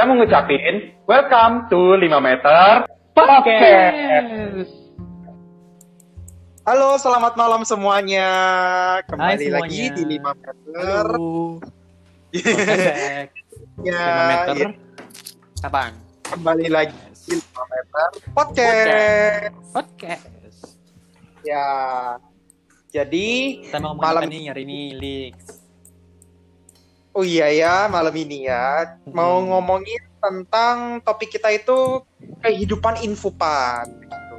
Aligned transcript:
kita 0.00 0.08
mau 0.08 0.16
ngucapin 0.16 0.96
welcome 1.04 1.68
to 1.68 1.92
5 2.00 2.08
meter 2.24 2.88
podcast. 3.12 4.72
Halo, 6.64 6.96
selamat 6.96 7.36
malam 7.36 7.68
semuanya. 7.68 8.32
Kembali 9.04 9.28
Hai 9.28 9.44
semuanya. 9.44 9.60
lagi 9.60 9.84
di 9.92 10.02
5 10.16 10.40
meter. 10.40 11.04
Ya, 13.84 14.08
5 14.24 14.24
meter. 14.24 14.56
ya, 14.56 14.68
Apaan? 15.68 15.92
kembali 16.24 16.66
lagi 16.72 16.96
di 17.28 17.36
5 17.36 17.60
meter 17.68 18.08
podcast. 18.32 19.52
Podcast. 19.68 20.80
Ya. 21.44 21.68
Jadi, 22.88 23.68
Kita 23.68 23.76
mau 23.84 24.00
Malam- 24.00 24.32
nih 24.32 24.48
hari 24.48 24.64
ini, 24.64 24.80
Lix? 24.96 25.59
Oh 27.14 27.24
iya 27.26 27.50
ya, 27.50 27.74
malam 27.90 28.14
ini 28.14 28.46
ya 28.46 28.96
mau 29.10 29.42
ngomongin 29.42 30.02
tentang 30.20 31.00
topik 31.00 31.32
kita 31.32 31.48
itu 31.50 32.04
kehidupan 32.44 33.00
infopan. 33.02 33.88
gitu. 34.04 34.36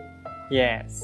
Yes. 0.54 1.02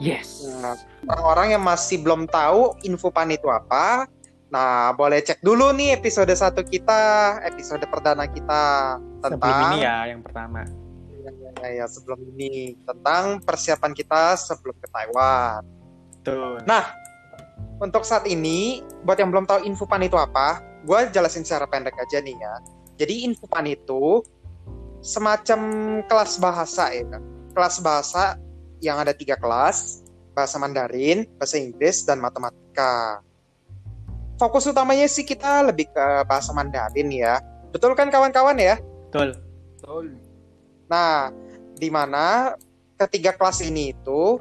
Yes. 0.00 0.48
Nah, 0.64 0.80
orang-orang 1.04 1.60
yang 1.60 1.62
masih 1.62 2.00
belum 2.00 2.24
tahu 2.24 2.72
infopan 2.88 3.28
itu 3.36 3.44
apa, 3.52 4.08
nah 4.48 4.96
boleh 4.96 5.20
cek 5.20 5.44
dulu 5.44 5.76
nih 5.76 5.92
episode 6.00 6.32
satu 6.32 6.64
kita, 6.64 7.36
episode 7.44 7.84
perdana 7.84 8.24
kita 8.24 8.96
tentang 9.20 9.36
Sebelum 9.36 9.76
ini 9.76 9.78
ya, 9.84 9.96
yang 10.08 10.24
pertama. 10.24 10.64
ya, 11.60 11.68
ya, 11.68 11.84
sebelum 11.84 12.16
ini 12.32 12.80
tentang 12.88 13.44
persiapan 13.44 13.92
kita 13.92 14.40
sebelum 14.40 14.72
ke 14.80 14.88
Taiwan. 14.88 15.60
Betul. 16.16 16.64
Nah, 16.64 16.96
untuk 17.80 18.04
saat 18.04 18.28
ini, 18.28 18.84
buat 19.08 19.16
yang 19.16 19.32
belum 19.32 19.48
tahu 19.48 19.64
infopan 19.64 20.04
itu 20.04 20.14
apa, 20.20 20.60
gue 20.84 21.00
jelasin 21.16 21.42
secara 21.42 21.64
pendek 21.64 21.96
aja 21.96 22.20
nih 22.20 22.36
ya. 22.36 22.54
Jadi 23.00 23.24
infopan 23.24 23.72
itu 23.72 24.20
semacam 25.00 25.60
kelas 26.04 26.36
bahasa 26.36 26.92
ya, 26.92 27.08
kan? 27.08 27.24
kelas 27.56 27.80
bahasa 27.80 28.36
yang 28.84 29.00
ada 29.00 29.16
tiga 29.16 29.34
kelas, 29.40 30.04
bahasa 30.36 30.60
Mandarin, 30.60 31.24
bahasa 31.40 31.56
Inggris, 31.56 32.04
dan 32.04 32.20
matematika. 32.20 33.24
Fokus 34.36 34.68
utamanya 34.68 35.04
sih 35.08 35.24
kita 35.24 35.68
lebih 35.68 35.88
ke 35.92 36.06
bahasa 36.28 36.52
Mandarin 36.52 37.08
ya. 37.12 37.40
Betul 37.72 37.96
kan 37.96 38.08
kawan-kawan 38.08 38.56
ya? 38.56 38.76
Betul. 39.76 40.16
Nah, 40.88 41.32
di 41.76 41.88
mana 41.88 42.56
ketiga 43.00 43.32
kelas 43.36 43.64
ini 43.64 43.96
itu 43.96 44.40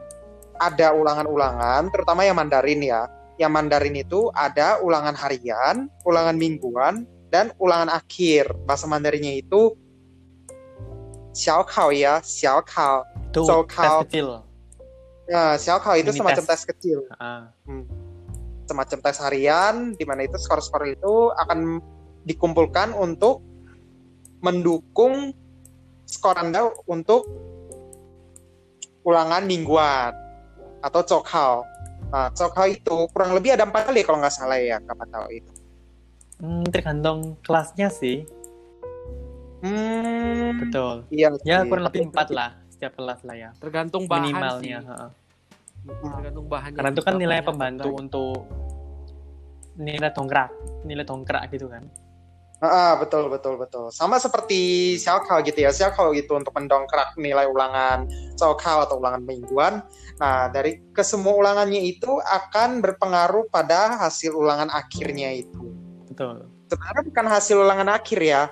ada 0.59 0.91
ulangan-ulangan, 0.91 1.87
terutama 1.91 2.27
yang 2.27 2.35
Mandarin 2.35 2.83
ya. 2.83 3.07
Yang 3.39 3.51
Mandarin 3.55 3.95
itu 3.95 4.27
ada 4.35 4.83
ulangan 4.83 5.15
harian, 5.15 5.87
ulangan 6.03 6.35
mingguan, 6.35 7.07
dan 7.31 7.55
ulangan 7.55 7.87
akhir. 7.89 8.51
Bahasa 8.67 8.83
Mandarinnya 8.83 9.39
itu 9.39 9.79
xiaokao 11.31 11.95
ya, 11.95 12.19
xiaokao. 12.19 13.07
Itu 13.31 13.47
So, 13.47 13.63
tes 13.63 13.79
kau- 13.79 14.03
kecil. 14.03 14.27
Nah, 15.29 15.55
xiaokao 15.55 15.95
itu 15.95 16.11
Mini 16.11 16.19
semacam 16.19 16.43
tes. 16.43 16.51
tes 16.51 16.61
kecil, 16.67 16.99
Ah, 17.15 17.53
semacam 18.65 18.97
tes 18.99 19.17
harian, 19.21 19.93
di 19.95 20.03
mana 20.03 20.25
itu 20.25 20.35
skor-skor 20.35 20.89
itu 20.89 21.31
akan 21.31 21.79
dikumpulkan 22.25 22.91
untuk 22.91 23.39
mendukung 24.41 25.31
skor 26.03 26.35
Anda 26.35 26.67
untuk 26.89 27.23
ulangan 29.05 29.45
mingguan 29.45 30.11
atau 30.81 31.01
cokhao. 31.01 31.63
Nah, 32.09 32.33
cokhao 32.33 32.65
itu 32.65 32.97
kurang 33.13 33.37
lebih 33.37 33.53
ada 33.53 33.69
empat 33.69 33.93
kali 33.93 34.01
kalau 34.01 34.17
nggak 34.17 34.33
salah 34.33 34.57
ya, 34.57 34.81
kapan 34.81 35.07
tahu 35.13 35.27
itu. 35.29 35.51
hmm, 36.41 36.63
tergantung 36.73 37.37
kelasnya 37.45 37.87
sih. 37.93 38.25
Hmm, 39.59 40.55
Betul. 40.57 41.05
iya. 41.11 41.29
Ya, 41.45 41.61
sih. 41.61 41.69
kurang 41.69 41.85
lebih 41.91 42.09
empat 42.09 42.31
lah 42.31 42.55
setiap 42.71 42.95
kelas 42.95 43.27
lah 43.27 43.35
ya. 43.35 43.49
tergantung 43.59 44.07
bahan 44.07 44.23
Minimalnya. 44.23 44.79
sih. 44.79 44.87
ha. 44.87 45.07
tergantung 45.89 46.45
bahannya 46.47 46.75
Karena 46.79 46.91
itu 46.95 47.03
kan 47.03 47.13
nilai 47.19 47.39
pembantu 47.43 47.89
untuk 47.91 48.47
nilai 49.79 50.11
dongkrak, 50.11 50.49
nilai 50.87 51.05
dongkrak 51.07 51.43
gitu 51.51 51.67
kan. 51.67 51.83
Ah, 52.59 52.99
betul 52.99 53.31
betul 53.31 53.55
betul. 53.55 53.87
Sama 53.87 54.19
seperti 54.19 54.93
Xiaokao 54.99 55.39
gitu 55.47 55.63
ya. 55.63 55.71
Xiaokao 55.71 56.11
gitu 56.11 56.35
untuk 56.35 56.51
mendongkrak 56.51 57.15
nilai 57.15 57.47
ulangan 57.47 58.03
Xiaokao 58.35 58.83
atau 58.83 58.99
ulangan 58.99 59.23
mingguan. 59.23 59.79
Nah, 60.19 60.51
dari 60.51 60.83
kesemua 60.91 61.39
ulangannya 61.39 61.79
itu 61.79 62.19
akan 62.19 62.83
berpengaruh 62.83 63.47
pada 63.47 63.95
hasil 64.03 64.35
ulangan 64.35 64.67
akhirnya 64.75 65.39
itu. 65.39 65.71
Betul. 66.11 66.51
Sebenarnya 66.67 67.03
bukan 67.07 67.25
hasil 67.31 67.55
ulangan 67.63 67.89
akhir 67.95 68.19
ya. 68.19 68.51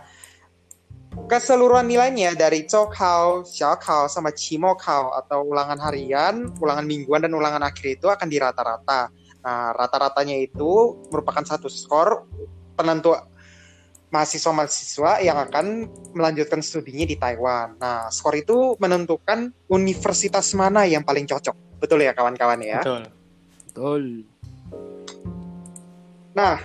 Keseluruhan 1.28 1.84
nilainya 1.84 2.32
dari 2.40 2.64
Chokao, 2.64 3.44
Xiaokao, 3.44 4.08
sama 4.08 4.32
Chimokao 4.32 5.12
atau 5.20 5.44
ulangan 5.44 5.76
harian, 5.84 6.48
ulangan 6.64 6.88
mingguan 6.88 7.28
dan 7.28 7.36
ulangan 7.36 7.68
akhir 7.68 8.00
itu 8.00 8.08
akan 8.08 8.32
dirata-rata. 8.32 9.12
Nah, 9.44 9.76
rata-ratanya 9.76 10.40
itu 10.40 10.96
merupakan 11.12 11.44
satu 11.44 11.68
skor 11.68 12.24
penentu 12.80 13.12
mahasiswa-mahasiswa 14.08 15.20
yang 15.20 15.36
akan 15.36 15.92
melanjutkan 16.16 16.64
studinya 16.64 17.04
di 17.04 17.20
Taiwan. 17.20 17.76
Nah, 17.76 18.08
skor 18.08 18.40
itu 18.40 18.80
menentukan 18.80 19.52
universitas 19.68 20.56
mana 20.56 20.88
yang 20.88 21.04
paling 21.04 21.28
cocok. 21.28 21.56
Betul 21.84 22.08
ya 22.08 22.16
kawan-kawan 22.16 22.64
ya? 22.64 22.80
Betul. 22.80 23.04
betul 23.68 24.04
Nah, 26.38 26.62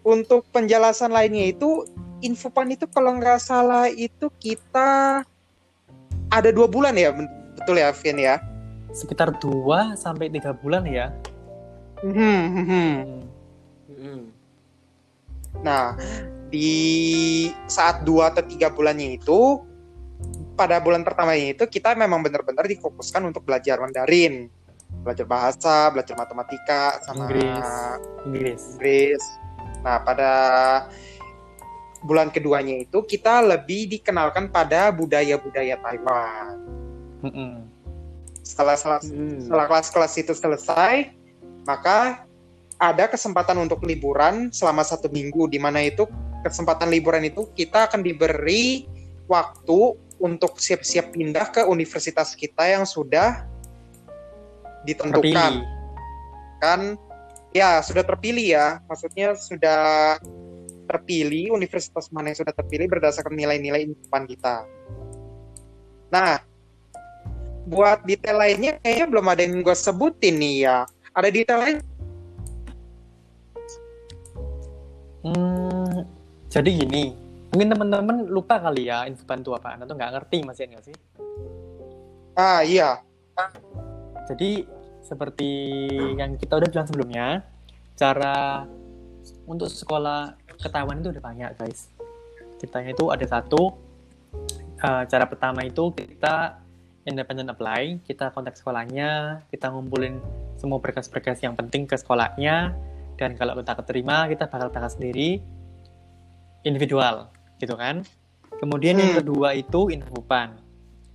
untuk 0.00 0.48
penjelasan 0.48 1.12
lainnya 1.12 1.52
itu, 1.52 1.84
Infopan 2.20 2.72
itu 2.76 2.84
kalau 2.88 3.16
nggak 3.16 3.40
salah 3.40 3.88
itu 3.88 4.28
kita 4.40 5.24
ada 6.28 6.50
dua 6.52 6.68
bulan 6.68 6.92
ya, 6.92 7.16
betul 7.56 7.80
ya, 7.80 7.92
Vin 7.96 8.20
ya? 8.20 8.36
Sekitar 8.92 9.32
2 9.40 9.96
sampai 9.96 10.28
3 10.28 10.52
bulan 10.52 10.84
ya. 10.84 11.14
Hmm, 12.04 12.12
hmm, 12.16 12.66
hmm. 12.66 12.96
Nah, 15.60 15.94
di 16.50 16.72
saat 17.70 18.02
dua 18.02 18.34
atau 18.34 18.42
tiga 18.44 18.72
bulannya 18.72 19.16
itu, 19.20 19.62
pada 20.58 20.76
bulan 20.76 21.00
pertamanya 21.00 21.56
itu 21.56 21.64
kita 21.64 21.96
memang 21.96 22.20
benar-benar 22.20 22.68
difokuskan 22.68 23.24
untuk 23.24 23.48
belajar 23.48 23.80
Mandarin, 23.80 24.52
belajar 25.00 25.24
bahasa, 25.24 25.88
belajar 25.88 26.18
matematika, 26.18 27.00
sama 27.06 27.24
Inggris. 27.30 27.68
Inggris. 28.28 28.62
Inggris. 28.76 29.22
Nah, 29.80 29.96
pada 30.04 30.32
bulan 32.04 32.32
keduanya 32.32 32.80
itu 32.80 33.04
kita 33.04 33.44
lebih 33.44 33.88
dikenalkan 33.88 34.48
pada 34.52 34.88
budaya-budaya 34.92 35.76
Taiwan. 35.80 36.56
Mm-mm. 37.24 37.52
Setelah 38.40 38.76
setelah, 38.76 39.00
Mm. 39.04 39.40
setelah 39.44 39.64
kelas-kelas 39.68 40.12
itu 40.16 40.32
selesai, 40.32 41.12
maka 41.68 42.24
ada 42.80 43.04
kesempatan 43.12 43.60
untuk 43.60 43.84
liburan 43.84 44.48
selama 44.48 44.80
satu 44.80 45.12
minggu, 45.12 45.52
di 45.52 45.60
mana 45.60 45.84
itu 45.84 46.08
kesempatan 46.40 46.88
liburan 46.88 47.28
itu 47.28 47.44
kita 47.52 47.84
akan 47.92 48.00
diberi 48.00 48.88
waktu 49.28 50.00
untuk 50.16 50.56
siap-siap 50.56 51.12
pindah 51.12 51.52
ke 51.52 51.62
universitas 51.68 52.32
kita 52.32 52.64
yang 52.64 52.88
sudah 52.88 53.44
ditentukan. 54.88 55.60
Terpilih. 55.60 56.60
kan? 56.64 56.80
Ya 57.52 57.84
sudah 57.84 58.00
terpilih 58.00 58.46
ya. 58.56 58.66
Maksudnya 58.88 59.36
sudah 59.36 60.16
terpilih 60.88 61.52
universitas 61.52 62.08
mana 62.08 62.32
yang 62.32 62.38
sudah 62.40 62.54
terpilih 62.56 62.88
berdasarkan 62.88 63.36
nilai-nilai 63.36 63.86
inputan 63.92 64.24
kita. 64.24 64.56
Nah 66.08 66.40
buat 67.68 68.02
detail 68.08 68.40
lainnya 68.40 68.80
kayaknya 68.80 69.06
belum 69.06 69.26
ada 69.28 69.40
yang 69.44 69.60
gue 69.60 69.76
sebutin 69.76 70.40
nih 70.40 70.56
ya. 70.64 70.78
Ada 71.12 71.28
detail 71.28 71.60
lain 71.60 71.76
Hmm, 75.20 76.08
jadi 76.48 76.70
gini, 76.80 77.12
mungkin 77.52 77.68
teman-teman 77.76 78.16
lupa 78.30 78.56
kali 78.56 78.88
ya 78.88 79.04
info 79.04 79.28
bantu 79.28 79.52
apaan 79.52 79.84
atau 79.84 79.92
nggak 79.92 80.12
ngerti 80.16 80.38
masih 80.46 80.64
nggak 80.72 80.84
sih? 80.88 80.96
ah 82.40 82.64
iya 82.64 83.04
Jadi 84.30 84.64
seperti 85.04 85.50
yang 86.16 86.38
kita 86.38 86.56
udah 86.56 86.68
bilang 86.70 86.86
sebelumnya, 86.86 87.26
cara 87.98 88.64
untuk 89.44 89.68
sekolah 89.68 90.38
ke 90.56 90.68
Taiwan 90.70 91.02
itu 91.02 91.10
udah 91.10 91.24
banyak 91.24 91.50
guys. 91.58 91.90
Ceritanya 92.62 92.94
itu 92.94 93.10
ada 93.10 93.26
satu, 93.26 93.74
eh, 94.80 95.02
cara 95.10 95.24
pertama 95.26 95.66
itu 95.66 95.90
kita 95.92 96.62
independent 97.08 97.50
apply, 97.50 97.98
kita 98.06 98.30
kontak 98.30 98.54
sekolahnya, 98.54 99.42
kita 99.50 99.72
ngumpulin 99.72 100.20
semua 100.60 100.78
berkas-berkas 100.78 101.40
yang 101.42 101.56
penting 101.56 101.88
ke 101.88 101.96
sekolahnya, 101.96 102.76
dan 103.20 103.36
kalau 103.36 103.52
kita 103.60 103.76
keterima, 103.84 104.24
kita 104.32 104.48
bakal 104.48 104.72
berangkat 104.72 104.96
sendiri 104.96 105.44
individual, 106.64 107.28
gitu 107.60 107.76
kan. 107.76 108.00
Kemudian 108.56 108.96
yang 108.96 109.12
Hmm. 109.12 109.20
kedua 109.20 109.52
itu 109.52 109.92
infopan. 109.92 110.56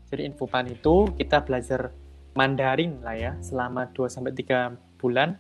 Jadi 0.10 0.22
infopan 0.30 0.70
itu 0.70 1.10
kita 1.18 1.42
belajar 1.42 1.90
Mandarin 2.38 3.02
lah 3.02 3.18
ya 3.18 3.32
selama 3.42 3.90
2 3.90 4.06
sampai 4.06 4.30
3 4.32 4.78
bulan 5.02 5.34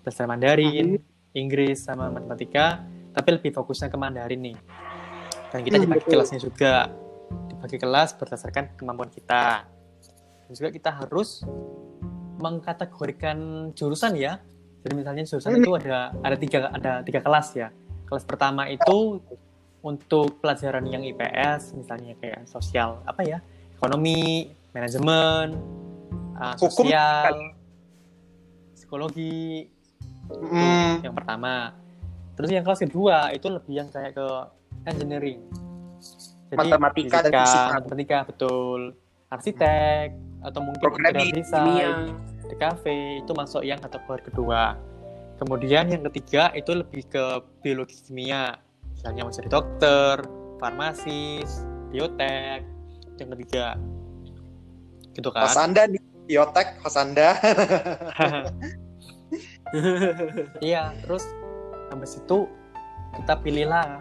belajar 0.00 0.24
Mandarin, 0.24 0.96
Inggris 1.34 1.84
sama 1.84 2.08
matematika, 2.08 2.80
tapi 3.12 3.28
lebih 3.36 3.52
fokusnya 3.52 3.92
ke 3.92 3.98
Mandarin 4.00 4.40
nih. 4.40 4.58
dan 5.46 5.62
kita 5.62 5.78
Hmm, 5.78 5.84
dibagi 5.86 6.04
kelasnya 6.04 6.40
juga 6.42 6.90
dibagi 7.48 7.78
kelas 7.78 8.18
berdasarkan 8.18 8.76
kemampuan 8.76 9.08
kita 9.08 9.64
dan 10.42 10.52
juga 10.52 10.68
kita 10.68 10.90
harus 10.90 11.46
mengkategorikan 12.36 13.70
jurusan 13.72 14.18
ya 14.18 14.42
jadi 14.86 14.94
misalnya 14.94 15.24
jurusan 15.26 15.58
itu 15.58 15.72
ada 15.82 16.14
ada 16.22 16.36
tiga 16.38 16.58
ada 16.70 16.92
tiga 17.02 17.20
kelas 17.20 17.48
ya 17.58 17.68
kelas 18.06 18.22
pertama 18.22 18.70
itu 18.70 19.18
untuk 19.82 20.38
pelajaran 20.38 20.86
yang 20.86 21.02
IPS 21.02 21.74
misalnya 21.74 22.14
kayak 22.22 22.46
sosial 22.46 23.02
apa 23.02 23.26
ya 23.26 23.38
ekonomi 23.74 24.50
manajemen 24.70 25.58
uh, 26.38 26.54
Hukum 26.54 26.86
sosial 26.86 27.34
psikologi 28.78 29.74
Hmm, 30.30 31.02
yang 31.06 31.14
pertama. 31.14 31.74
Terus 32.34 32.50
yang 32.52 32.64
kelas 32.66 32.80
kedua 32.82 33.30
itu 33.32 33.46
lebih 33.48 33.74
yang 33.84 33.88
kayak 33.88 34.18
ke 34.18 34.28
engineering. 34.84 35.40
Matematika 36.52 37.26
dan 37.26 37.32
fisika. 37.32 37.74
Matematika 37.80 38.18
betul. 38.26 38.80
Arsitek 39.26 40.14
atau 40.46 40.60
mungkin 40.62 40.82
Programming, 40.82 41.34
interior 41.34 42.14
Kimia. 42.46 42.70
DKV 42.70 42.84
itu 43.26 43.32
masuk 43.34 43.62
yang 43.66 43.82
kategori 43.82 44.30
kedua. 44.30 44.78
Kemudian 45.36 45.90
yang 45.92 46.00
ketiga 46.08 46.48
itu 46.56 46.72
lebih 46.72 47.04
ke 47.10 47.24
biologi 47.60 48.00
kimia. 48.06 48.56
Misalnya 48.96 49.28
mau 49.28 49.34
jadi 49.34 49.50
dokter, 49.52 50.24
farmasis, 50.62 51.66
biotek. 51.92 52.64
Yang 53.20 53.28
ketiga. 53.36 53.76
Gitu 55.12 55.28
kan? 55.28 55.44
Hos 55.44 55.58
Anda 55.58 55.82
di 55.90 55.98
biotek, 56.30 56.80
hos 56.80 56.96
Anda. 56.96 57.28
Iya, 60.62 60.94
terus 61.02 61.26
habis 61.90 62.22
itu 62.22 62.46
kita 63.18 63.34
pilihlah 63.42 63.98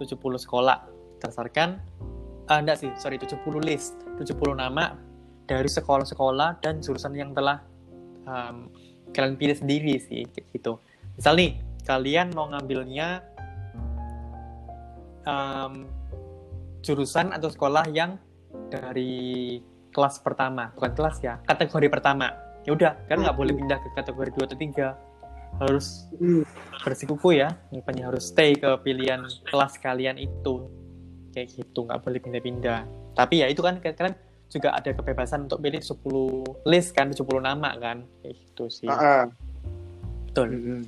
70 0.00 0.16
sekolah 0.16 0.88
berdasarkan 1.20 1.76
ah 2.48 2.56
enggak 2.56 2.80
sih, 2.80 2.90
sorry 2.96 3.20
70 3.20 3.44
list, 3.60 4.00
70 4.16 4.56
nama 4.56 4.96
dari 5.46 5.70
sekolah-sekolah 5.70 6.60
dan 6.60 6.82
jurusan 6.82 7.14
yang 7.14 7.30
telah 7.32 7.62
um, 8.26 8.66
kalian 9.14 9.38
pilih 9.38 9.56
sendiri 9.56 9.94
sih 10.02 10.26
gitu. 10.52 10.82
Misal 11.14 11.38
nih, 11.38 11.62
kalian 11.86 12.34
mau 12.34 12.50
ngambilnya 12.50 13.22
um, 15.24 15.86
jurusan 16.82 17.32
atau 17.32 17.48
sekolah 17.48 17.86
yang 17.94 18.18
dari 18.68 19.58
kelas 19.94 20.20
pertama, 20.20 20.74
bukan 20.76 20.92
kelas 20.92 21.16
ya, 21.22 21.40
kategori 21.46 21.88
pertama. 21.88 22.34
Ya 22.66 22.74
udah 22.74 22.92
kan 23.06 23.22
nggak 23.22 23.38
boleh 23.38 23.54
pindah 23.54 23.78
ke 23.78 23.88
kategori 23.94 24.30
2 24.42 24.46
atau 24.50 24.58
3 24.58 25.16
harus 25.56 26.04
bersikuku 26.84 27.40
ya 27.40 27.48
makanya 27.72 28.12
harus 28.12 28.28
stay 28.28 28.52
ke 28.52 28.68
pilihan 28.82 29.22
kelas 29.46 29.78
kalian 29.78 30.18
itu. 30.18 30.66
Kayak 31.30 31.54
gitu 31.54 31.86
nggak 31.86 32.02
boleh 32.02 32.18
pindah-pindah. 32.18 32.80
Tapi 33.14 33.40
ya 33.40 33.46
itu 33.48 33.62
kan 33.62 33.78
kalian 33.78 34.18
juga 34.46 34.72
ada 34.72 34.90
kebebasan 34.90 35.50
untuk 35.50 35.58
pilih 35.58 35.82
10 35.82 35.98
list 36.64 36.94
kan 36.94 37.10
10 37.10 37.22
nama 37.38 37.74
kan 37.76 38.06
gitu 38.22 38.70
sih 38.70 38.86
Heeh. 38.86 39.26
betul 40.26 40.48
Mm-mm. 40.50 40.80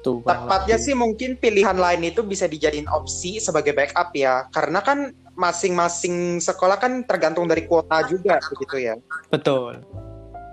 tuh 0.00 0.20
kurang 0.20 0.46
Tepatnya 0.46 0.76
lebih. 0.76 0.86
sih 0.86 0.94
mungkin 0.94 1.30
pilihan 1.36 1.76
lain 1.76 2.02
itu 2.04 2.20
bisa 2.22 2.44
dijadiin 2.44 2.88
opsi 2.88 3.36
sebagai 3.36 3.76
backup 3.76 4.08
ya. 4.16 4.48
Karena 4.48 4.80
kan 4.80 5.12
masing-masing 5.36 6.38
sekolah 6.38 6.76
kan 6.76 7.04
tergantung 7.04 7.44
dari 7.44 7.64
kuota 7.64 8.04
juga 8.04 8.36
begitu 8.44 8.76
ya. 8.80 8.94
betul 9.28 9.80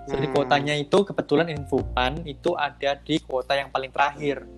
jadi 0.08 0.24
Hmm. 0.24 0.32
kuotanya 0.32 0.74
itu 0.74 0.98
kebetulan 1.04 1.52
infopan 1.52 2.24
itu 2.24 2.56
ada 2.56 2.96
di 2.96 3.20
kuota 3.20 3.52
yang 3.52 3.68
paling 3.68 3.92
terakhir 3.92 4.48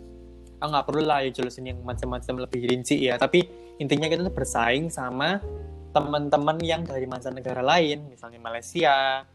ah 0.59 0.67
nggak 0.69 0.87
perlu 0.87 1.03
lah 1.03 1.27
ya 1.27 1.33
jelasin 1.33 1.67
yang 1.67 1.83
macam-macam 1.83 2.47
lebih 2.47 2.63
rinci 2.69 3.03
ya 3.03 3.19
tapi 3.19 3.43
intinya 3.79 4.07
kita 4.07 4.23
tuh 4.23 4.31
bersaing 4.31 4.87
sama 4.87 5.43
teman-teman 5.91 6.59
yang 6.63 6.83
dari 6.87 7.07
mancanegara 7.07 7.63
lain 7.63 8.07
misalnya 8.07 8.39
Malaysia 8.39 9.27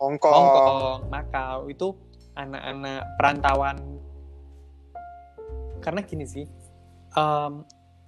Hong 0.00 0.16
Kong. 0.16 0.32
Hong 0.32 0.48
Kong 0.56 1.00
Makau 1.12 1.68
itu 1.68 1.92
anak-anak 2.32 3.04
perantauan 3.20 3.76
karena 5.84 6.00
gini 6.04 6.24
sih 6.24 6.46
em, 7.16 7.52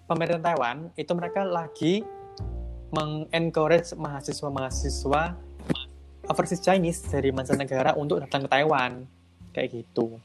pemerintah 0.08 0.52
Taiwan 0.52 0.92
itu 0.96 1.12
mereka 1.12 1.44
lagi 1.44 2.04
mengencourage 2.92 3.96
mahasiswa-mahasiswa 3.96 5.22
overseas 6.28 6.60
Chinese 6.60 7.08
dari 7.08 7.32
mancanegara 7.32 7.96
untuk 7.96 8.20
datang 8.20 8.44
ke 8.44 8.48
Taiwan 8.48 9.04
kayak 9.52 9.68
gitu 9.72 10.20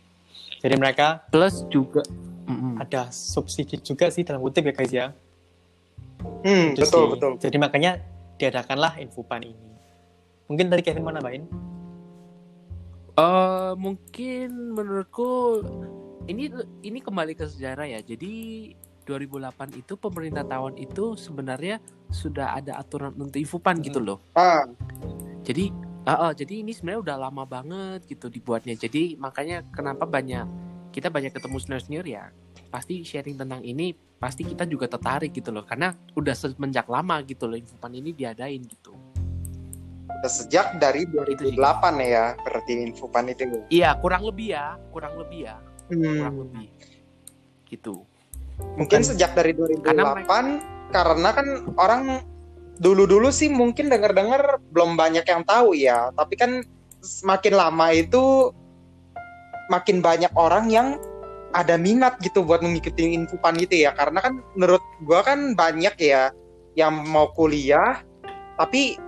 jadi 0.59 0.75
mereka 0.79 1.27
Plus 1.31 1.63
juga 1.68 2.03
Mm-mm. 2.47 2.79
ada 2.79 3.12
subsidi 3.12 3.79
juga 3.79 4.07
sih 4.12 4.24
dalam 4.24 4.44
kutip 4.44 4.68
ya 4.68 4.74
guys 4.75 4.91
ya 4.91 5.07
Hmm, 6.43 6.73
Itu 6.73 6.81
betul 6.85 7.03
sih. 7.03 7.11
betul. 7.15 7.31
jadi 7.39 7.57
makanya 7.59 7.91
diadakanlah 8.37 8.97
infopan 8.97 9.43
ini 9.45 9.67
mungkin 10.47 10.69
tadi 10.69 10.81
Kevin 10.81 11.03
mau 11.03 11.11
nambahin 11.11 11.45
Eh, 13.17 13.73
mungkin 13.81 14.77
menurutku 14.77 15.65
ini 16.29 16.53
ini 16.85 16.99
kembali 17.01 17.33
ke 17.33 17.49
sejarah 17.49 17.89
ya. 17.89 17.99
Jadi 18.05 18.69
2008 19.09 19.73
itu 19.73 19.97
pemerintah 19.97 20.45
Taiwan 20.45 20.77
itu 20.77 21.17
sebenarnya 21.17 21.81
sudah 22.13 22.53
ada 22.53 22.77
aturan 22.77 23.17
untuk 23.17 23.41
infopan 23.41 23.81
gitu 23.81 23.97
loh. 23.97 24.21
Ah, 24.37 24.69
Jadi 25.41 25.73
ah, 26.05 26.29
ah, 26.29 26.31
jadi 26.37 26.61
ini 26.61 26.77
sebenarnya 26.77 27.01
udah 27.09 27.17
lama 27.25 27.43
banget 27.49 28.05
gitu 28.05 28.29
dibuatnya. 28.29 28.77
Jadi 28.77 29.17
makanya 29.17 29.65
kenapa 29.73 30.05
banyak 30.05 30.45
kita 30.93 31.09
banyak 31.09 31.33
ketemu 31.33 31.57
senior-senior 31.57 32.05
ya. 32.05 32.29
Pasti 32.67 33.01
sharing 33.01 33.39
tentang 33.39 33.63
ini 33.63 33.95
pasti 34.17 34.41
kita 34.41 34.65
juga 34.65 34.89
tertarik 34.89 35.29
gitu 35.29 35.53
loh 35.53 35.61
karena 35.61 35.93
udah 36.17 36.33
semenjak 36.33 36.89
lama 36.89 37.21
gitu 37.21 37.45
loh 37.45 37.53
infopan 37.53 37.93
ini 37.93 38.11
diadain 38.11 38.61
gitu. 38.65 38.93
udah 40.07 40.33
sejak 40.33 40.81
dari 40.81 41.05
2008 41.05 41.53
ya 42.01 42.33
berarti 42.41 42.71
infopan 42.89 43.29
itu. 43.29 43.43
ya. 43.45 43.61
Iya, 43.69 43.89
kurang 44.01 44.25
lebih 44.25 44.47
ya, 44.49 44.73
kurang 44.89 45.13
lebih 45.13 45.45
ya, 45.45 45.61
kurang 45.85 46.33
Hmm. 46.33 46.41
lebih. 46.41 46.67
Gitu. 47.69 47.95
Mungkin 48.81 48.97
Bukan- 48.97 49.09
sejak 49.13 49.37
dari 49.37 49.53
2008 49.53 49.85
Karena 49.85 50.57
karena, 50.89 51.29
kan 51.37 51.47
orang 51.77 52.01
dulu-dulu 52.81 53.29
sih 53.29 53.45
mungkin 53.45 53.93
dengar-dengar 53.93 54.57
belum 54.73 54.97
banyak 54.97 55.21
yang 55.21 55.45
tahu 55.45 55.77
ya, 55.77 56.09
tapi 56.17 56.33
kan 56.33 56.65
semakin 56.97 57.53
lama 57.53 57.93
itu 57.93 58.50
makin 59.69 60.01
banyak 60.01 60.33
orang 60.33 60.65
yang 60.74 60.97
ada 61.56 61.80
minat 61.80 62.20
gitu 62.20 62.44
buat 62.44 62.60
mengikuti 62.60 63.16
infopan 63.16 63.56
itu 63.60 63.88
ya 63.88 63.96
karena 63.96 64.20
kan 64.20 64.34
menurut 64.54 64.84
gua 65.04 65.24
kan 65.24 65.56
banyak 65.56 65.96
ya 66.00 66.32
yang 66.75 66.94
mau 67.08 67.32
kuliah 67.34 68.04
tapi 68.60 69.00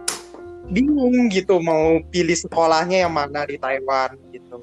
bingung 0.70 1.28
gitu 1.34 1.58
mau 1.60 2.00
pilih 2.14 2.38
sekolahnya 2.38 3.08
yang 3.08 3.14
mana 3.14 3.42
di 3.46 3.58
Taiwan 3.58 4.14
gitu. 4.30 4.62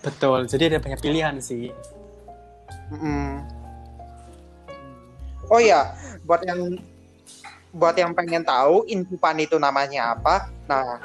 betul 0.00 0.48
jadi 0.48 0.72
ada 0.72 0.78
banyak 0.80 1.00
pilihan 1.04 1.36
sih 1.42 1.68
Mm-mm. 2.88 3.44
Oh 5.48 5.60
ya, 5.60 5.92
buat 6.24 6.44
yang 6.44 6.76
buat 7.72 7.96
yang 7.96 8.12
pengen 8.16 8.44
tahu 8.44 8.88
Infupan 8.88 9.36
itu 9.40 9.56
namanya 9.60 10.16
apa? 10.16 10.48
Nah, 10.68 11.00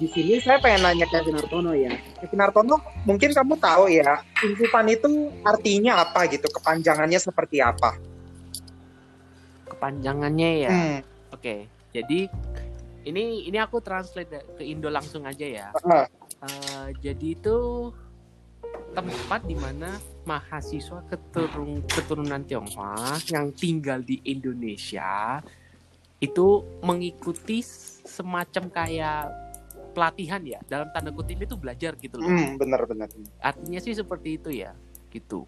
di 0.00 0.08
sini 0.08 0.40
saya 0.40 0.56
pengen 0.56 0.80
nanya 0.88 1.04
ke 1.04 1.20
Kevin 1.20 1.36
Hartono 1.36 1.76
ya. 1.76 1.92
Kevin 2.24 2.40
Hartono, 2.40 2.76
mungkin 3.04 3.36
kamu 3.36 3.54
tahu 3.60 3.92
ya, 3.92 4.24
Infupan 4.40 4.88
itu 4.88 5.28
artinya 5.44 6.00
apa 6.00 6.24
gitu? 6.32 6.48
Kepanjangannya 6.48 7.20
seperti 7.20 7.60
apa? 7.60 8.00
Kepanjangannya 9.68 10.50
ya. 10.64 10.72
Hmm. 10.72 10.98
Oke. 11.36 11.68
Jadi 11.92 12.32
ini 13.04 13.44
ini 13.44 13.58
aku 13.60 13.84
translate 13.84 14.56
ke 14.56 14.64
Indo 14.64 14.88
langsung 14.88 15.28
aja 15.28 15.44
ya. 15.44 15.68
ah, 15.84 16.08
Eh, 16.40 16.96
jadi 17.04 17.36
itu 17.36 17.92
tempat 18.96 19.44
di 19.44 19.52
mana 19.52 20.00
mahasiswa 20.24 21.04
keturun, 21.12 21.84
keturunan 21.84 22.40
Tionghoa 22.48 23.20
yang 23.28 23.52
tinggal 23.52 24.00
di 24.00 24.24
Indonesia 24.24 25.44
itu 26.20 26.64
mengikuti 26.80 27.60
semacam 28.08 28.72
kayak 28.72 29.49
pelatihan 30.00 30.40
ya 30.40 30.56
dalam 30.64 30.88
tanda 30.88 31.12
kutip 31.12 31.36
itu 31.36 31.60
belajar 31.60 31.92
gitu 31.94 32.16
loh 32.16 32.24
hmm, 32.24 32.56
benar-benar. 32.56 33.12
artinya 33.36 33.76
sih 33.78 33.92
seperti 33.92 34.40
itu 34.40 34.48
ya 34.48 34.72
gitu 35.12 35.44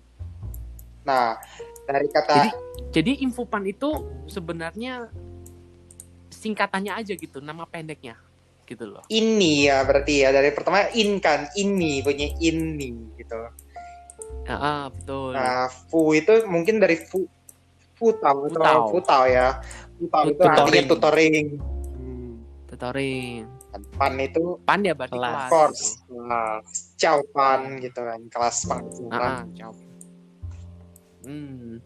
Nah, 1.03 1.35
dari 1.83 2.07
kata 2.07 2.31
Jadi- 2.31 2.55
jadi 2.95 3.13
infopan 3.27 3.67
itu 3.67 3.91
sebenarnya 4.29 5.11
singkatannya 6.31 6.95
aja 6.95 7.17
gitu 7.17 7.41
nama 7.41 7.67
pendeknya 7.67 8.15
gitu 8.63 8.87
loh 8.87 9.03
ini 9.09 9.67
ya 9.67 9.83
berarti 9.83 10.23
ya 10.23 10.31
dari 10.31 10.55
pertama 10.55 10.87
in 10.95 11.19
kan 11.19 11.51
ini 11.57 11.99
punya 12.01 12.31
ini 12.39 12.95
gitu. 13.17 13.35
Ah, 14.45 14.95
betul 14.95 15.35
Nah, 15.35 15.67
fu 15.67 16.15
itu 16.15 16.47
mungkin 16.47 16.79
dari 16.79 16.95
fu 16.95 17.27
futau 17.99 18.47
Futau. 18.47 18.63
atau 18.63 18.83
futau 18.91 19.23
ya. 19.27 19.59
Futau 19.99 20.23
itu 20.27 20.39
Tutoring. 20.39 20.55
artinya 20.55 20.87
tutoring. 20.87 21.47
Hmm. 21.99 22.33
tutoring 22.67 23.43
Pan 23.97 24.14
itu 24.21 24.61
pan 24.69 24.85
ya 24.85 24.93
berarti 24.93 25.17
Kelas. 25.17 25.49
course 25.49 25.85
gitu. 26.05 26.21
kelas 26.21 26.67
caupan 27.00 27.61
gitu 27.81 28.00
kan 28.05 28.21
kelas 28.29 28.57
Ah, 28.62 28.69
pangkuran 28.69 29.33
ah, 29.33 29.43
jawab. 29.57 29.76
Hmm. 31.25 31.81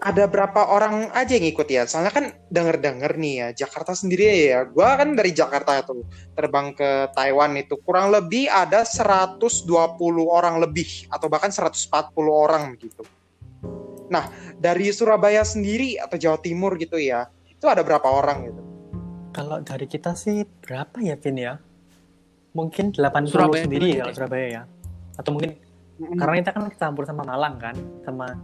ada 0.00 0.24
berapa 0.24 0.60
orang 0.72 1.12
aja 1.12 1.36
yang 1.36 1.44
ikut 1.52 1.68
ya? 1.68 1.84
Soalnya 1.84 2.12
kan 2.12 2.24
denger-denger 2.48 3.12
nih 3.20 3.34
ya, 3.36 3.48
Jakarta 3.52 3.92
sendiri 3.92 4.48
ya. 4.48 4.64
Gua 4.64 4.96
kan 4.96 5.12
dari 5.12 5.28
Jakarta 5.36 5.84
tuh 5.84 6.08
terbang 6.32 6.72
ke 6.72 7.12
Taiwan 7.12 7.52
itu 7.60 7.76
kurang 7.84 8.08
lebih 8.08 8.48
ada 8.48 8.80
120 8.80 9.68
orang 10.24 10.56
lebih 10.56 11.04
atau 11.12 11.28
bahkan 11.28 11.52
140 11.52 11.76
orang 12.32 12.80
gitu. 12.80 13.04
Nah, 14.08 14.26
dari 14.56 14.88
Surabaya 14.90 15.44
sendiri 15.44 16.00
atau 16.00 16.16
Jawa 16.16 16.40
Timur 16.40 16.80
gitu 16.80 16.96
ya, 16.96 17.28
itu 17.46 17.68
ada 17.68 17.84
berapa 17.84 18.08
orang 18.08 18.48
gitu? 18.48 18.69
Kalau 19.30 19.62
dari 19.62 19.86
kita 19.86 20.18
sih 20.18 20.42
berapa 20.60 20.98
ya, 20.98 21.14
Vin 21.14 21.38
ya? 21.38 21.54
Mungkin 22.50 22.90
80 22.90 23.30
Surabaya 23.30 23.62
sendiri 23.62 23.86
ya 23.94 24.04
deh. 24.04 24.14
Surabaya 24.14 24.46
ya. 24.50 24.62
Atau 25.14 25.38
mungkin 25.38 25.54
karena 26.18 26.34
kita 26.42 26.50
kan 26.50 26.62
campur 26.74 27.04
sama 27.06 27.22
Malang 27.22 27.54
kan, 27.60 27.76
sama 28.02 28.34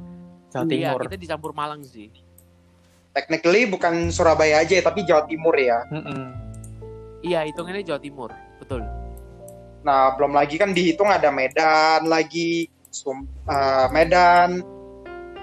Jawa 0.53 0.63
Iya, 0.65 0.95
Timur. 0.95 1.01
kita 1.03 1.17
dicampur 1.19 1.51
Malang 1.51 1.83
sih. 1.83 2.07
Technically 3.11 3.67
bukan 3.67 4.13
Surabaya 4.15 4.63
aja 4.63 4.79
tapi 4.79 5.03
Jawa 5.03 5.27
Timur 5.27 5.57
ya. 5.59 5.83
Mm-mm. 5.91 6.23
Iya, 7.27 7.43
hitungannya 7.43 7.83
Jawa 7.83 7.99
Timur. 7.99 8.31
Betul. 8.63 8.87
Nah, 9.83 10.15
belum 10.15 10.37
lagi 10.37 10.55
kan 10.55 10.71
dihitung 10.71 11.11
ada 11.11 11.35
Medan 11.35 12.07
lagi, 12.07 12.71
Sum- 12.91 13.27
eh, 13.43 13.87
Medan. 13.91 14.63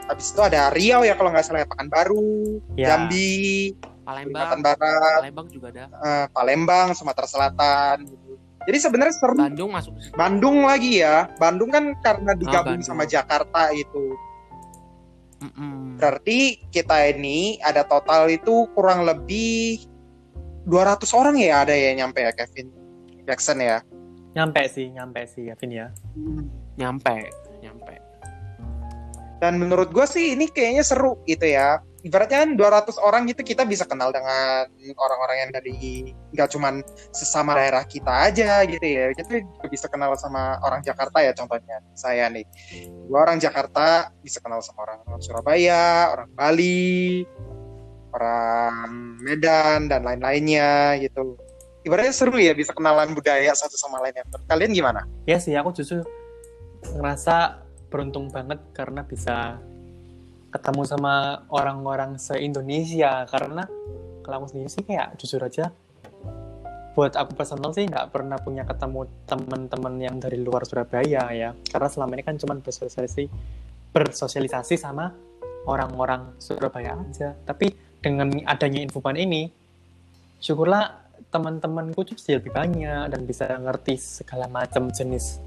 Habis 0.03 0.31
itu 0.31 0.39
ada 0.39 0.67
Riau 0.69 1.01
ya 1.01 1.15
kalau 1.15 1.31
nggak 1.31 1.43
salah 1.43 1.63
ya, 1.63 1.67
Pekanbaru, 1.67 2.59
Ya. 2.75 2.87
Jambi, 2.95 3.71
Kalimantan 4.03 4.59
Palembang. 4.59 4.63
Barat, 4.63 5.19
Palembang 5.23 5.47
juga 5.47 5.67
ada. 5.71 5.83
eh, 5.87 6.25
Palembang, 6.31 6.87
Sumatera 6.95 7.27
Selatan. 7.27 7.95
gitu. 8.07 8.31
Jadi 8.63 8.77
sebenarnya 8.79 9.15
seru. 9.15 9.35
Bandung 9.35 9.71
masuk. 9.75 9.93
Bandung 10.15 10.57
lagi 10.63 11.03
ya. 11.03 11.27
Bandung 11.35 11.67
kan 11.67 11.91
karena 11.99 12.31
digabung 12.31 12.79
Bandung. 12.79 12.87
sama 12.87 13.03
Jakarta 13.03 13.75
itu. 13.75 14.15
Mm-mm. 15.43 15.99
Berarti 15.99 16.63
kita 16.71 17.11
ini 17.11 17.59
ada 17.59 17.83
total 17.83 18.31
itu 18.31 18.71
kurang 18.71 19.03
lebih 19.03 19.83
200 20.63 21.03
orang 21.11 21.35
ya 21.35 21.67
ada 21.67 21.75
ya 21.75 21.91
nyampe 21.91 22.23
ya 22.23 22.31
Kevin 22.31 22.71
Jackson 23.27 23.59
ya. 23.59 23.83
Nyampe 24.33 24.65
sih, 24.71 24.89
nyampe 24.89 25.27
sih 25.27 25.51
ya, 25.51 25.53
Vin 25.59 25.71
ya. 25.75 25.87
Nyampe, 26.79 27.29
nyampe. 27.61 27.95
Dan 29.43 29.59
menurut 29.59 29.91
gue 29.91 30.07
sih 30.07 30.33
ini 30.33 30.47
kayaknya 30.47 30.81
seru 30.87 31.19
gitu 31.27 31.43
ya. 31.43 31.83
Ibaratnya 32.03 32.43
kan 32.43 32.51
200 32.59 32.99
orang 32.99 33.31
gitu 33.31 33.47
kita 33.47 33.63
bisa 33.63 33.87
kenal 33.87 34.11
dengan 34.11 34.67
orang-orang 34.99 35.37
yang 35.47 35.51
dari 35.55 36.11
nggak 36.35 36.51
cuman 36.51 36.83
sesama 37.15 37.55
daerah 37.55 37.87
kita 37.87 38.27
aja 38.27 38.59
gitu 38.67 38.83
ya. 38.83 39.15
Kita 39.15 39.39
bisa 39.71 39.87
kenal 39.87 40.11
sama 40.19 40.59
orang 40.67 40.83
Jakarta 40.83 41.23
ya 41.23 41.31
contohnya. 41.31 41.79
Saya 41.95 42.27
nih. 42.27 42.43
Gua 43.07 43.23
orang 43.23 43.39
Jakarta 43.39 44.11
bisa 44.19 44.43
kenal 44.43 44.59
sama 44.59 44.83
orang 44.83 44.99
Surabaya, 45.23 46.11
orang 46.11 46.27
Bali, 46.35 47.23
orang 48.11 48.75
Medan 49.23 49.87
dan 49.87 50.03
lain-lainnya 50.03 50.99
gitu. 50.99 51.39
Ibaratnya 51.87 52.15
seru 52.15 52.35
ya 52.35 52.51
bisa 52.51 52.75
kenalan 52.75 53.15
budaya 53.15 53.55
satu 53.55 53.79
sama 53.79 54.03
lainnya. 54.03 54.27
Kalian 54.51 54.75
gimana? 54.75 55.07
Ya 55.23 55.39
sih, 55.39 55.55
aku 55.55 55.71
justru 55.71 56.03
ngerasa 56.83 57.63
beruntung 57.87 58.27
banget 58.27 58.59
karena 58.75 59.07
bisa 59.07 59.55
ketemu 60.53 60.81
sama 60.85 61.43
orang-orang 61.49 62.21
se-Indonesia. 62.21 63.25
Karena 63.25 63.65
kalau 64.21 64.45
aku 64.45 64.53
sendiri 64.53 64.69
sih 64.69 64.85
kayak 64.85 65.17
jujur 65.17 65.41
aja 65.41 65.73
buat 66.93 67.17
aku 67.17 67.33
personal 67.33 67.73
sih 67.73 67.89
nggak 67.89 68.13
pernah 68.13 68.37
punya 68.37 68.69
ketemu 68.69 69.09
teman-teman 69.25 69.97
yang 69.97 70.15
dari 70.21 70.37
luar 70.37 70.61
Surabaya 70.61 71.33
ya. 71.33 71.49
Karena 71.65 71.89
selama 71.89 72.13
ini 72.13 72.23
kan 72.23 72.37
cuma 72.37 72.53
bersosialisasi 72.53 73.25
bersosialisasi 73.89 74.77
sama 74.77 75.09
orang-orang 75.65 76.37
Surabaya 76.37 76.93
aja. 76.93 77.33
Tapi 77.33 77.73
dengan 77.97 78.29
adanya 78.45 78.77
infopan 78.85 79.17
ini 79.17 79.49
syukurlah 80.37 81.01
teman-temanku 81.33 82.05
tuh 82.05 82.13
jadi 82.13 82.37
lebih 82.37 82.53
banyak 82.53 83.09
dan 83.09 83.21
bisa 83.25 83.49
ngerti 83.57 83.97
segala 83.97 84.45
macam 84.45 84.93
jenis 84.93 85.41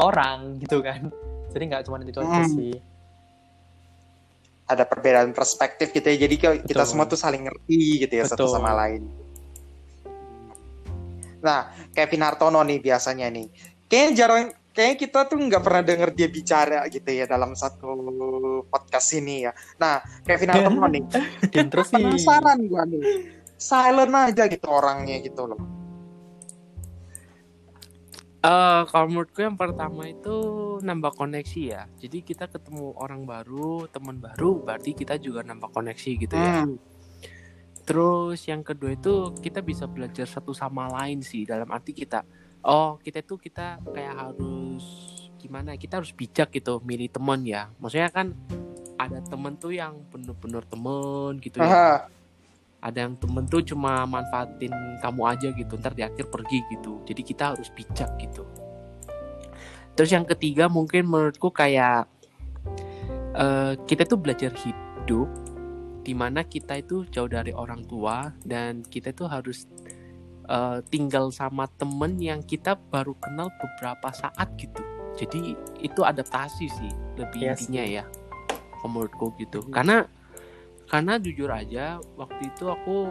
orang 0.00 0.56
gitu 0.64 0.80
kan. 0.80 1.12
Jadi 1.52 1.62
nggak 1.68 1.82
cuma 1.84 2.00
itu 2.00 2.20
aja 2.24 2.40
Hmm. 2.40 2.52
sih 2.56 2.95
ada 4.66 4.82
perbedaan 4.82 5.30
perspektif 5.30 5.94
gitu 5.94 6.06
ya. 6.06 6.18
Jadi 6.26 6.34
kita 6.36 6.82
Betul. 6.82 6.86
semua 6.86 7.06
tuh 7.06 7.18
saling 7.18 7.46
ngerti 7.46 8.06
gitu 8.06 8.14
ya 8.18 8.24
satu 8.26 8.46
Betul. 8.46 8.54
sama 8.58 8.72
lain. 8.74 9.02
Nah, 11.42 11.70
Kevin 11.94 12.22
Hartono 12.26 12.60
nih 12.66 12.82
biasanya 12.82 13.30
nih. 13.30 13.46
Kayaknya 13.86 14.12
jarang 14.18 14.46
kayaknya 14.74 14.96
kita 14.98 15.20
tuh 15.30 15.38
nggak 15.40 15.62
pernah 15.62 15.82
denger 15.86 16.10
dia 16.12 16.28
bicara 16.28 16.84
gitu 16.90 17.06
ya 17.08 17.24
dalam 17.24 17.54
satu 17.54 17.88
podcast 18.66 19.08
ini 19.14 19.46
ya. 19.46 19.52
Nah, 19.78 20.02
Kevin 20.26 20.50
Hartono 20.50 20.86
nih. 20.90 21.02
Penasaran 21.94 22.58
gua 22.66 22.82
nih. 22.84 23.02
Silent 23.56 24.12
aja 24.12 24.44
gitu 24.50 24.66
orangnya 24.68 25.22
gitu 25.22 25.48
loh. 25.48 25.85
Eh, 28.46 28.82
kalau 28.86 29.06
menurutku 29.10 29.42
yang 29.42 29.58
pertama 29.58 30.06
itu 30.06 30.36
nambah 30.78 31.18
koneksi 31.18 31.60
ya. 31.66 31.82
Jadi 31.98 32.22
kita 32.22 32.46
ketemu 32.46 32.94
orang 32.94 33.26
baru, 33.26 33.90
teman 33.90 34.22
baru, 34.22 34.62
berarti 34.62 34.94
kita 34.94 35.18
juga 35.18 35.42
nambah 35.42 35.74
koneksi 35.74 36.10
gitu 36.14 36.34
ya. 36.38 36.62
Hmm. 36.62 36.78
Terus 37.82 38.46
yang 38.46 38.62
kedua 38.62 38.94
itu 38.94 39.34
kita 39.42 39.66
bisa 39.66 39.90
belajar 39.90 40.30
satu 40.30 40.54
sama 40.54 40.86
lain 40.90 41.22
sih 41.22 41.46
dalam 41.46 41.70
arti 41.70 41.94
kita 41.94 42.22
oh 42.66 42.98
kita 42.98 43.22
tuh 43.22 43.38
kita 43.38 43.78
kayak 43.94 44.14
harus 44.18 44.84
gimana 45.38 45.78
kita 45.78 46.02
harus 46.02 46.10
bijak 46.10 46.50
gitu 46.50 46.82
milih 46.82 47.06
teman 47.06 47.46
ya. 47.46 47.70
Maksudnya 47.78 48.10
kan 48.10 48.34
ada 48.98 49.22
temen 49.22 49.54
tuh 49.54 49.70
yang 49.70 50.02
bener-bener 50.10 50.66
temen 50.66 51.38
gitu 51.38 51.62
ya. 51.62 52.10
Ada 52.86 53.10
yang 53.10 53.18
temen 53.18 53.50
tuh 53.50 53.66
cuma 53.66 54.06
manfaatin 54.06 54.70
kamu 55.02 55.22
aja 55.26 55.48
gitu, 55.50 55.74
ntar 55.74 55.90
di 55.98 56.06
akhir 56.06 56.30
pergi 56.30 56.62
gitu. 56.70 57.02
Jadi 57.02 57.22
kita 57.26 57.58
harus 57.58 57.66
bijak 57.74 58.14
gitu. 58.22 58.46
Terus 59.98 60.10
yang 60.14 60.22
ketiga 60.22 60.70
mungkin 60.70 61.10
menurutku 61.10 61.50
kayak 61.50 62.06
eh, 63.34 63.74
kita 63.90 64.06
tuh 64.06 64.22
belajar 64.22 64.54
hidup 64.54 65.26
di 66.06 66.14
mana 66.14 66.46
kita 66.46 66.78
itu 66.78 67.02
jauh 67.10 67.26
dari 67.26 67.50
orang 67.50 67.82
tua 67.90 68.30
dan 68.46 68.86
kita 68.86 69.10
itu 69.10 69.26
harus 69.26 69.66
eh, 70.46 70.78
tinggal 70.86 71.34
sama 71.34 71.66
temen 71.74 72.22
yang 72.22 72.38
kita 72.46 72.78
baru 72.78 73.18
kenal 73.18 73.50
beberapa 73.58 74.14
saat 74.14 74.54
gitu. 74.60 74.78
Jadi 75.16 75.56
itu 75.80 76.00
adaptasi 76.04 76.68
sih 76.68 76.92
lebih 77.16 77.40
Yes. 77.40 77.64
intinya 77.66 77.84
ya, 77.88 78.04
menurutku 78.84 79.32
gitu. 79.40 79.64
Karena 79.72 80.04
karena 80.86 81.18
jujur 81.18 81.50
aja 81.50 81.98
waktu 82.14 82.50
itu 82.54 82.70
aku 82.70 83.10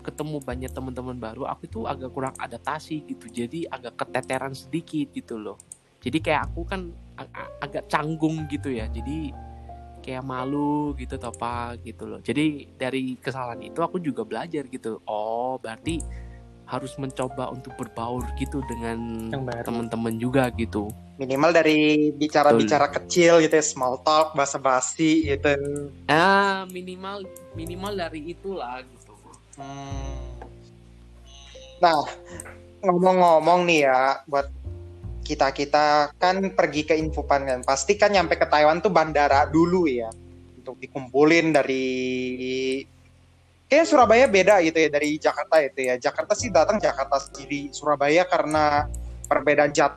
ketemu 0.00 0.40
banyak 0.40 0.72
teman-teman 0.72 1.16
baru, 1.16 1.44
aku 1.44 1.68
itu 1.68 1.84
agak 1.84 2.10
kurang 2.10 2.34
adaptasi 2.40 3.04
gitu. 3.04 3.28
Jadi 3.28 3.68
agak 3.68 4.00
keteteran 4.00 4.56
sedikit 4.56 5.12
gitu 5.12 5.36
loh. 5.36 5.60
Jadi 6.00 6.18
kayak 6.24 6.50
aku 6.50 6.64
kan 6.64 6.88
ag- 7.20 7.32
ag- 7.36 7.54
agak 7.68 7.84
canggung 7.92 8.48
gitu 8.48 8.72
ya. 8.72 8.88
Jadi 8.88 9.30
kayak 10.00 10.24
malu 10.24 10.96
gitu 10.96 11.20
atau 11.20 11.28
apa 11.28 11.76
gitu 11.84 12.08
loh. 12.08 12.24
Jadi 12.24 12.72
dari 12.80 13.20
kesalahan 13.20 13.60
itu 13.60 13.84
aku 13.84 14.00
juga 14.00 14.24
belajar 14.24 14.64
gitu. 14.66 15.04
Oh, 15.04 15.60
berarti 15.60 16.00
harus 16.70 16.94
mencoba 17.02 17.50
untuk 17.50 17.74
berbaur 17.74 18.22
gitu 18.38 18.62
dengan 18.70 19.26
teman-teman 19.66 20.14
juga 20.22 20.46
gitu. 20.54 20.86
Minimal 21.18 21.50
dari 21.50 22.08
bicara-bicara 22.14 22.86
kecil 22.94 23.42
gitu 23.42 23.58
ya, 23.58 23.64
small 23.66 23.98
talk, 24.06 24.38
basa-basi 24.38 25.26
gitu. 25.26 25.50
Ah, 26.06 26.64
minimal 26.70 27.26
minimal 27.58 27.92
dari 27.98 28.30
itulah 28.30 28.86
gitu. 28.86 29.12
Hmm. 29.58 30.14
Nah, 31.82 32.00
ngomong-ngomong 32.86 33.66
nih 33.66 33.90
ya, 33.90 34.22
buat 34.30 34.46
kita-kita 35.26 36.14
kan 36.22 36.54
pergi 36.54 36.86
ke 36.86 36.94
Infopan 36.94 37.50
kan, 37.50 37.60
pasti 37.66 37.98
kan 37.98 38.14
nyampe 38.14 38.38
ke 38.38 38.46
Taiwan 38.46 38.78
tuh 38.78 38.94
bandara 38.94 39.44
dulu 39.50 39.90
ya, 39.90 40.08
untuk 40.56 40.78
dikumpulin 40.78 41.50
dari 41.50 41.86
kayak 43.70 43.86
Surabaya 43.86 44.26
beda 44.26 44.58
gitu 44.60 44.74
ya 44.76 44.90
dari 44.90 45.14
Jakarta 45.16 45.62
itu 45.62 45.80
ya. 45.80 45.94
Jakarta 45.96 46.34
sih 46.34 46.50
datang 46.50 46.76
Jakarta 46.76 47.16
sendiri, 47.16 47.70
Surabaya 47.70 48.26
karena 48.26 48.90
perbedaan 49.24 49.70
jat 49.70 49.94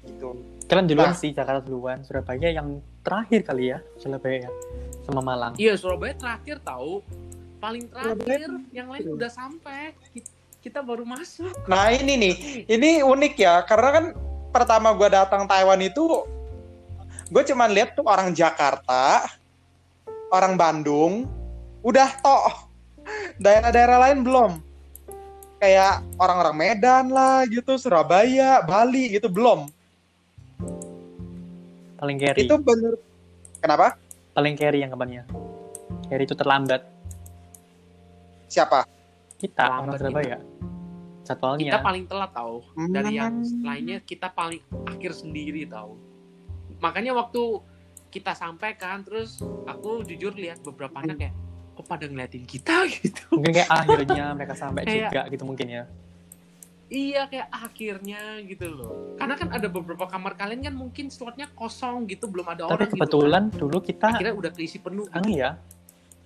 gitu. 0.00 0.36
kalian 0.64 0.86
duluan 0.86 1.10
Nah. 1.10 1.18
sih 1.18 1.34
Jakarta 1.34 1.60
duluan 1.60 1.98
Surabaya 2.00 2.46
yang 2.46 2.68
terakhir 3.00 3.42
kali 3.42 3.68
ya 3.68 3.82
Surabaya 3.96 4.46
ya 4.46 4.50
sama 5.02 5.18
Malang 5.18 5.52
Iya, 5.56 5.74
Surabaya 5.74 6.14
terakhir 6.14 6.60
tahu. 6.60 7.00
Paling 7.58 7.90
terakhir, 7.90 8.48
yang 8.70 8.88
lain 8.88 9.04
udah 9.10 9.28
sampai. 9.28 9.92
Ki- 10.12 10.24
Kita 10.60 10.80
baru 10.80 11.02
masuk. 11.02 11.52
Nah 11.64 11.88
ini 11.88 12.16
nih, 12.16 12.34
ini 12.68 12.90
unik 13.00 13.34
ya, 13.34 13.64
karena 13.64 13.88
kan 13.90 14.04
pertama 14.48 14.92
gue 14.92 15.08
datang 15.08 15.44
Taiwan 15.44 15.80
itu, 15.80 16.04
gue 17.26 17.42
cuman 17.42 17.72
lihat 17.72 17.92
tuh 17.92 18.04
orang 18.04 18.28
Jakarta, 18.30 19.24
orang 20.28 20.54
Bandung, 20.54 21.24
udah 21.80 22.08
toh, 22.20 22.68
daerah-daerah 23.36 23.96
lain 24.08 24.20
belum. 24.22 24.52
Kayak 25.60 26.00
orang-orang 26.16 26.56
Medan 26.56 27.12
lah 27.12 27.44
gitu, 27.44 27.76
Surabaya, 27.76 28.64
Bali 28.64 29.12
gitu 29.12 29.28
belum. 29.28 29.68
paling 32.00 32.16
carry 32.16 32.48
itu 32.48 32.56
bener 32.56 32.96
kenapa? 33.60 33.92
Paling 34.32 34.56
carry 34.56 34.80
yang 34.80 34.88
kabarnya. 34.88 35.28
Carry 36.08 36.24
itu 36.24 36.32
terlambat. 36.32 36.80
Siapa? 38.48 38.88
Kita 39.36 39.84
orang 39.84 40.00
Surabaya. 40.00 40.40
jadwalnya. 41.20 41.76
Kita 41.76 41.84
paling 41.84 42.04
telat 42.08 42.32
tahu 42.32 42.64
dari 42.88 43.20
yang 43.20 43.44
Hmm. 43.44 43.60
lainnya 43.62 44.00
kita 44.00 44.32
paling 44.32 44.64
akhir 44.88 45.12
sendiri 45.12 45.68
tahu 45.68 45.94
makanya 46.80 47.12
waktu 47.12 47.60
kita 48.08 48.32
sampaikan 48.34 49.04
terus 49.04 49.38
aku 49.68 50.02
jujur 50.02 50.32
lihat 50.34 50.64
beberapa 50.64 50.96
anak 50.98 51.20
kayak 51.20 51.34
kok 51.80 51.88
pada 51.88 52.04
ngeliatin 52.04 52.44
kita 52.44 52.84
gitu. 53.00 53.24
Mungkin 53.32 53.56
kayak 53.56 53.70
akhirnya 53.72 54.24
mereka 54.36 54.52
sampai 54.52 54.84
Kayak- 54.84 55.08
juga 55.08 55.20
gitu 55.32 55.44
mungkin 55.48 55.66
ya. 55.66 55.84
Iya 56.90 57.30
kayak 57.30 57.48
akhirnya 57.48 58.20
gitu 58.44 58.66
loh. 58.66 59.14
Karena 59.14 59.38
kan 59.38 59.48
ada 59.48 59.70
beberapa 59.70 60.04
kamar 60.04 60.34
kalian 60.34 60.60
kan 60.60 60.74
mungkin 60.74 61.06
slotnya 61.06 61.46
kosong 61.54 62.10
gitu 62.10 62.26
belum 62.26 62.42
ada 62.50 62.66
tapi 62.66 62.74
orang 62.82 62.90
kebetulan 62.90 63.42
dulu 63.48 63.78
gitu. 63.78 63.94
kita 63.94 64.06
akhirnya 64.10 64.34
udah 64.34 64.50
keisi 64.50 64.82
penuh 64.82 65.06
gitu. 65.06 65.14
anu 65.14 65.30
ya 65.30 65.54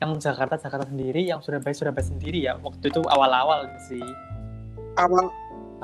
yang 0.01 0.17
Jakarta 0.17 0.57
Jakarta 0.57 0.89
sendiri 0.89 1.21
yang 1.23 1.45
Surabaya 1.45 1.77
Surabaya 1.77 2.03
sendiri 2.03 2.49
ya. 2.49 2.57
Waktu 2.57 2.81
itu 2.89 3.01
awal-awal 3.05 3.69
sih. 3.87 4.01
Awal. 4.97 5.29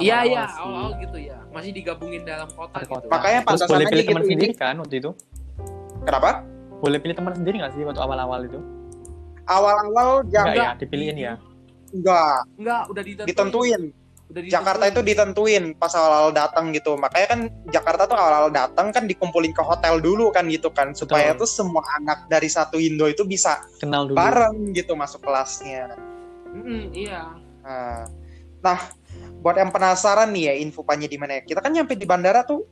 Iya 0.01 0.25
Awal-awal 0.25 0.33
iya 0.33 0.43
awal-awal 0.49 0.93
gitu 0.97 1.19
ya. 1.21 1.39
Masih 1.53 1.71
digabungin 1.77 2.23
dalam 2.25 2.49
kota 2.49 2.81
gitu. 2.81 2.91
kota. 2.97 3.05
Makanya 3.13 3.41
terus 3.45 3.49
pantasan 3.61 3.69
boleh 3.69 3.85
pilih 3.85 4.01
gitu 4.01 4.11
teman 4.11 4.23
ini. 4.25 4.29
sendiri 4.33 4.53
kan 4.57 4.75
waktu 4.81 4.95
itu? 4.97 5.11
Kenapa? 6.09 6.31
Boleh 6.81 6.99
pilih 6.99 7.13
teman 7.13 7.33
sendiri 7.37 7.55
nggak 7.61 7.73
sih 7.77 7.85
waktu 7.85 8.01
awal-awal 8.01 8.41
itu 8.49 8.57
awal-awal 9.51 10.23
enggak 10.23 10.31
jangan 10.31 10.55
ya 10.55 10.69
dipilihin 10.79 11.19
ya 11.19 11.35
enggak 11.91 12.39
enggak 12.55 12.83
udah 12.87 13.03
ditentuin, 13.03 13.27
ditentuin 13.27 13.83
Udah 14.31 14.47
ditentuin. 14.47 14.55
Jakarta 14.63 14.85
itu 14.87 15.01
ditentuin 15.03 15.65
pas 15.75 15.91
awal-awal 15.91 16.31
datang 16.31 16.71
gitu. 16.71 16.95
Makanya 16.95 17.27
kan 17.35 17.41
Jakarta 17.67 18.07
tuh 18.07 18.15
awal-awal 18.15 18.55
datang 18.55 18.95
kan 18.95 19.11
dikumpulin 19.11 19.51
ke 19.51 19.59
hotel 19.59 19.99
dulu 19.99 20.31
kan 20.31 20.47
gitu 20.47 20.71
kan 20.71 20.95
supaya 20.95 21.35
tuh 21.35 21.51
semua 21.51 21.83
anak 21.99 22.31
dari 22.31 22.47
satu 22.47 22.79
Indo 22.79 23.11
itu 23.11 23.27
bisa 23.27 23.59
kenal 23.83 24.07
dulu 24.07 24.15
bareng 24.15 24.71
gitu 24.71 24.95
masuk 24.95 25.27
kelasnya. 25.27 25.99
Mm-mm, 26.55 26.95
iya 26.95 27.35
Nah, 27.61 28.07
nah, 28.63 28.79
buat 29.43 29.59
yang 29.59 29.75
penasaran 29.75 30.31
nih 30.31 30.45
ya 30.47 30.55
infopannya 30.63 31.11
di 31.11 31.19
mana 31.19 31.43
ya. 31.43 31.43
Kita 31.43 31.59
kan 31.59 31.75
nyampe 31.75 31.99
di 31.99 32.07
bandara 32.07 32.47
tuh 32.47 32.63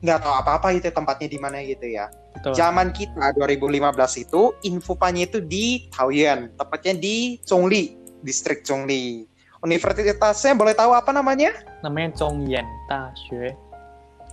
nggak 0.00 0.18
tahu 0.24 0.34
apa-apa 0.40 0.72
gitu 0.72 0.88
tempatnya 0.88 1.28
di 1.28 1.38
mana 1.38 1.60
gitu 1.68 1.84
ya. 1.84 2.08
Betul. 2.38 2.54
Zaman 2.54 2.94
kita 2.94 3.34
2015 3.34 4.24
itu 4.24 4.42
infopannya 4.62 5.26
itu 5.26 5.38
di 5.42 5.90
Taoyuan, 5.90 6.54
tepatnya 6.54 6.94
di 6.94 7.42
Zhongli, 7.42 7.98
distrik 8.22 8.62
Zhongli. 8.62 9.26
Universitasnya 9.58 10.54
boleh 10.54 10.70
tahu 10.70 10.94
apa 10.94 11.10
namanya? 11.10 11.50
namanya 11.82 12.14
Chongyan 12.18 12.66
Daxue 12.90 13.54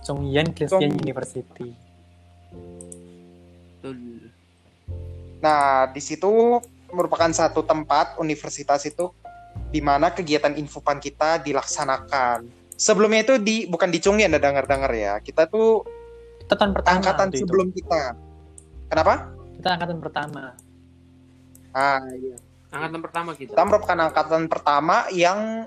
Chongyan 0.02 0.50
Christian 0.54 0.94
Chong- 0.94 1.02
University 1.02 1.70
Nah, 5.36 5.86
di 5.94 6.02
situ 6.02 6.58
merupakan 6.90 7.30
satu 7.30 7.62
tempat 7.62 8.18
universitas 8.18 8.82
itu 8.82 9.14
di 9.70 9.78
mana 9.78 10.10
kegiatan 10.10 10.58
infopan 10.58 10.98
kita 10.98 11.38
dilaksanakan. 11.38 12.50
Sebelumnya 12.74 13.22
itu 13.22 13.34
di 13.38 13.62
bukan 13.70 13.86
di 13.94 14.02
Chongyan 14.02 14.34
ada 14.34 14.42
dengar-dengar 14.42 14.90
ya. 14.90 15.14
Kita 15.22 15.46
tuh 15.46 15.86
kita 16.46 16.54
tahun 16.54 16.72
pertama 16.72 16.94
angkatan 16.96 17.26
waktu 17.26 17.36
itu. 17.36 17.42
sebelum 17.42 17.68
kita. 17.70 18.02
Kenapa? 18.86 19.14
kita 19.52 19.68
angkatan 19.72 19.98
pertama 19.98 20.42
Ah, 21.72 21.98
iya. 22.14 22.36
angkatan 22.70 23.00
pertama 23.02 23.30
kita 23.32 23.50
Kita 23.50 23.62
merupakan 23.64 23.98
angkatan 24.00 24.42
pertama 24.46 24.96
yang 25.10 25.66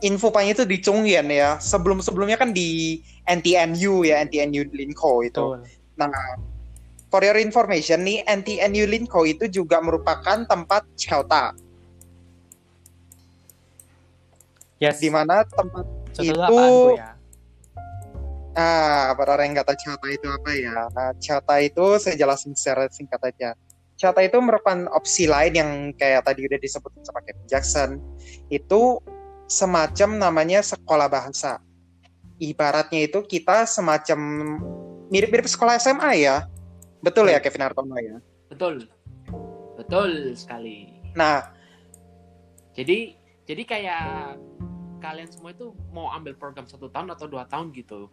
infopannya 0.00 0.52
itu 0.52 0.64
di 0.64 0.76
Chongyan 0.76 1.30
ya. 1.30 1.56
Sebelum-sebelumnya 1.56 2.34
kan 2.34 2.50
di 2.50 2.98
NTNU 3.24 4.02
ya, 4.02 4.20
NTNU 4.20 4.66
Linko 4.68 5.22
itu. 5.22 5.54
betul 5.54 5.62
Nah, 5.94 6.10
for 7.06 7.20
your 7.20 7.36
information 7.36 8.02
nih, 8.02 8.24
NTNU 8.24 8.88
Linko 8.88 9.22
itu 9.22 9.46
juga 9.46 9.78
merupakan 9.78 10.42
tempat 10.42 10.88
Chota, 10.96 11.52
yes 14.78 14.98
di 14.98 15.08
mana 15.08 15.44
tempat 15.44 15.84
Contoh 16.10 16.26
itu- 16.26 16.96
ya 16.96 17.14
Ah, 18.58 19.14
para 19.14 19.38
orang 19.38 19.54
yang 19.54 19.62
kata 19.62 19.78
Chata 19.78 20.08
itu 20.10 20.26
apa 20.26 20.50
ya? 20.54 20.90
Nah, 20.90 21.14
Chata 21.22 21.62
itu 21.62 21.98
saya 22.02 22.18
jelasin 22.18 22.52
secara 22.54 22.90
singkat 22.90 23.22
aja. 23.22 23.54
Chata 23.94 24.24
itu 24.24 24.40
merupakan 24.42 24.90
opsi 24.90 25.30
lain 25.30 25.52
yang 25.54 25.70
kayak 25.94 26.26
tadi 26.26 26.48
udah 26.48 26.58
disebut 26.58 26.90
sama 27.04 27.20
Kevin 27.22 27.46
Jackson. 27.46 27.90
Itu 28.50 28.98
semacam 29.46 30.18
namanya 30.18 30.64
sekolah 30.66 31.06
bahasa. 31.06 31.62
Ibaratnya 32.40 33.06
itu 33.06 33.22
kita 33.22 33.68
semacam 33.68 34.18
mirip-mirip 35.12 35.46
sekolah 35.46 35.78
SMA 35.78 36.24
ya. 36.24 36.48
Betul 37.04 37.30
ya 37.30 37.38
Kevin 37.38 37.68
Hartono 37.68 37.96
ya? 38.00 38.18
betul 38.50 38.90
betul 39.78 40.34
sekali 40.34 40.90
Nah, 41.14 41.42
jadi 42.74 43.18
jadi 43.46 43.62
kayak 43.66 44.38
kalian 45.02 45.26
semua 45.26 45.50
itu 45.50 45.74
mau 45.90 46.06
ambil 46.14 46.38
program 46.38 46.70
satu 46.70 46.86
tahun 46.86 47.10
atau 47.18 47.26
dua 47.26 47.50
tahun 47.50 47.74
gitu 47.74 48.06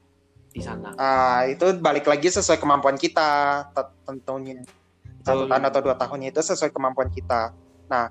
di 0.58 0.66
sana 0.66 0.90
ah, 0.98 1.46
itu 1.46 1.78
balik 1.78 2.10
lagi 2.10 2.34
sesuai 2.34 2.58
kemampuan 2.58 2.98
kita 2.98 3.62
te- 3.72 3.94
tentunya. 4.10 4.66
Satu 5.22 5.46
tahun 5.46 5.64
atau 5.70 5.82
dua 5.84 5.96
tahunnya 6.00 6.32
itu 6.34 6.40
sesuai 6.40 6.72
kemampuan 6.72 7.12
kita. 7.12 7.52
Nah, 7.92 8.08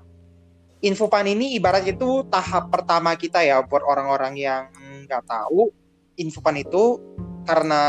Infopan 0.77 1.25
ini 1.25 1.57
ibarat 1.57 1.89
itu 1.89 2.21
tahap 2.29 2.69
pertama 2.69 3.17
kita 3.17 3.41
ya 3.41 3.65
buat 3.65 3.81
orang-orang 3.81 4.37
yang 4.37 4.69
nggak 5.09 5.25
tahu. 5.25 5.73
Infopan 6.21 6.61
itu 6.61 7.01
karena 7.49 7.83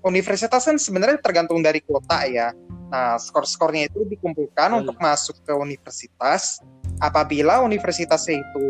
universitas 0.00 0.64
kan 0.64 0.80
sebenarnya 0.80 1.20
tergantung 1.20 1.60
dari 1.60 1.84
kuota 1.84 2.24
ya. 2.24 2.56
Nah, 2.88 3.20
skor-skornya 3.20 3.92
itu 3.92 4.08
dikumpulkan 4.08 4.72
untuk 4.72 4.96
masuk 4.96 5.36
ke 5.44 5.52
universitas. 5.52 6.64
Apabila 7.00 7.64
universitasnya 7.64 8.44
itu 8.44 8.66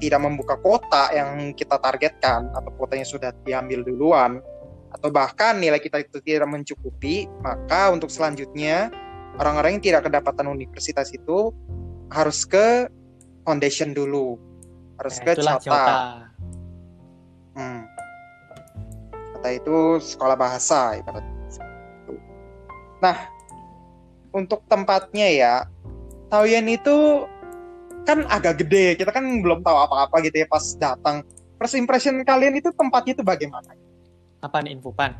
tidak 0.00 0.20
membuka 0.24 0.56
kuota 0.60 1.12
yang 1.12 1.52
kita 1.52 1.76
targetkan 1.76 2.48
atau 2.56 2.70
kuotanya 2.76 3.04
sudah 3.04 3.30
diambil 3.44 3.84
duluan 3.84 4.40
atau 4.96 5.12
bahkan 5.12 5.60
nilai 5.60 5.76
kita 5.76 6.00
itu 6.00 6.20
tidak 6.24 6.48
mencukupi, 6.48 7.28
maka 7.44 7.92
untuk 7.92 8.08
selanjutnya 8.08 8.88
orang-orang 9.36 9.76
yang 9.76 9.84
tidak 9.84 10.08
kedapatan 10.08 10.48
universitas 10.48 11.12
itu 11.12 11.52
harus 12.08 12.48
ke 12.48 12.88
foundation 13.44 13.92
dulu, 13.92 14.40
harus 14.96 15.20
Nah, 15.20 15.24
ke 15.24 15.32
Chota. 15.36 15.60
Jota 15.60 15.86
Hmm. 17.56 17.88
Kata 19.36 19.48
itu 19.56 19.76
sekolah 19.96 20.36
bahasa 20.36 21.00
ibarat. 21.00 21.24
Nah, 23.00 23.16
untuk 24.36 24.60
tempatnya 24.68 25.28
ya, 25.32 25.54
Taoyuan 26.28 26.68
itu 26.68 27.24
kan 28.06 28.22
agak 28.26 28.62
gede. 28.62 28.94
Kita 28.94 29.10
kan 29.10 29.26
belum 29.42 29.60
tahu 29.60 29.76
apa-apa 29.76 30.22
gitu 30.22 30.38
ya 30.38 30.46
pas 30.46 30.62
datang. 30.72 31.26
First 31.56 31.74
impression 31.74 32.22
kalian 32.22 32.54
itu 32.54 32.70
tempatnya 32.70 33.12
itu 33.12 33.24
bagaimana? 33.24 33.74
apa 34.36 34.62
nih 34.62 34.78
infopan 34.78 35.10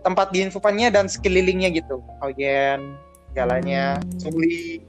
Tempat 0.00 0.34
di 0.34 0.42
infopannya 0.42 0.90
dan 0.90 1.06
sekelilingnya 1.06 1.70
gitu. 1.70 2.02
Taoyuan, 2.18 2.98
jalannya, 3.30 4.00
Sungli. 4.18 4.82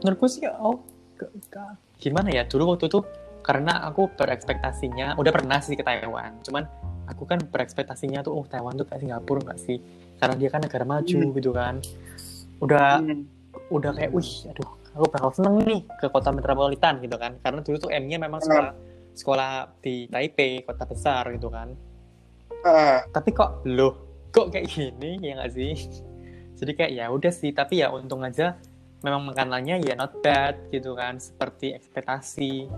menurutku 0.00 0.24
sih 0.24 0.46
oh 0.48 0.78
ke- 1.14 1.28
ke- 1.46 1.76
gimana 1.98 2.30
ya 2.30 2.42
dulu 2.42 2.72
waktu 2.72 2.86
itu 2.86 3.02
karena 3.42 3.82
aku 3.82 4.06
berekspektasinya 4.14 5.14
udah 5.14 5.30
pernah 5.30 5.58
sih 5.58 5.74
ke 5.74 5.82
Taiwan 5.82 6.38
cuman 6.40 6.62
aku 7.04 7.26
kan 7.26 7.42
berekspektasinya 7.42 8.22
tuh 8.22 8.30
oh 8.32 8.44
Taiwan 8.46 8.74
tuh 8.74 8.86
kayak 8.86 9.02
Singapura 9.02 9.42
nggak 9.42 9.58
sih 9.58 9.82
karena 10.16 10.34
dia 10.34 10.48
kan 10.48 10.62
negara 10.62 10.82
maju 10.82 11.18
Hmm. 11.18 11.34
gitu 11.34 11.50
kan 11.50 11.74
udah 12.58 12.98
Hmm. 12.98 13.26
udah 13.70 13.90
kayak 13.92 14.10
wih 14.10 14.30
aduh 14.48 14.70
aku 14.92 15.04
bakal 15.08 15.30
seneng 15.32 15.64
nih 15.64 15.82
ke 16.00 16.06
kota 16.12 16.30
metropolitan 16.32 17.00
gitu 17.00 17.16
kan. 17.16 17.36
Karena 17.40 17.60
dulu 17.64 17.76
tuh 17.88 17.90
M-nya 17.92 18.20
memang 18.20 18.40
sekolah 18.40 18.72
sekolah 19.12 19.52
di 19.84 20.08
Taipei 20.08 20.64
kota 20.64 20.84
besar 20.88 21.28
gitu 21.32 21.52
kan. 21.52 21.72
Ah, 22.62 23.02
tapi 23.10 23.34
kok 23.34 23.64
loh 23.66 24.28
kok 24.32 24.52
kayak 24.52 24.68
gini? 24.68 25.20
Ya 25.20 25.40
nggak 25.40 25.52
sih? 25.52 25.74
Jadi 26.62 26.72
kayak 26.78 26.92
ya 26.94 27.04
udah 27.10 27.32
sih 27.34 27.50
tapi 27.50 27.82
ya 27.82 27.90
untung 27.90 28.22
aja 28.22 28.54
memang 29.02 29.34
makanannya 29.34 29.82
ya 29.82 29.98
not 29.98 30.14
bad 30.22 30.70
gitu 30.70 30.94
kan 30.94 31.18
seperti 31.18 31.74
ekspektasi. 31.74 32.70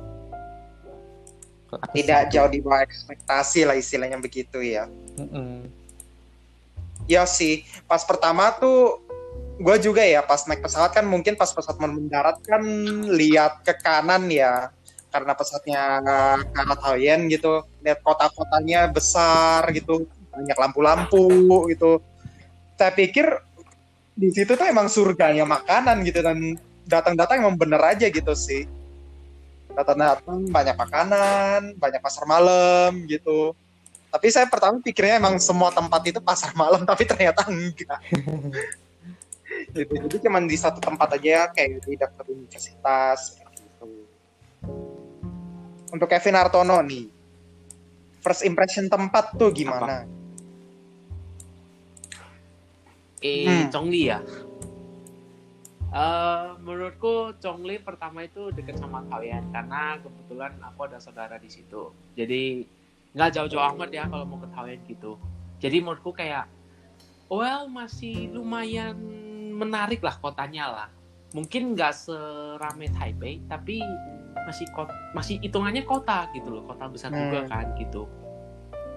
Aku 1.75 1.93
tidak 1.93 2.31
sih- 2.31 2.39
jauh 2.39 2.49
di 2.49 2.63
bawah 2.65 2.81
ekspektasi 2.87 3.67
lah 3.69 3.77
istilahnya 3.77 4.17
begitu 4.23 4.63
ya. 4.63 4.89
Mm-mm. 5.21 5.69
Ya 7.05 7.29
sih, 7.29 7.69
pas 7.85 8.01
pertama 8.01 8.49
tuh 8.57 9.04
gue 9.55 9.77
juga 9.79 10.03
ya 10.03 10.19
pas 10.25 10.43
naik 10.51 10.67
pesawat 10.67 10.91
kan 10.91 11.07
mungkin 11.07 11.39
pas 11.39 11.51
pesawat 11.51 11.79
mendarat 11.79 12.43
kan 12.43 12.63
lihat 13.11 13.63
ke 13.63 13.75
kanan 13.79 14.27
ya. 14.31 14.71
Karena 15.15 15.31
pesawatnya 15.39 15.83
ke 16.03 16.17
arah 16.59 16.79
Taoyuan 16.79 17.31
gitu. 17.31 17.63
Lihat 17.87 18.03
kota-kotanya 18.03 18.91
besar 18.91 19.63
gitu. 19.71 20.11
Banyak 20.35 20.59
lampu-lampu 20.59 21.31
gitu. 21.71 22.03
Saya 22.75 22.91
pikir 22.91 23.27
di 24.19 24.35
situ 24.35 24.59
tuh 24.59 24.67
emang 24.67 24.91
surganya 24.91 25.47
makanan 25.47 26.03
gitu 26.03 26.23
dan 26.23 26.59
datang-datang 26.87 27.47
emang 27.47 27.55
bener 27.55 27.79
aja 27.79 28.11
gitu 28.11 28.35
sih. 28.35 28.67
Datang-datang 29.71 30.51
banyak 30.51 30.75
makanan 30.75 31.61
banyak 31.79 32.03
pasar 32.03 32.27
malam 32.27 33.07
gitu. 33.07 33.55
Tapi 34.11 34.31
saya 34.31 34.47
pertama 34.47 34.79
pikirnya 34.79 35.19
emang 35.19 35.43
semua 35.43 35.75
tempat 35.75 35.99
itu 36.07 36.23
pasar 36.23 36.55
malam, 36.55 36.87
tapi 36.91 37.03
ternyata 37.07 37.47
enggak. 37.51 37.99
gitu. 39.75 39.95
Jadi 40.07 40.17
cuman 40.23 40.47
di 40.47 40.55
satu 40.55 40.79
tempat 40.79 41.19
aja 41.19 41.51
kayak 41.51 41.83
di 41.83 41.99
daftar 41.99 42.25
universitas 42.31 43.35
seperti 43.35 43.63
itu. 43.67 43.91
Untuk 45.91 46.07
Kevin 46.07 46.39
Hartono 46.39 46.79
nih, 46.87 47.11
first 48.23 48.47
impression 48.47 48.87
tempat 48.87 49.35
tuh 49.35 49.51
gimana? 49.51 50.07
Eh, 53.25 53.47
Hmm. 53.47 53.73
Chongli 53.73 54.13
ya. 54.13 54.21
Eh, 55.95 56.49
menurutku 56.59 57.39
Chongli 57.39 57.79
pertama 57.79 58.27
itu 58.27 58.51
deket 58.51 58.83
sama 58.83 59.07
kalian 59.07 59.55
karena 59.55 59.97
kebetulan 60.03 60.53
aku 60.61 60.91
ada 60.91 60.99
saudara 60.99 61.39
di 61.39 61.47
situ. 61.47 61.95
Jadi 62.19 62.67
nggak 63.15 63.31
jauh-jauh 63.31 63.63
amat 63.75 63.95
ya 63.95 64.11
kalau 64.11 64.27
mau 64.27 64.43
ke 64.43 64.51
Taoyuan 64.51 64.83
gitu. 64.91 65.15
Jadi 65.63 65.77
menurutku 65.79 66.11
kayak, 66.11 66.51
well 67.31 67.71
masih 67.71 68.29
lumayan 68.35 68.99
menarik 69.55 70.03
lah 70.03 70.19
kotanya 70.19 70.65
lah. 70.69 70.89
Mungkin 71.35 71.75
nggak 71.75 71.95
serame 71.95 72.91
Taipei, 72.95 73.43
tapi 73.47 73.83
masih 74.45 74.67
kot 74.75 74.91
masih 75.17 75.41
hitungannya 75.41 75.83
kota 75.87 76.29
gitu 76.35 76.51
loh, 76.51 76.63
kota 76.69 76.91
besar 76.91 77.11
juga 77.11 77.47
Hmm. 77.47 77.51
kan 77.51 77.67
gitu. 77.79 78.07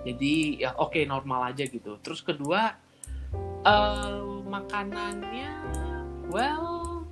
Jadi 0.05 0.61
ya 0.61 0.73
oke 0.77 1.01
normal 1.07 1.53
aja 1.53 1.65
gitu. 1.65 1.97
Terus 2.01 2.21
kedua 2.21 2.75
eh 3.67 4.21
makanannya 4.47 5.51
well 6.31 7.03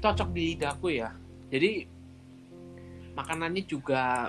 cocok 0.00 0.28
di 0.32 0.56
lidahku 0.56 0.92
ya 0.92 1.12
jadi 1.48 1.88
makanannya 3.16 3.64
juga 3.64 4.28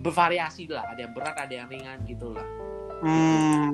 bervariasi 0.00 0.68
lah 0.68 0.88
ada 0.92 1.04
yang 1.04 1.12
berat 1.12 1.36
ada 1.36 1.54
yang 1.64 1.68
ringan 1.68 2.00
gitu 2.08 2.32
lah 2.32 2.44
Hmm, 3.00 3.72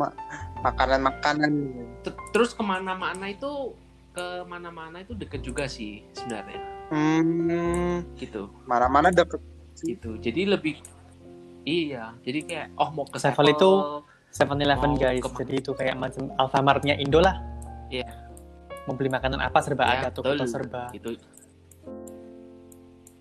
makanan-makanan. 0.60 1.52
Ter- 2.00 2.18
terus 2.30 2.50
ke 2.50 2.60
mana-mana 2.60 3.26
itu 3.26 3.74
ke 4.10 4.24
mana-mana 4.44 4.98
itu 4.98 5.12
deket 5.12 5.40
juga 5.40 5.66
sih 5.66 6.00
sebenarnya 6.10 6.56
Hmm, 6.86 8.00
gitu 8.16 8.48
mana-mana 8.64 9.10
dapet. 9.10 9.42
gitu 9.76 10.16
jadi 10.16 10.48
lebih 10.48 10.80
iya 11.60 12.16
jadi 12.22 12.40
kayak 12.40 12.66
oh 12.74 12.88
mau 12.90 13.04
ke 13.04 13.18
Sevel 13.18 13.52
itu 13.52 13.70
Sevel, 14.30 14.56
7-Eleven 14.56 14.90
Mau 14.90 14.96
guys, 14.96 15.20
ke- 15.20 15.36
jadi 15.42 15.54
itu 15.58 15.72
kayak 15.72 15.96
macam 15.96 16.28
Alfamart-nya 16.34 16.94
Indo 16.94 17.18
lah. 17.18 17.40
Iya. 17.88 18.04
Mau 18.84 18.92
beli 18.92 19.08
makanan 19.08 19.36
apa 19.38 19.58
serba 19.58 19.84
Ya, 19.84 19.92
ada 20.02 20.08
tuh, 20.10 20.22
serba. 20.46 20.92
gitu 20.92 21.16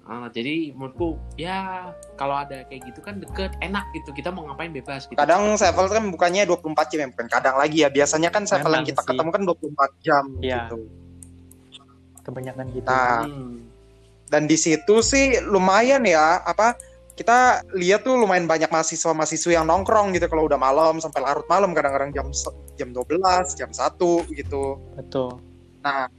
Ah, 0.06 0.30
jadi 0.30 0.70
menurutku 0.78 1.18
ya 1.34 1.90
kalau 2.14 2.38
ada 2.38 2.62
kayak 2.70 2.94
gitu 2.94 3.02
kan 3.02 3.18
deket 3.18 3.58
enak 3.58 3.90
gitu 3.90 4.14
kita 4.14 4.30
mau 4.30 4.46
ngapain 4.46 4.70
bebas 4.70 5.10
gitu 5.10 5.18
Kadang 5.18 5.58
Sevel 5.58 5.90
kan 5.90 6.14
bukannya 6.14 6.46
24 6.46 6.94
jam, 6.94 7.00
ya, 7.02 7.08
bukan 7.10 7.26
kadang 7.26 7.56
lagi 7.58 7.82
ya. 7.82 7.90
Biasanya 7.90 8.30
kan 8.30 8.46
Sevel 8.46 8.70
yang 8.70 8.86
kita 8.86 9.02
sih. 9.02 9.10
ketemu 9.10 9.30
kan 9.34 9.42
24 9.42 9.92
jam 10.06 10.24
Iya. 10.40 10.62
gitu. 10.70 10.78
Kebanyakan 12.22 12.66
gitu. 12.70 12.86
Nah, 12.86 13.26
Hmm. 13.26 13.66
dan 14.30 14.46
di 14.46 14.58
situ 14.58 15.02
sih 15.02 15.42
lumayan 15.42 16.02
ya 16.02 16.42
apa 16.42 16.78
kita 17.14 17.64
lihat 17.74 18.04
tuh 18.04 18.14
lumayan 18.14 18.44
banyak 18.46 18.68
mahasiswa-mahasiswa 18.68 19.52
yang 19.54 19.66
nongkrong 19.66 20.12
gitu 20.14 20.28
kalau 20.28 20.46
udah 20.46 20.60
malam 20.60 21.00
sampai 21.00 21.24
larut 21.24 21.48
malam 21.48 21.72
kadang-kadang 21.72 22.12
jam 22.12 22.28
jam 22.76 22.90
12, 22.92 23.56
jam 23.56 23.72
1 23.72 24.22
gitu. 24.30 24.78
Betul. 24.98 25.40
Nah, 25.80 26.10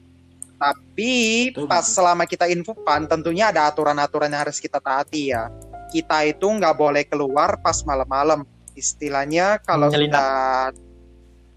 tapi 0.56 1.12
Betul, 1.52 1.68
pas 1.68 1.84
selama 1.84 2.24
kita 2.24 2.48
infokan 2.48 3.04
tentunya 3.04 3.52
ada 3.52 3.68
aturan-aturan 3.68 4.32
yang 4.32 4.48
harus 4.48 4.56
kita 4.56 4.80
taati 4.80 5.36
ya. 5.36 5.52
Kita 5.92 6.24
itu 6.24 6.44
nggak 6.44 6.74
boleh 6.76 7.04
keluar 7.06 7.60
pas 7.60 7.76
malam-malam. 7.84 8.42
Istilahnya 8.76 9.60
kalau 9.64 9.88
sudah 9.88 10.72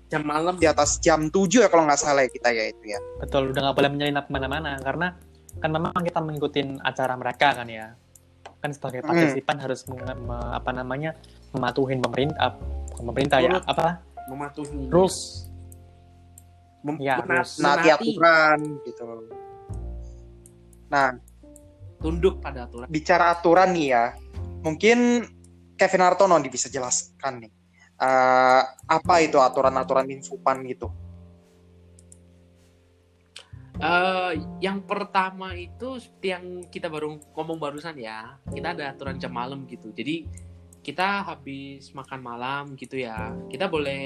jam 0.09 0.23
malam 0.25 0.57
di 0.57 0.65
atas 0.65 0.97
jam 0.99 1.29
7 1.29 1.65
ya 1.65 1.69
kalau 1.69 1.85
nggak 1.85 1.99
salah 1.99 2.23
ya 2.25 2.31
kita 2.31 2.49
ya 2.49 2.65
itu 2.71 2.83
ya. 2.85 2.99
Betul, 3.21 3.51
udah 3.51 3.61
nggak 3.69 3.75
boleh 3.75 3.89
menyelinap 3.91 4.25
ke 4.27 4.31
mana-mana 4.31 4.79
karena 4.81 5.07
kan 5.59 5.69
memang 5.69 5.91
kita 6.01 6.19
mengikuti 6.23 6.59
acara 6.81 7.13
mereka 7.19 7.53
kan 7.57 7.67
ya. 7.67 7.93
Kan 8.59 8.71
sebagai 8.75 9.03
Hmm. 9.03 9.15
partisipan 9.15 9.57
harus 9.59 9.83
menge- 9.87 10.19
me- 10.19 10.51
apa 10.51 10.71
namanya 10.71 11.15
mematuhin 11.51 11.99
pemerintah, 11.99 12.55
pemerintah 12.97 13.39
ya, 13.39 13.57
apa 13.63 14.03
mematuhi 14.29 14.87
rules. 14.91 15.48
Mem- 16.79 17.01
Ya, 17.03 17.19
menaati, 17.19 18.15
aturan 18.15 18.59
gitu. 18.87 19.03
Nah, 20.87 21.19
tunduk 21.99 22.39
pada 22.39 22.65
aturan 22.65 22.87
bicara 22.87 23.35
aturan 23.35 23.75
nih 23.75 23.87
ya, 23.91 24.05
mungkin 24.63 25.27
Kevin 25.75 26.03
Hartono 26.03 26.39
nih 26.39 26.51
bisa 26.51 26.71
jelaskan 26.71 27.43
nih. 27.47 27.51
Eh, 27.99 28.63
apa 28.87 29.15
itu 29.19 29.35
aturan-aturan 29.43 30.07
infopan 30.07 30.63
gitu? 30.63 30.87
Eh, 33.79 34.31
yang 34.59 34.83
pertama 34.83 35.55
itu 35.55 36.03
seperti 36.03 36.27
yang 36.35 36.45
kita 36.67 36.91
baru 36.91 37.15
ngomong 37.31 37.55
barusan 37.63 37.95
ya 37.95 38.35
kita 38.51 38.75
ada 38.75 38.91
aturan 38.91 39.15
jam 39.15 39.31
malam 39.31 39.63
gitu 39.71 39.95
jadi 39.95 40.27
kita 40.79 41.27
habis 41.27 41.91
makan 41.91 42.19
malam 42.23 42.63
gitu 42.79 42.99
ya 42.99 43.35
kita 43.51 43.67
boleh 43.67 44.01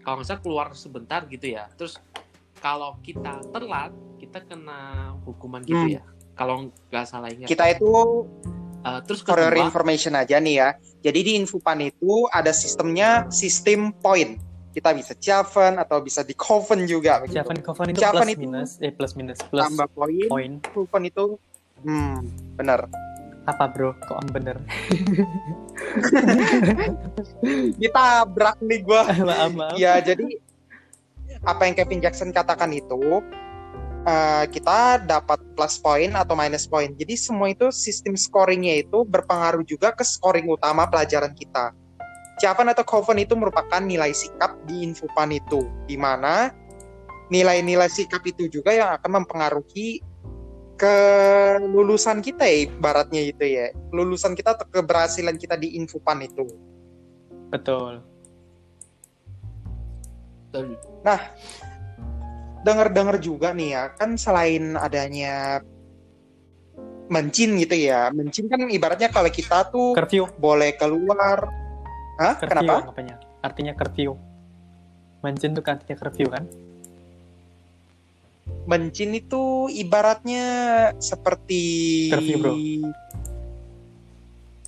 kalau 0.00 0.20
nggak 0.20 0.28
salah 0.28 0.42
keluar 0.42 0.66
sebentar 0.72 1.20
gitu 1.28 1.52
ya 1.52 1.68
terus 1.76 2.00
kalau 2.58 2.96
kita 3.04 3.44
telat 3.52 3.92
kita 4.18 4.42
kena 4.42 5.14
hukuman 5.22 5.62
gitu 5.62 5.78
Hmm. 5.78 5.96
ya 6.00 6.04
kalau 6.34 6.70
nggak 6.90 7.04
salah 7.06 7.28
ingat 7.30 7.50
Kita 7.50 7.66
itu 7.70 7.90
Eh, 8.78 9.00
terus 9.04 9.20
for 9.26 9.34
kedua 9.34 9.58
information 9.58 10.14
aja 10.14 10.38
nih 10.38 10.54
ya. 10.62 10.68
Jadi 11.02 11.18
di 11.26 11.32
infopan 11.34 11.82
itu 11.82 12.30
ada 12.30 12.54
sistemnya 12.54 13.26
sistem 13.28 13.90
poin. 13.90 14.38
Kita 14.70 14.94
bisa 14.94 15.18
Javan 15.18 15.82
atau 15.82 15.98
bisa 15.98 16.22
di 16.22 16.34
Coven 16.38 16.86
juga. 16.86 17.18
begitu. 17.18 17.42
Javan 17.42 17.58
Coven 17.58 17.86
itu 17.90 17.98
Javan 17.98 18.22
plus 18.22 18.34
itu 18.38 18.40
minus, 18.46 18.70
eh 18.78 18.92
plus 18.94 19.12
minus 19.18 19.38
plus 19.50 19.66
Tambah 19.66 19.88
poin, 19.90 20.26
poin. 20.30 20.52
Coven 20.62 21.02
itu 21.10 21.24
hmm, 21.82 22.16
benar. 22.54 22.86
Apa 23.48 23.64
bro? 23.72 23.96
Kok 24.04 24.18
am 24.20 24.28
bener? 24.28 24.56
Ditabrak 27.80 28.60
nih 28.60 28.84
gua. 28.84 29.08
maaf 29.28 29.52
maaf. 29.56 29.74
Ya, 29.80 29.96
jadi 30.04 30.36
apa 31.48 31.64
yang 31.64 31.74
Kevin 31.80 32.04
Jackson 32.04 32.28
katakan 32.28 32.76
itu 32.76 33.24
eh, 34.04 34.44
kita 34.52 35.00
dapat 35.00 35.40
plus 35.56 35.80
poin 35.80 36.12
atau 36.12 36.36
minus 36.36 36.68
poin. 36.68 36.92
Jadi 36.92 37.16
semua 37.16 37.48
itu 37.48 37.72
sistem 37.72 38.20
scoringnya 38.20 38.84
itu 38.84 39.00
berpengaruh 39.08 39.64
juga 39.64 39.96
ke 39.96 40.04
scoring 40.04 40.52
utama 40.52 40.84
pelajaran 40.84 41.32
kita. 41.32 41.72
Javan 42.38 42.70
atau 42.70 42.86
Coven 42.86 43.18
itu 43.18 43.34
merupakan 43.34 43.82
nilai 43.82 44.14
sikap 44.14 44.54
di 44.68 44.86
infopan 44.86 45.34
itu, 45.34 45.66
di 45.90 45.98
mana 45.98 46.54
nilai-nilai 47.34 47.90
sikap 47.90 48.22
itu 48.24 48.46
juga 48.46 48.70
yang 48.70 48.94
akan 48.94 49.24
mempengaruhi 49.24 50.00
kelulusan 50.78 52.22
kita 52.22 52.46
ya, 52.46 52.70
ibaratnya 52.70 53.22
itu 53.26 53.44
ya. 53.44 53.74
Lulusan 53.90 54.38
kita 54.38 54.54
atau 54.54 54.66
keberhasilan 54.70 55.34
kita 55.34 55.58
di 55.58 55.74
infopan 55.74 56.22
itu. 56.22 56.46
Betul. 57.50 58.00
Betul. 60.48 60.78
dengar-dengar 62.64 63.16
juga 63.22 63.54
nih 63.54 63.74
ya, 63.74 63.82
kan 63.94 64.16
selain 64.18 64.74
adanya 64.74 65.62
mencin 67.08 67.56
gitu 67.56 67.72
ya, 67.72 68.12
mencin 68.12 68.50
kan 68.52 68.68
ibaratnya 68.68 69.08
kalau 69.08 69.32
kita 69.32 69.72
tuh 69.72 69.96
Curfew. 69.96 70.28
boleh 70.36 70.76
keluar, 70.76 71.48
hah? 72.20 72.34
Curfew 72.36 72.68
Kenapa? 72.68 72.92
apanya? 72.92 73.16
Artinya 73.40 73.72
curfew. 73.72 74.12
Mencin 75.24 75.56
tuh 75.56 75.64
kan 75.64 75.80
artinya 75.80 75.96
curfew 75.96 76.28
kan? 76.28 76.44
Mencin 78.68 79.16
itu 79.16 79.72
ibaratnya 79.72 80.44
seperti 81.00 81.64
Curfew, 82.12 82.36
bro. 82.36 82.52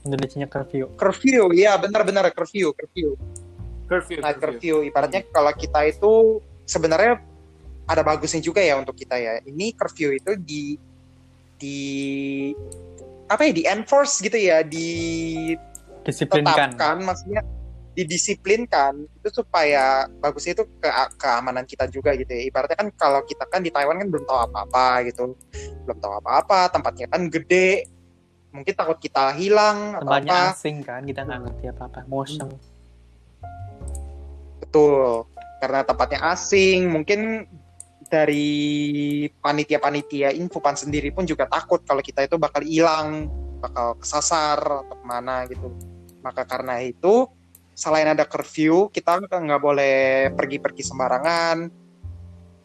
Indonesia 0.00 0.48
curfew. 0.48 0.84
curfew, 0.96 1.52
ya 1.52 1.76
benar-benar 1.76 2.32
curfew, 2.32 2.72
curfew. 2.72 3.20
curfew, 3.84 4.16
Nah, 4.24 4.32
curfew. 4.32 4.40
curfew 4.40 4.76
ibaratnya 4.88 5.20
kalau 5.28 5.52
kita 5.52 5.84
itu 5.84 6.40
sebenarnya 6.64 7.20
ada 7.84 8.00
bagusnya 8.00 8.40
juga 8.40 8.64
ya 8.64 8.80
untuk 8.80 8.96
kita 8.96 9.20
ya. 9.20 9.44
Ini 9.44 9.76
curfew 9.76 10.16
itu 10.16 10.32
di 10.40 10.78
di 11.60 11.78
apa 13.28 13.44
ya 13.44 13.52
di 13.52 13.62
enforce 13.68 14.24
gitu 14.24 14.38
ya 14.40 14.64
di 14.64 14.88
Disiplinkan. 16.00 16.72
tetapkan 16.72 16.96
maksudnya 17.04 17.44
didisiplinkan 18.00 19.04
itu 19.04 19.28
supaya 19.28 20.08
bagusnya 20.24 20.56
itu 20.56 20.64
ke 20.80 20.88
keamanan 21.20 21.68
kita 21.68 21.84
juga 21.92 22.16
gitu 22.16 22.32
ya. 22.32 22.48
Ibaratnya 22.48 22.80
kan 22.80 22.88
kalau 22.96 23.20
kita 23.28 23.44
kan 23.44 23.60
di 23.60 23.68
Taiwan 23.68 24.00
kan 24.00 24.08
belum 24.08 24.24
tahu 24.24 24.38
apa-apa 24.48 25.04
gitu. 25.12 25.36
Belum 25.84 25.98
tahu 26.00 26.12
apa-apa 26.24 26.72
tempatnya 26.72 27.06
kan 27.12 27.28
gede. 27.28 27.84
Mungkin 28.50 28.74
takut 28.74 28.98
kita 28.98 29.36
hilang 29.36 30.00
atau 30.00 30.08
Tempatnya 30.08 30.50
apa. 30.50 30.56
asing 30.56 30.76
kan, 30.82 31.06
kita 31.06 31.20
nggak 31.22 31.40
ngerti 31.44 31.64
apa-apa. 31.70 31.98
Motion. 32.08 32.48
betul. 34.58 35.26
Karena 35.60 35.84
tempatnya 35.84 36.20
asing 36.32 36.88
mungkin 36.88 37.44
dari 38.10 38.48
panitia-panitia 39.38 40.34
infopan 40.34 40.74
sendiri 40.74 41.14
pun 41.14 41.22
juga 41.28 41.46
takut 41.46 41.84
kalau 41.86 42.02
kita 42.02 42.26
itu 42.26 42.34
bakal 42.38 42.62
hilang 42.66 43.30
bakal 43.60 43.94
kesasar 44.00 44.58
atau 44.58 44.96
ke 44.96 45.06
mana 45.06 45.44
gitu. 45.46 45.68
Maka 46.24 46.42
karena 46.48 46.80
itu 46.82 47.28
selain 47.80 48.04
ada 48.04 48.28
curfew, 48.28 48.92
kita 48.92 49.24
nggak 49.24 49.62
boleh 49.64 49.96
pergi-pergi 50.36 50.82
sembarangan. 50.84 51.56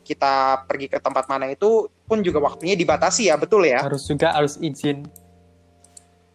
Kita 0.03 0.61
pergi 0.67 0.91
ke 0.91 0.99
tempat 0.99 1.25
mana 1.25 1.47
itu 1.47 1.87
pun 2.03 2.19
juga 2.19 2.37
waktunya 2.37 2.75
dibatasi 2.75 3.31
ya, 3.31 3.39
betul 3.39 3.63
ya? 3.63 3.79
harus 3.81 4.03
juga 4.05 4.35
harus 4.35 4.59
izin 4.59 5.07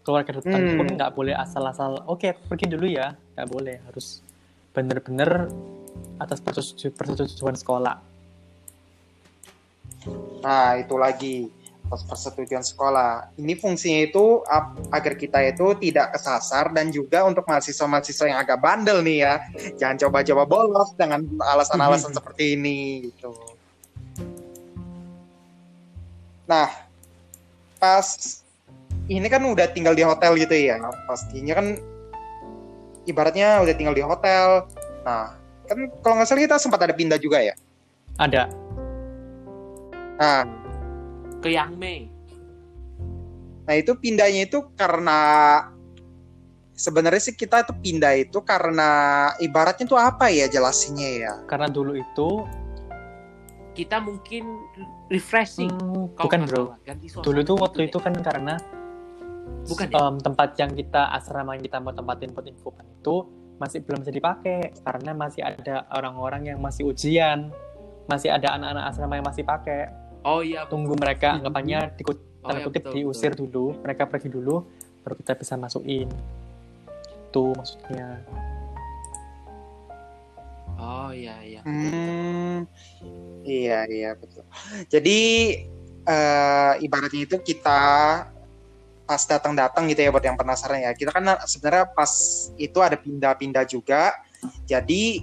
keluar 0.01 0.25
ke 0.25 0.33
depan 0.33 0.59
Hmm. 0.59 0.77
pun 0.81 0.87
nggak 0.97 1.13
boleh 1.13 1.37
asal-asal 1.37 2.03
oke 2.09 2.25
aku 2.25 2.43
pergi 2.49 2.67
dulu 2.67 2.89
ya 2.89 3.15
nggak 3.37 3.47
boleh 3.47 3.77
harus 3.85 4.25
bener-bener 4.73 5.47
atas 6.17 6.41
persetuju- 6.41 6.97
persetujuan 6.97 7.55
sekolah 7.55 8.01
Nah, 10.41 10.81
itu 10.81 10.97
lagi 10.97 11.53
persetujuan 11.91 12.63
sekolah. 12.63 13.35
Ini 13.35 13.59
fungsinya 13.59 14.01
itu 14.07 14.47
agar 14.95 15.19
kita 15.19 15.43
itu 15.43 15.75
tidak 15.83 16.15
kesasar 16.15 16.71
dan 16.71 16.95
juga 16.95 17.27
untuk 17.27 17.43
mahasiswa-mahasiswa 17.51 18.31
yang 18.31 18.39
agak 18.39 18.63
bandel 18.63 19.03
nih 19.03 19.27
ya, 19.27 19.35
jangan 19.75 19.97
coba-coba 20.07 20.47
bolos 20.47 20.95
dengan 20.95 21.27
alasan-alasan 21.43 22.15
seperti 22.19 22.55
ini 22.55 23.11
gitu. 23.11 23.35
Nah, 26.47 26.71
pas 27.83 28.07
ini 29.11 29.27
kan 29.27 29.43
udah 29.43 29.67
tinggal 29.75 29.99
di 29.99 30.07
hotel 30.07 30.39
gitu 30.39 30.55
ya, 30.55 30.79
pastinya 31.11 31.59
kan 31.59 31.75
ibaratnya 33.11 33.59
udah 33.67 33.75
tinggal 33.75 33.95
di 33.99 34.03
hotel. 34.07 34.71
Nah, 35.03 35.35
kan 35.67 35.79
kalau 36.07 36.23
nggak 36.23 36.29
salah 36.31 36.43
kita 36.47 36.57
sempat 36.63 36.87
ada 36.87 36.95
pindah 36.95 37.19
juga 37.19 37.43
ya. 37.43 37.55
ada 38.19 38.53
Nah, 40.21 40.45
Ke 41.41 41.49
Yang 41.51 41.73
Mei. 41.75 42.01
Nah 43.65 43.75
itu 43.77 43.93
pindahnya 43.97 44.45
itu 44.45 44.67
karena 44.75 45.19
sebenarnya 46.73 47.23
sih 47.23 47.37
kita 47.37 47.63
itu 47.63 47.73
pindah 47.77 48.15
itu 48.17 48.41
karena 48.41 48.89
ibaratnya 49.39 49.85
tuh 49.85 50.01
apa 50.01 50.33
ya 50.33 50.49
jelasinnya 50.49 51.11
ya? 51.21 51.33
karena 51.45 51.69
dulu 51.69 51.93
itu 51.95 52.29
Kita 53.71 54.03
mungkin 54.03 54.45
refreshing. 55.09 55.71
hmm, 55.71 56.19
Kalau 56.19 56.27
bukan 56.27 56.41
bro. 56.45 56.63
Ganti 56.83 57.07
dulu 57.15 57.41
tuh 57.41 57.55
gitu 57.55 57.63
waktu 57.63 57.81
itu 57.87 57.99
kan 58.03 58.13
karena 58.19 58.55
Bukan 59.65 59.87
ya? 59.89 59.99
em, 60.03 60.15
tempat 60.19 60.49
yang 60.59 60.73
kita 60.75 61.13
asrama 61.15 61.55
yang 61.55 61.63
kita 61.63 61.79
mau 61.79 61.95
tempatin 61.95 62.35
buat 62.35 62.45
infokan 62.45 62.85
itu 62.91 63.17
masih 63.57 63.85
belum 63.85 64.03
bisa 64.03 64.11
dipakai 64.11 64.73
karena 64.83 65.13
masih 65.13 65.43
ada 65.45 65.85
orang-orang 65.93 66.51
yang 66.51 66.59
masih 66.59 66.89
ujian 66.89 67.53
masih 68.09 68.33
ada 68.33 68.57
anak-anak 68.59 68.85
asrama 68.91 69.15
yang 69.15 69.27
masih 69.27 69.45
pakai 69.45 69.87
Oh 70.25 70.41
iya. 70.45 70.69
tunggu 70.69 70.93
mereka 70.97 71.41
anggapannya 71.41 71.97
dikut 71.97 72.31
Oh, 72.41 72.49
tanda 72.49 72.65
iya, 72.65 72.69
kutip 72.73 72.83
betul, 72.89 72.95
diusir 72.97 73.33
dulu 73.37 73.77
mereka 73.85 74.09
pergi 74.09 74.33
dulu 74.33 74.65
baru 75.05 75.13
kita 75.21 75.37
bisa 75.37 75.61
masukin 75.61 76.09
itu 77.29 77.45
maksudnya 77.53 78.25
Oh 80.81 81.13
iya 81.13 81.37
iya. 81.45 81.61
Hmm, 81.61 82.65
iya 83.45 83.85
iya 83.85 84.11
betul. 84.17 84.49
Jadi 84.89 85.21
eh, 86.09 86.73
ibaratnya 86.81 87.29
itu 87.29 87.37
kita 87.37 87.83
pas 89.05 89.23
datang-datang 89.29 89.93
gitu 89.93 90.01
ya 90.01 90.09
buat 90.09 90.25
yang 90.25 90.41
penasaran 90.41 90.81
ya. 90.81 90.97
Kita 90.97 91.13
kan 91.13 91.37
sebenarnya 91.45 91.85
pas 91.93 92.09
itu 92.57 92.79
ada 92.81 92.97
pindah-pindah 92.97 93.69
juga. 93.69 94.17
Jadi 94.65 95.21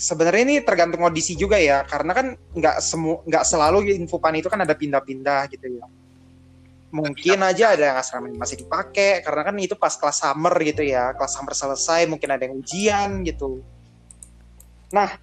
sebenarnya 0.00 0.42
ini 0.48 0.56
tergantung 0.64 1.04
kondisi 1.04 1.36
juga 1.36 1.60
ya, 1.60 1.84
karena 1.84 2.16
kan 2.16 2.26
nggak 2.56 2.76
semu 2.80 3.20
nggak 3.28 3.44
selalu 3.44 3.92
infopan 4.00 4.40
itu 4.40 4.48
kan 4.48 4.64
ada 4.64 4.72
pindah-pindah 4.72 5.52
gitu 5.52 5.76
ya. 5.76 5.86
Mungkin 6.90 7.38
aja 7.44 7.76
ada 7.76 7.84
yang 7.94 7.96
asrama 8.00 8.32
yang 8.32 8.40
masih 8.40 8.64
dipakai, 8.64 9.22
karena 9.22 9.42
kan 9.46 9.54
itu 9.60 9.76
pas 9.76 9.94
kelas 9.94 10.24
summer 10.24 10.54
gitu 10.64 10.82
ya, 10.82 11.12
kelas 11.14 11.32
summer 11.36 11.54
selesai 11.54 12.08
mungkin 12.08 12.32
ada 12.32 12.48
yang 12.48 12.58
ujian 12.58 13.22
gitu. 13.22 13.62
Nah, 14.90 15.14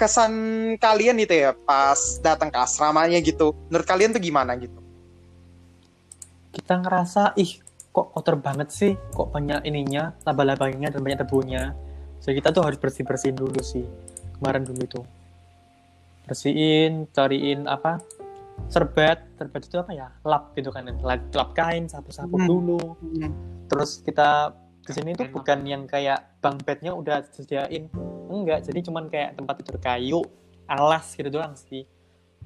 kesan 0.00 0.32
kalian 0.80 1.20
itu 1.20 1.34
ya 1.36 1.52
pas 1.52 1.98
datang 2.24 2.48
ke 2.48 2.56
asramanya 2.56 3.20
gitu, 3.20 3.52
menurut 3.68 3.84
kalian 3.84 4.16
tuh 4.16 4.22
gimana 4.22 4.56
gitu? 4.56 4.80
kita 6.50 6.82
ngerasa 6.82 7.34
ih 7.38 7.62
kok 7.90 8.14
kotor 8.14 8.38
banget 8.38 8.70
sih? 8.70 8.92
Kok 9.12 9.34
banyak 9.34 9.66
ininya 9.66 10.14
laba-labanya 10.22 10.94
dan 10.94 11.02
banyak 11.02 11.20
debunya. 11.26 11.74
Jadi 12.20 12.38
kita 12.38 12.52
tuh 12.52 12.62
harus 12.62 12.78
bersih 12.78 13.02
bersihin 13.02 13.34
dulu 13.34 13.58
sih 13.60 13.82
kemarin 14.38 14.62
dulu 14.62 14.80
itu. 14.80 15.00
Bersihin 16.26 17.10
cariin 17.10 17.66
apa? 17.66 17.98
Serbet 18.68 19.24
serbet 19.40 19.62
itu 19.66 19.76
apa 19.80 19.90
ya? 19.90 20.08
Lap 20.22 20.52
gitu 20.54 20.70
kan 20.70 20.84
lap, 21.00 21.22
lap 21.32 21.50
kain 21.56 21.88
sapu-sapu 21.88 22.36
Hmm. 22.36 22.46
dulu. 22.46 22.80
Terus 23.66 24.04
kita 24.04 24.52
di 24.80 24.92
sini 24.92 25.10
tuh 25.16 25.28
bukan 25.32 25.64
yang 25.64 25.88
kayak 25.88 26.40
bang 26.40 26.56
bednya 26.60 26.92
udah 26.92 27.24
disediain. 27.24 27.88
Enggak 28.30 28.68
jadi 28.68 28.78
cuman 28.84 29.08
kayak 29.08 29.34
tempat 29.34 29.54
tidur 29.64 29.76
kayu 29.80 30.20
alas 30.68 31.16
gitu 31.16 31.32
doang 31.32 31.56
sih. 31.56 31.82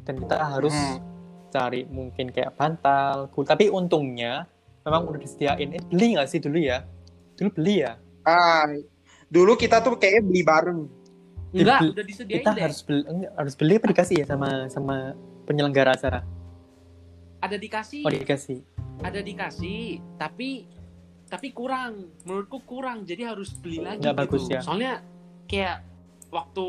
Dan 0.07 0.23
kita 0.23 0.39
harus 0.39 0.73
Hmm. 0.73 1.03
cari 1.51 1.87
mungkin 1.87 2.35
kayak 2.35 2.59
bantal 2.59 3.31
tapi 3.47 3.71
untungnya 3.71 4.51
memang 4.85 5.03
udah 5.09 5.21
disediain. 5.21 5.69
Eh, 5.73 5.83
beli 5.89 6.07
nggak 6.15 6.29
sih 6.29 6.39
dulu 6.39 6.61
ya? 6.61 6.85
Dulu 7.41 7.49
beli 7.57 7.75
ya? 7.83 7.97
Ah, 8.23 8.69
dulu 9.33 9.57
kita 9.57 9.81
tuh 9.81 9.97
kayaknya 9.97 10.23
beli 10.29 10.43
bareng. 10.45 10.81
Enggak, 11.55 11.81
Dibel- 11.81 11.93
udah 11.97 12.07
disediain 12.07 12.39
kita 12.43 12.51
deh. 12.53 12.63
harus 12.67 12.81
beli 12.85 13.01
enggak, 13.09 13.33
harus 13.39 13.55
beli 13.55 13.73
apa 13.79 13.87
dikasih 13.95 14.17
ya 14.21 14.27
sama 14.29 14.49
sama 14.69 14.97
penyelenggara 15.49 15.97
acara? 15.97 16.21
Ada 17.41 17.57
dikasih. 17.57 18.03
oh 18.05 18.13
dikasih. 18.13 18.59
Ada 19.01 19.21
dikasih 19.25 19.81
tapi 20.21 20.69
tapi 21.29 21.49
kurang. 21.57 22.13
Menurutku 22.29 22.61
kurang 22.69 23.09
jadi 23.09 23.33
harus 23.33 23.57
beli 23.57 23.81
lagi 23.81 24.05
Nggak 24.05 24.15
gitu. 24.15 24.23
bagus 24.29 24.43
ya. 24.53 24.61
soalnya 24.61 25.01
kayak 25.49 25.81
waktu 26.29 26.67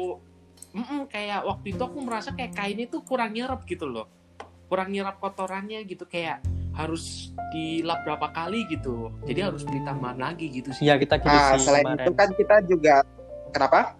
mm 0.75 1.08
kayak 1.08 1.39
waktu 1.47 1.65
itu 1.71 1.82
aku 1.84 1.99
merasa 2.04 2.36
kayak 2.36 2.51
kain 2.54 2.80
itu 2.80 2.99
kurang 3.04 3.36
nyerap 3.36 3.63
gitu 3.67 3.88
loh. 3.88 4.08
Kurang 4.71 4.91
nyerap 4.91 5.19
kotorannya 5.19 5.84
gitu 5.84 6.06
kayak 6.06 6.43
harus 6.76 7.32
dilap 7.56 8.04
berapa 8.04 8.28
kali 8.36 8.68
gitu 8.68 9.10
jadi 9.24 9.48
harus 9.48 9.64
beli 9.64 9.80
tambahan 9.82 10.20
lagi 10.20 10.52
gitu 10.52 10.76
sih 10.76 10.84
Iya 10.86 11.00
kita 11.00 11.16
gitu 11.24 11.32
Ah, 11.32 11.56
sih 11.56 11.64
selain 11.64 11.88
kemarin 11.88 12.04
itu 12.04 12.12
kan 12.14 12.30
kita 12.36 12.56
juga 12.68 12.96
kenapa? 13.50 13.96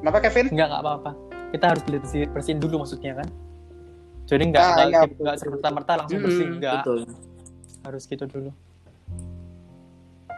Kenapa 0.00 0.18
Kevin? 0.24 0.46
Enggak, 0.48 0.66
enggak 0.72 0.80
apa-apa. 0.80 1.10
Kita 1.52 1.64
harus 1.76 1.82
beli 1.84 1.98
bersih, 2.00 2.24
bersihin 2.32 2.56
dulu 2.56 2.74
maksudnya 2.80 3.20
kan. 3.20 3.28
Jadi 4.24 4.42
enggak 4.48 4.60
Ah, 4.60 4.64
enggak, 4.64 4.80
iya, 4.80 4.84
enggak, 4.88 5.04
betul, 5.12 5.24
betul, 5.26 5.40
serta-merta 5.44 5.92
langsung 6.00 6.20
bersih, 6.24 6.46
Mm, 6.46 6.54
enggak. 6.56 6.74
betul 6.80 6.98
Harus 7.84 8.02
gitu 8.08 8.24
dulu. 8.24 8.50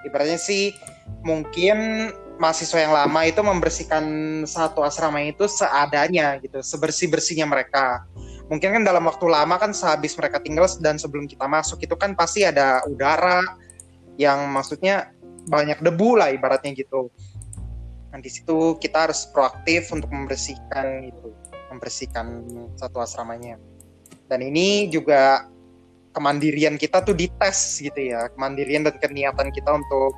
Ibaratnya 0.03 0.39
sih 0.39 0.75
mungkin 1.23 2.11
mahasiswa 2.43 2.79
yang 2.83 2.91
lama 2.91 3.21
itu 3.23 3.39
membersihkan 3.39 4.05
satu 4.43 4.83
asrama 4.83 5.23
itu 5.23 5.47
seadanya 5.47 6.43
gitu, 6.43 6.59
sebersih-bersihnya 6.59 7.47
mereka. 7.47 8.03
Mungkin 8.53 8.69
kan 8.69 8.85
dalam 8.85 9.09
waktu 9.09 9.33
lama 9.33 9.57
kan 9.57 9.73
sehabis 9.73 10.12
mereka 10.21 10.37
tinggal 10.37 10.69
dan 10.85 11.01
sebelum 11.01 11.25
kita 11.25 11.49
masuk 11.49 11.81
itu 11.81 11.97
kan 11.97 12.12
pasti 12.12 12.45
ada 12.45 12.85
udara 12.85 13.41
yang 14.21 14.45
maksudnya 14.53 15.09
banyak 15.49 15.81
debu 15.81 16.21
lah 16.21 16.29
ibaratnya 16.29 16.77
gitu. 16.77 17.09
Nah, 18.12 18.21
di 18.21 18.29
situ 18.29 18.77
kita 18.77 19.09
harus 19.09 19.25
proaktif 19.33 19.88
untuk 19.88 20.12
membersihkan 20.12 21.09
itu, 21.09 21.33
membersihkan 21.73 22.45
satu 22.77 23.01
asramanya. 23.01 23.57
Dan 24.29 24.45
ini 24.45 24.93
juga 24.93 25.49
kemandirian 26.12 26.77
kita 26.77 27.01
tuh 27.01 27.17
dites 27.17 27.81
gitu 27.81 27.97
ya, 27.97 28.29
kemandirian 28.37 28.85
dan 28.85 29.01
keniatan 29.01 29.49
kita 29.49 29.81
untuk 29.81 30.12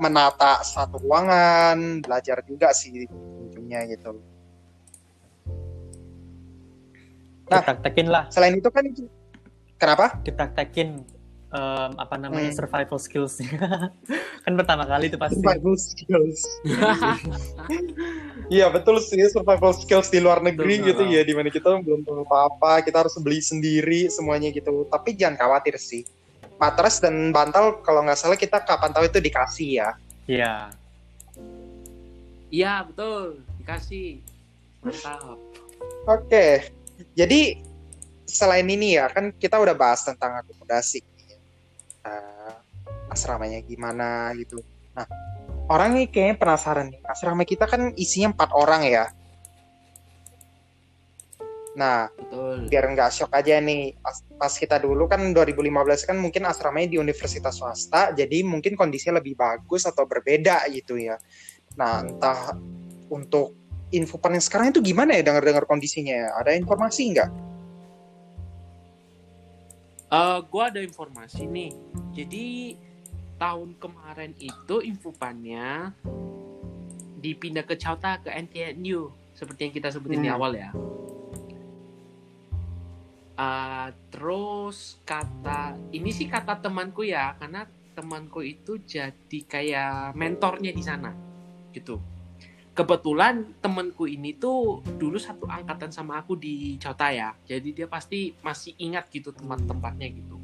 menata 0.00 0.64
satu 0.64 0.96
ruangan, 0.96 2.00
belajar 2.00 2.40
juga 2.48 2.72
sih 2.72 3.04
ujungnya 3.52 3.84
gitu. 3.92 4.16
Nah. 7.50 7.60
Dipraktekin 7.60 8.06
lah, 8.06 8.30
Selain 8.30 8.54
itu 8.54 8.70
kan 8.70 8.86
kenapa? 9.74 10.22
dipraktekin 10.22 11.02
em, 11.50 11.90
apa 11.98 12.14
namanya 12.14 12.54
Hmm. 12.54 12.58
survival 12.62 12.94
skills. 12.96 13.42
kan 14.46 14.52
pertama 14.54 14.86
kali 14.86 15.10
itu 15.10 15.18
pasti. 15.18 15.42
Survival 15.42 15.74
skills. 15.74 16.40
Iya 18.46 18.66
betul 18.66 18.98
sih 18.98 19.18
survival 19.30 19.70
skills 19.70 20.10
di 20.10 20.18
luar 20.18 20.42
negeri 20.42 20.78
Betul, 20.78 20.86
gitu 20.90 21.02
ya, 21.06 21.22
di 21.22 21.34
mana 21.34 21.50
kita 21.50 21.82
belum 21.82 22.02
tahu 22.02 22.22
apa-apa, 22.22 22.82
kita 22.82 23.02
harus 23.02 23.14
beli 23.18 23.38
sendiri 23.38 24.10
semuanya 24.10 24.50
gitu. 24.50 24.86
Tapi 24.86 25.14
jangan 25.14 25.38
khawatir 25.38 25.74
sih. 25.74 26.02
Matras 26.58 26.98
dan 26.98 27.30
bantal 27.30 27.78
kalau 27.80 28.02
nggak 28.02 28.14
salah 28.14 28.34
kita 28.34 28.58
kapan 28.60 28.90
tahu 28.90 29.06
itu 29.06 29.18
dikasih 29.18 29.70
ya. 29.82 29.90
Iya. 30.26 30.54
iya 32.48 32.82
betul 32.82 33.42
dikasih 33.58 34.18
mantap 34.82 35.38
Oke, 36.06 36.66
jadi 37.14 37.58
selain 38.24 38.66
ini 38.70 38.94
ya 38.94 39.10
kan 39.10 39.34
kita 39.34 39.58
udah 39.58 39.74
bahas 39.74 40.06
tentang 40.06 40.38
akomodasi, 40.38 41.02
Eh, 42.00 42.54
asramanya 43.12 43.60
gimana 43.60 44.32
gitu. 44.32 44.56
Nah, 44.96 45.04
orang 45.68 45.92
nih 46.00 46.08
kayaknya 46.08 46.36
penasaran 46.40 46.88
nih. 46.88 47.00
Asrama 47.04 47.44
kita 47.44 47.68
kan 47.68 47.92
isinya 47.92 48.32
empat 48.32 48.56
orang 48.56 48.88
ya. 48.88 49.04
Nah, 51.76 52.08
betul 52.08 52.66
biar 52.70 52.84
nggak 52.94 53.10
shock 53.10 53.34
aja 53.34 53.58
nih 53.58 53.94
As- 54.02 54.24
pas 54.38 54.54
kita 54.54 54.78
dulu 54.78 55.10
kan 55.10 55.20
2015 55.34 56.06
kan 56.06 56.16
mungkin 56.18 56.46
asramanya 56.46 56.94
di 56.94 56.98
universitas 57.02 57.58
swasta 57.58 58.14
jadi 58.14 58.46
mungkin 58.46 58.78
kondisinya 58.78 59.18
lebih 59.18 59.34
bagus 59.34 59.84
atau 59.84 60.06
berbeda 60.06 60.64
gitu 60.70 60.96
ya 60.96 61.18
nah 61.74 62.02
entah 62.02 62.56
untuk 63.10 63.59
info 63.90 64.18
paling 64.18 64.42
sekarang 64.42 64.70
itu 64.70 64.82
gimana 64.82 65.18
ya 65.18 65.22
dengar-dengar 65.26 65.66
kondisinya 65.66 66.14
ya 66.14 66.28
ada 66.38 66.54
informasi 66.54 67.02
nggak 67.14 67.30
Eh, 70.10 70.38
gua 70.50 70.74
ada 70.74 70.82
informasi 70.82 71.46
nih. 71.46 71.70
Jadi 72.10 72.74
tahun 73.38 73.78
kemarin 73.78 74.34
itu 74.42 74.82
infopannya 74.82 75.94
dipindah 77.22 77.62
ke 77.62 77.78
Chauta 77.78 78.18
ke 78.18 78.26
NTNU 78.26 79.06
seperti 79.38 79.70
yang 79.70 79.74
kita 79.78 79.88
sebutin 79.94 80.26
di 80.26 80.28
Hmm. 80.28 80.36
awal 80.36 80.52
ya. 80.58 80.74
Eh, 83.38 83.88
terus 84.10 84.98
kata 85.06 85.78
ini 85.94 86.10
sih 86.10 86.26
kata 86.26 86.58
temanku 86.58 87.06
ya 87.06 87.38
karena 87.38 87.64
temanku 87.94 88.42
itu 88.42 88.82
jadi 88.82 89.38
kayak 89.46 90.18
mentornya 90.18 90.74
di 90.74 90.82
sana 90.82 91.14
gitu. 91.70 92.02
Kebetulan 92.70 93.44
temanku 93.58 94.06
ini 94.06 94.32
tuh 94.38 94.80
dulu 94.96 95.18
satu 95.18 95.44
angkatan 95.50 95.90
sama 95.90 96.22
aku 96.22 96.38
di 96.38 96.78
Chauta 96.78 97.10
ya. 97.10 97.34
Jadi 97.44 97.74
dia 97.74 97.86
pasti 97.90 98.32
masih 98.40 98.78
ingat 98.78 99.10
gitu 99.10 99.34
tempat-tempatnya 99.34 100.08
gitu. 100.14 100.40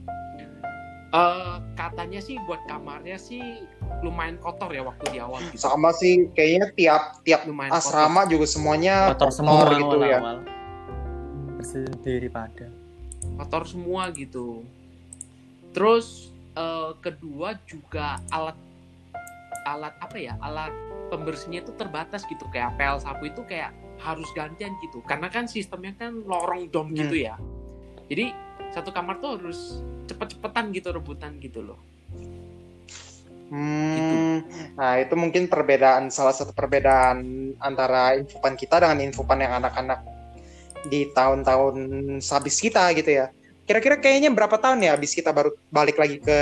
Eh 1.15 1.55
katanya 1.79 2.19
sih 2.19 2.37
buat 2.45 2.61
kamarnya 2.67 3.17
sih 3.17 3.63
lumayan 4.03 4.37
kotor 4.43 4.75
ya 4.75 4.83
waktu 4.83 5.17
di 5.17 5.19
awal 5.23 5.41
gitu. 5.49 5.57
sama 5.57 5.95
sih 5.95 6.29
kayaknya 6.37 6.69
tiap 6.77 7.03
tiap 7.25 7.41
Lumayan 7.49 7.73
asrama 7.73 8.29
juga 8.29 8.45
semuanya 8.45 9.15
kotor 9.17 9.33
semua 9.33 9.65
gitu 9.73 9.97
ya 10.03 10.19
awal-awal 10.21 10.39
bersendiri 11.57 12.29
pada 12.29 12.69
kotor 13.41 13.63
semua 13.65 14.11
gitu. 14.13 14.67
Terus 15.73 16.35
eh, 16.59 16.91
kedua 17.01 17.57
juga 17.65 18.21
alat 18.29 18.59
alat 19.65 19.95
apa 20.03 20.17
ya 20.21 20.35
alat 20.43 20.75
pembersihnya 21.09 21.63
itu 21.63 21.73
terbatas 21.75 22.27
gitu 22.27 22.45
kayak 22.51 22.75
pel 22.77 22.99
sapu 22.99 23.31
itu 23.31 23.43
kayak 23.47 23.71
harus 23.97 24.29
gantian 24.37 24.77
gitu 24.85 25.01
karena 25.09 25.33
kan 25.33 25.49
sistemnya 25.49 25.97
kan 25.97 26.21
lorong 26.27 26.69
dom 26.69 26.93
Hmm. 26.93 26.99
gitu 27.01 27.27
ya. 27.27 27.35
Jadi 28.07 28.31
satu 28.71 28.93
kamar 28.93 29.19
tuh 29.19 29.41
harus 29.41 29.81
cepet-cepetan 30.07 30.71
gitu 30.75 30.93
rebutan 30.95 31.39
gitu 31.43 31.63
loh. 31.65 31.81
Hmm, 33.47 34.43
nah 34.75 34.99
itu 34.99 35.15
mungkin 35.15 35.47
perbedaan 35.47 36.11
salah 36.11 36.35
satu 36.35 36.51
perbedaan 36.51 37.23
antara 37.63 38.19
infopan 38.19 38.59
kita 38.59 38.83
dengan 38.83 38.99
infopan 39.07 39.39
yang 39.39 39.63
anak-anak 39.63 40.03
di 40.91 41.07
tahun-tahun 41.15 41.79
habis 42.27 42.59
kita 42.59 42.91
gitu 42.99 43.23
ya. 43.23 43.31
Kira-kira 43.67 44.03
kayaknya 44.03 44.35
berapa 44.35 44.59
tahun 44.59 44.83
ya 44.83 44.99
habis 44.99 45.15
kita 45.15 45.31
baru 45.31 45.55
balik 45.71 45.95
lagi 45.99 46.19
ke 46.19 46.39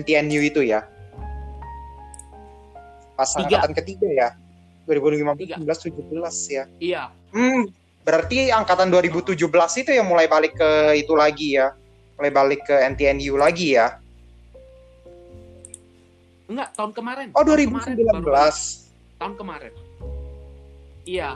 NTNU 0.00 0.40
itu 0.48 0.64
ya? 0.64 0.84
Pas 3.18 3.26
Tiga. 3.26 3.58
angkatan 3.58 3.72
ketiga 3.74 4.06
ya. 4.06 4.28
2015 4.86 5.34
Tiga. 5.36 5.54
16 5.58 5.90
17 5.90 6.38
ya. 6.48 6.64
Iya, 6.78 7.02
Hmm, 7.28 7.68
berarti 8.00 8.48
angkatan 8.48 8.88
2017 8.88 9.36
itu 9.76 9.90
yang 9.90 10.06
mulai 10.06 10.24
balik 10.24 10.54
ke 10.54 10.70
itu 10.96 11.12
lagi 11.12 11.58
ya. 11.58 11.74
Mulai 12.14 12.30
balik 12.30 12.60
ke 12.64 12.74
NTNU 12.88 13.34
lagi 13.34 13.74
ya. 13.74 13.98
enggak 16.48 16.72
tahun 16.72 16.92
kemarin. 16.94 17.26
Oh, 17.36 17.44
Tahun 17.44 17.60
kemarin 17.60 17.92
2019. 17.92 18.08
baru 18.08 18.24
balik. 18.24 18.56
tahun 19.18 19.34
kemarin. 19.34 19.72
Iya, 21.04 21.30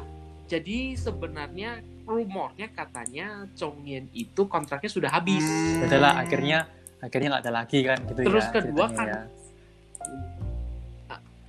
jadi 0.46 0.78
sebenarnya 0.94 1.70
rumornya 2.02 2.68
katanya 2.70 3.44
Chongyen 3.52 4.08
itu 4.12 4.46
kontraknya 4.46 4.88
sudah 4.88 5.10
habis. 5.10 5.44
Hmm. 5.44 5.84
adalah 5.84 6.16
akhirnya 6.16 6.64
akhirnya 6.98 7.28
nggak 7.28 7.44
ada 7.44 7.52
lagi 7.52 7.78
kan 7.82 7.98
gitu 8.06 8.20
Terus 8.22 8.46
ya 8.46 8.52
kedua 8.52 8.86
ceritanya 8.86 8.96
kan 8.96 9.06
ya. 9.06 9.20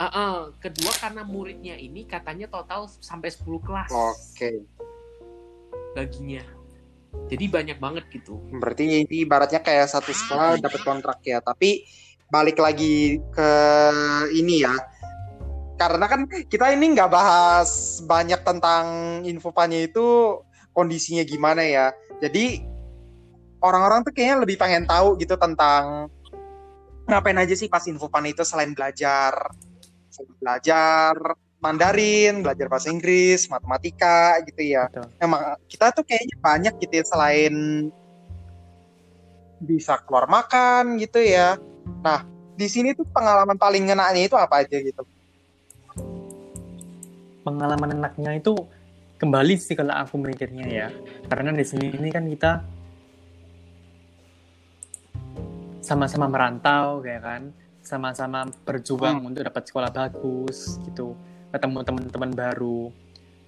Ah, 0.04 0.12
ah, 0.12 0.36
kedua 0.60 0.92
karena 1.00 1.24
muridnya 1.24 1.80
ini 1.80 2.04
katanya 2.04 2.52
total 2.52 2.92
sampai 3.00 3.32
10 3.32 3.64
kelas 3.64 3.88
Oke. 3.88 4.68
baginya. 5.96 6.44
Jadi 7.32 7.46
banyak 7.48 7.78
banget 7.80 8.04
gitu. 8.12 8.36
Berarti 8.52 9.08
ini 9.08 9.24
ibaratnya 9.24 9.64
kayak 9.64 9.88
satu 9.88 10.12
sekolah 10.12 10.60
dapat 10.60 10.82
kontrak 10.84 11.24
ya. 11.24 11.40
Tapi 11.40 11.88
balik 12.28 12.60
lagi 12.60 13.16
ke 13.32 13.52
ini 14.36 14.68
ya. 14.68 14.76
Karena 15.80 16.04
kan 16.12 16.28
kita 16.28 16.76
ini 16.76 17.00
nggak 17.00 17.08
bahas 17.08 18.04
banyak 18.04 18.44
tentang 18.44 18.86
infopannya 19.24 19.88
itu 19.88 20.36
kondisinya 20.76 21.24
gimana 21.24 21.64
ya. 21.64 21.96
Jadi 22.20 22.60
orang-orang 23.64 24.04
tuh 24.04 24.12
kayaknya 24.12 24.44
lebih 24.44 24.60
pengen 24.60 24.84
tahu 24.84 25.16
gitu 25.16 25.40
tentang 25.40 26.12
ngapain 27.08 27.40
aja 27.40 27.56
sih 27.56 27.72
pas 27.72 27.88
infopan 27.88 28.28
itu 28.28 28.44
selain 28.44 28.76
belajar. 28.76 29.32
Belajar 30.38 31.16
Mandarin, 31.64 32.44
belajar 32.44 32.68
bahasa 32.68 32.92
Inggris, 32.92 33.48
matematika 33.48 34.38
gitu 34.44 34.62
ya 34.76 34.92
Betul. 34.92 35.08
emang 35.24 35.42
kita 35.72 35.96
tuh 35.96 36.04
kayaknya 36.04 36.36
banyak 36.44 36.74
gitu 36.84 36.94
ya 37.00 37.06
selain 37.08 37.56
bisa 39.64 39.96
keluar 40.04 40.28
makan 40.28 41.00
gitu 41.00 41.24
ya. 41.24 41.56
Nah, 42.04 42.28
di 42.60 42.68
sini 42.68 42.92
tuh 42.92 43.08
pengalaman 43.08 43.56
paling 43.56 43.88
ngenaknya 43.88 44.28
itu 44.28 44.36
apa 44.36 44.68
aja 44.68 44.76
gitu? 44.76 45.08
pengalaman 47.44 48.00
enaknya 48.00 48.40
itu 48.40 48.56
kembali 49.20 49.56
sih 49.60 49.76
kalau 49.76 49.94
aku 49.94 50.16
mikirnya 50.18 50.66
ya 50.66 50.88
karena 51.28 51.52
di 51.52 51.66
sini 51.68 51.92
ini 51.92 52.10
kan 52.10 52.26
kita 52.26 52.64
sama-sama 55.84 56.32
merantau 56.32 57.04
kayak 57.04 57.22
kan 57.22 57.42
sama-sama 57.84 58.48
berjuang 58.64 59.28
untuk 59.28 59.44
dapat 59.44 59.64
sekolah 59.68 59.92
bagus 59.92 60.80
gitu. 60.88 61.14
Ketemu 61.52 61.84
teman-teman 61.84 62.32
baru. 62.32 62.90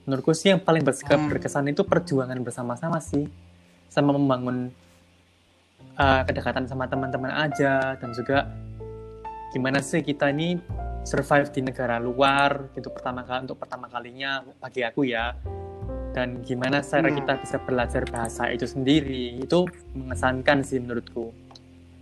Menurutku 0.05 0.35
sih 0.35 0.53
yang 0.53 0.61
paling 0.61 0.85
Hmm. 1.17 1.31
berkesan 1.31 1.65
itu 1.71 1.81
perjuangan 1.81 2.37
bersama-sama 2.43 3.01
sih. 3.01 3.25
Sama 3.89 4.13
membangun 4.13 4.69
uh, 5.97 6.21
kedekatan 6.27 6.67
sama 6.67 6.85
teman-teman 6.85 7.31
aja 7.31 7.95
dan 7.97 8.11
juga 8.11 8.45
gimana 9.55 9.79
sih 9.79 10.03
kita 10.03 10.29
ini 10.29 10.59
survive 11.07 11.47
di 11.55 11.61
negara 11.63 11.95
luar 11.97 12.69
gitu 12.75 12.91
pertama 12.91 13.23
kali 13.23 13.47
untuk 13.47 13.57
pertama 13.57 13.87
kalinya 13.87 14.43
bagi 14.59 14.83
aku 14.83 15.07
ya. 15.07 15.33
Dan 16.11 16.43
gimana 16.43 16.79
cara 16.83 17.07
Hmm. 17.09 17.17
kita 17.23 17.33
bisa 17.41 17.57
belajar 17.63 18.03
bahasa 18.07 18.51
itu 18.51 18.67
sendiri 18.67 19.39
itu 19.41 19.65
mengesankan 19.95 20.61
sih 20.61 20.77
menurutku. 20.83 21.31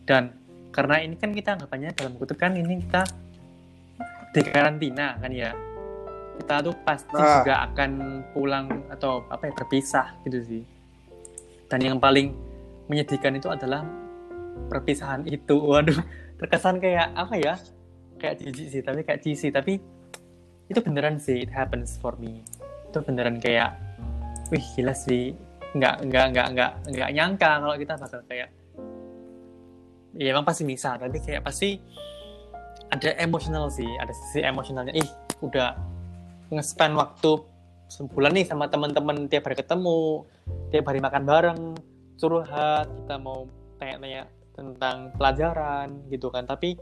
Dan 0.04 0.43
karena 0.74 1.00
ini 1.00 1.16
kan 1.16 1.30
kita 1.30 1.54
anggapannya 1.54 1.94
dalam 1.94 2.18
kutip 2.18 2.36
kan 2.36 2.58
ini 2.58 2.82
kita 2.82 3.06
di 4.34 4.42
karantina 4.42 5.14
kan 5.22 5.30
ya. 5.30 5.54
Kita 6.34 6.66
tuh 6.66 6.74
pasti 6.82 7.14
Ah. 7.14 7.46
juga 7.46 7.56
akan 7.70 7.92
pulang 8.34 8.66
atau 8.90 9.22
apa 9.30 9.46
ya 9.46 9.54
berpisah 9.54 10.18
gitu 10.26 10.42
sih. 10.42 10.64
Dan 11.70 11.80
yang 11.80 11.98
paling 12.02 12.34
menyedihkan 12.90 13.38
itu 13.38 13.54
adalah 13.54 13.86
perpisahan 14.68 15.30
itu. 15.30 15.54
Waduh 15.54 16.02
terkesan 16.42 16.82
kayak 16.82 17.14
apa 17.14 17.38
ya? 17.38 17.54
Kayak 18.18 18.42
jijik 18.42 18.68
sih 18.74 18.82
tapi 18.82 19.06
kayak 19.06 19.22
cheesy. 19.22 19.54
Tapi 19.54 19.78
itu 20.66 20.80
beneran 20.82 21.22
sih 21.22 21.46
it 21.46 21.54
happens 21.54 22.02
for 22.02 22.18
me. 22.18 22.42
Itu 22.90 23.06
beneran 23.06 23.38
kayak 23.38 23.78
wih 24.50 24.66
gila 24.74 24.98
sih. 24.98 25.38
Nggak 25.78 26.10
nggak 26.10 26.26
nggak 26.34 26.48
nggak 26.58 26.72
nggak 26.90 27.10
nyangka 27.14 27.52
kalau 27.62 27.76
kita 27.78 27.94
bakal 27.94 28.22
kayak 28.26 28.50
ya 30.18 30.34
emang 30.34 30.46
pasti 30.46 30.64
bisa. 30.66 30.96
Tapi 30.98 31.18
kayak 31.22 31.44
pasti 31.46 31.78
ada 32.94 33.10
emosional 33.18 33.74
sih 33.74 33.90
ada 33.98 34.14
sisi 34.14 34.46
emosionalnya. 34.46 34.94
Ih 34.94 35.10
udah 35.42 35.74
nge-spend 36.54 36.94
waktu 36.94 37.42
sebulan 37.90 38.34
nih 38.38 38.46
sama 38.46 38.70
teman-teman 38.70 39.30
tiap 39.30 39.50
hari 39.50 39.58
ketemu 39.58 40.26
tiap 40.74 40.86
hari 40.90 41.02
makan 41.02 41.24
bareng 41.26 41.62
curhat 42.18 42.90
kita 42.90 43.16
mau 43.22 43.46
tanya-tanya 43.78 44.30
tentang 44.54 45.10
pelajaran 45.18 46.06
gitu 46.14 46.30
kan. 46.30 46.46
Tapi 46.46 46.78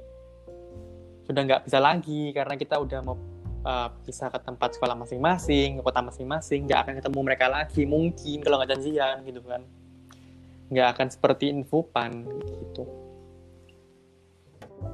sudah 1.23 1.41
nggak 1.47 1.61
bisa 1.67 1.79
lagi 1.79 2.35
karena 2.35 2.59
kita 2.59 2.75
udah 2.75 2.99
mau 2.99 3.15
uh, 3.63 3.87
pisah 4.03 4.27
ke 4.27 4.39
tempat 4.43 4.75
sekolah 4.75 4.99
masing-masing 4.99 5.79
ke 5.79 5.81
kota 5.81 6.03
masing-masing 6.03 6.67
nggak 6.67 6.79
akan 6.83 6.93
ketemu 6.99 7.19
mereka 7.23 7.45
lagi 7.47 7.87
mungkin 7.87 8.43
kalau 8.43 8.59
nggak 8.59 8.75
janjian 8.75 9.23
gitu 9.23 9.39
kan. 9.47 9.63
Nggak 10.71 10.87
akan 10.95 11.07
seperti 11.07 11.51
infopan 11.51 12.27
gitu 12.67 13.00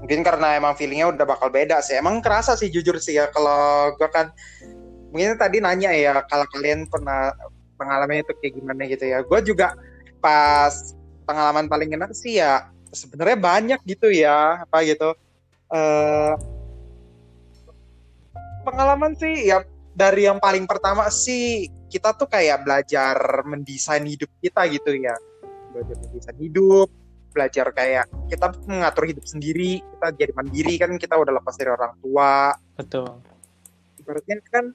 Mungkin 0.04 0.22
karena 0.24 0.56
emang 0.56 0.78
feelingnya 0.78 1.12
udah 1.12 1.26
bakal 1.26 1.50
beda 1.52 1.82
sih. 1.84 1.98
Emang 1.98 2.20
kerasa 2.22 2.56
sih 2.56 2.72
jujur 2.72 3.00
sih 3.02 3.18
ya 3.18 3.28
kalau 3.32 3.92
gua 3.98 4.10
kan 4.12 4.32
mungkin 5.12 5.40
tadi 5.40 5.64
nanya 5.64 5.92
ya 5.96 6.22
kalau 6.28 6.46
kalian 6.52 6.86
pernah 6.88 7.32
pengalaman 7.80 8.24
itu 8.24 8.34
kayak 8.38 8.54
gimana 8.60 8.82
gitu 8.88 9.06
ya. 9.08 9.24
Gue 9.24 9.40
juga 9.42 9.78
pas 10.20 10.74
pengalaman 11.28 11.68
paling 11.70 11.94
enak 11.94 12.12
sih 12.16 12.40
ya 12.40 12.72
sebenarnya 12.92 13.38
banyak 13.38 13.80
gitu 13.86 14.10
ya 14.12 14.64
apa 14.64 14.84
gitu. 14.88 15.12
eh 15.68 16.34
pengalaman 18.64 19.16
sih 19.16 19.48
ya 19.48 19.64
dari 19.96 20.28
yang 20.28 20.44
paling 20.44 20.68
pertama 20.68 21.08
sih 21.08 21.72
kita 21.88 22.12
tuh 22.20 22.28
kayak 22.28 22.68
belajar 22.68 23.16
mendesain 23.48 24.04
hidup 24.04 24.28
kita 24.44 24.68
gitu 24.68 24.92
ya 25.00 25.16
belajar 25.72 25.96
mendesain 26.04 26.36
hidup 26.36 26.92
belajar 27.32 27.70
kayak 27.76 28.06
kita 28.32 28.54
mengatur 28.66 29.04
hidup 29.08 29.26
sendiri 29.28 29.80
kita 29.84 30.08
jadi 30.16 30.32
mandiri 30.34 30.74
kan 30.80 30.92
kita 30.98 31.16
udah 31.16 31.34
lepas 31.38 31.56
dari 31.56 31.72
orang 31.72 31.94
tua. 32.02 32.56
Betul. 32.76 33.08
Ibaratnya 34.02 34.36
kan 34.50 34.66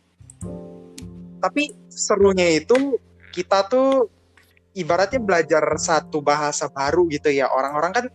tapi 1.43 1.75
serunya 1.91 2.55
itu 2.55 2.97
kita 3.35 3.67
tuh 3.67 4.07
ibaratnya 4.79 5.19
belajar 5.19 5.65
satu 5.75 6.23
bahasa 6.23 6.71
baru 6.71 7.09
gitu 7.11 7.33
ya. 7.33 7.51
Orang-orang 7.51 7.93
kan 7.93 8.07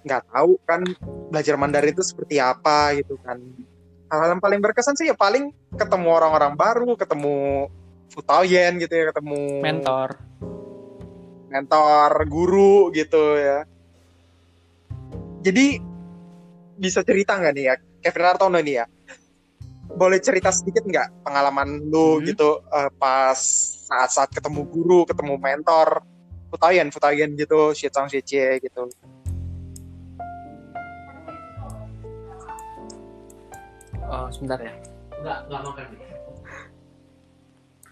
nggak 0.00 0.22
tahu 0.32 0.52
kan 0.64 0.80
belajar 1.28 1.54
Mandarin 1.56 1.92
itu 1.96 2.04
seperti 2.04 2.36
apa 2.36 2.96
gitu 3.00 3.16
kan. 3.24 3.40
Hal 4.10 4.36
yang 4.36 4.42
paling 4.42 4.58
berkesan 4.58 4.98
sih 4.98 5.08
ya 5.08 5.16
paling 5.16 5.54
ketemu 5.78 6.08
orang-orang 6.10 6.58
baru 6.58 6.98
ketemu 6.98 7.70
Futaoyen 8.10 8.82
gitu 8.82 8.90
ya 8.90 9.14
ketemu 9.14 9.62
mentor 9.62 10.18
mentor 11.50 12.10
guru 12.30 12.94
gitu 12.94 13.34
ya 13.36 13.66
jadi 15.42 15.82
bisa 16.78 17.02
cerita 17.02 17.36
nggak 17.36 17.52
nih 17.52 17.64
ya 17.66 17.74
Kevin 18.00 18.24
Hartono 18.24 18.58
nih 18.62 18.74
ya 18.80 18.86
boleh 19.90 20.22
cerita 20.22 20.54
sedikit 20.54 20.86
nggak 20.86 21.26
pengalaman 21.26 21.90
lu 21.90 22.22
Hmm. 22.22 22.24
gitu 22.24 22.62
eh, 22.70 22.90
pas 22.94 23.36
saat-saat 23.90 24.30
ketemu 24.30 24.62
guru 24.70 25.02
ketemu 25.02 25.34
mentor 25.36 26.06
Futaoyen 26.54 26.94
Futaoyen 26.94 27.34
gitu 27.34 27.74
Shichang 27.74 28.06
Shichie 28.06 28.62
gitu 28.62 28.86
Oh, 34.10 34.26
sebentar 34.26 34.58
ya. 34.58 34.74
Enggak, 35.22 35.38
enggak 35.46 35.60
makan. 35.70 35.86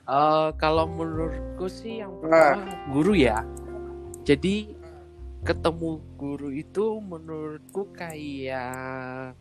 Eh, 0.08 0.50
kalau 0.56 0.88
menurutku 0.88 1.68
sih 1.68 2.00
yang 2.00 2.16
pertama 2.24 2.64
guru 2.88 3.12
ya. 3.12 3.44
Jadi 4.24 4.72
ketemu 5.44 6.00
guru 6.16 6.48
itu 6.48 6.96
menurutku 7.04 7.92
kayak 7.92 9.36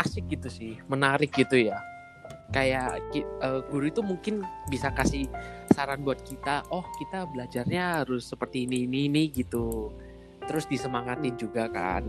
asik 0.00 0.32
gitu 0.32 0.48
sih, 0.48 0.72
menarik 0.88 1.28
gitu 1.36 1.60
ya. 1.60 1.76
Kayak 2.56 3.04
eh, 3.20 3.60
guru 3.68 3.84
itu 3.92 4.00
mungkin 4.00 4.48
bisa 4.72 4.88
kasih 4.96 5.28
saran 5.76 6.00
buat 6.00 6.24
kita, 6.24 6.64
oh 6.72 6.88
kita 6.96 7.28
belajarnya 7.28 8.00
harus 8.00 8.32
seperti 8.32 8.64
ini 8.64 8.88
ini 8.88 9.12
ini 9.12 9.22
gitu. 9.28 9.92
Terus 10.48 10.64
disemangatin 10.64 11.36
juga 11.36 11.68
kan. 11.68 12.08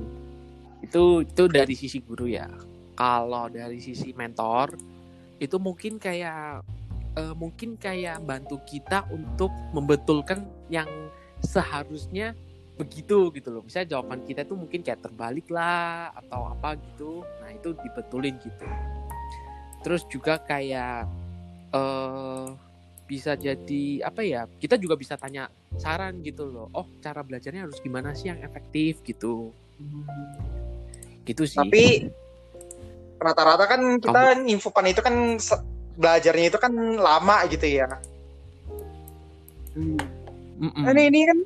Itu 0.80 1.28
itu 1.28 1.52
dari 1.52 1.76
sisi 1.76 2.00
guru 2.00 2.32
ya 2.32 2.47
kalau 2.95 3.52
dari 3.52 3.84
sisi 3.84 4.16
mentor 4.16 4.72
itu 5.39 5.56
mungkin 5.60 6.00
kayak 6.00 6.79
eh, 7.18 7.36
mungkin 7.38 7.80
kayak 7.80 8.22
bantu 8.26 8.62
kita 8.68 9.07
untuk 9.10 9.49
membetulkan 9.74 10.45
yang 10.70 10.89
seharusnya 11.41 12.36
begitu 12.80 13.28
gitu 13.36 13.51
loh. 13.51 13.62
Misalnya 13.64 13.99
jawaban 13.99 14.24
kita 14.24 14.47
tuh 14.47 14.55
mungkin 14.55 14.80
kayak 14.80 15.03
terbalik 15.03 15.51
lah 15.51 16.16
atau 16.16 16.55
apa 16.55 16.80
gitu. 16.80 17.28
Nah, 17.43 17.51
itu 17.51 17.76
dibetulin 17.76 18.36
gitu. 18.39 18.66
Terus 19.84 20.03
juga 20.07 20.39
kayak 20.39 21.07
eh 21.76 22.47
bisa 23.10 23.34
jadi 23.34 24.05
apa 24.05 24.22
ya? 24.22 24.45
Kita 24.47 24.78
juga 24.78 24.95
bisa 24.95 25.18
tanya 25.20 25.51
saran 25.76 26.22
gitu 26.24 26.47
loh. 26.47 26.68
Oh, 26.72 26.88
cara 27.03 27.20
belajarnya 27.26 27.68
harus 27.68 27.82
gimana 27.84 28.16
sih 28.16 28.32
yang 28.32 28.39
efektif 28.45 29.03
gitu. 29.03 29.51
Gitu 31.28 31.43
sih. 31.45 31.60
tapi 31.60 32.10
rata-rata 33.20 33.68
kan 33.68 33.99
kita 33.99 34.22
infopan 34.47 34.88
itu 34.89 35.01
kan 35.03 35.36
se- 35.36 35.79
belajarnya 36.00 36.47
itu 36.47 36.58
kan 36.58 36.72
lama 36.95 37.43
gitu 37.52 37.68
ya 37.68 38.00
Mm-mm. 40.60 40.84
Ini 40.91 41.04
ini 41.08 41.20
kan 41.24 41.39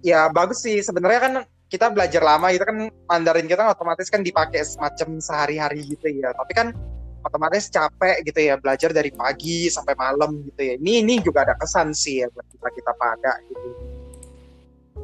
ya 0.00 0.20
bagus 0.32 0.64
sih 0.64 0.80
sebenarnya 0.80 1.20
kan 1.20 1.34
kita 1.68 1.92
belajar 1.92 2.24
lama 2.24 2.48
itu 2.48 2.64
kan 2.64 2.88
Mandarin 3.04 3.44
kita 3.44 3.60
kan 3.68 3.76
otomatis 3.76 4.08
kan 4.08 4.24
dipakai 4.24 4.64
semacam 4.64 5.20
sehari-hari 5.20 5.84
gitu 5.84 6.08
ya. 6.08 6.32
Tapi 6.32 6.52
kan 6.56 6.72
otomatis 7.20 7.68
capek 7.68 8.24
gitu 8.24 8.40
ya 8.40 8.56
belajar 8.56 8.96
dari 8.96 9.12
pagi 9.12 9.68
sampai 9.68 9.92
malam 9.92 10.40
gitu 10.48 10.60
ya. 10.64 10.74
Ini 10.80 11.04
ini 11.04 11.14
juga 11.20 11.44
ada 11.44 11.52
kesan 11.60 11.92
sih 11.92 12.24
ya 12.24 12.32
buat 12.32 12.48
kita 12.48 12.68
kita 12.72 12.92
pada 12.96 13.32
gitu. 13.44 13.68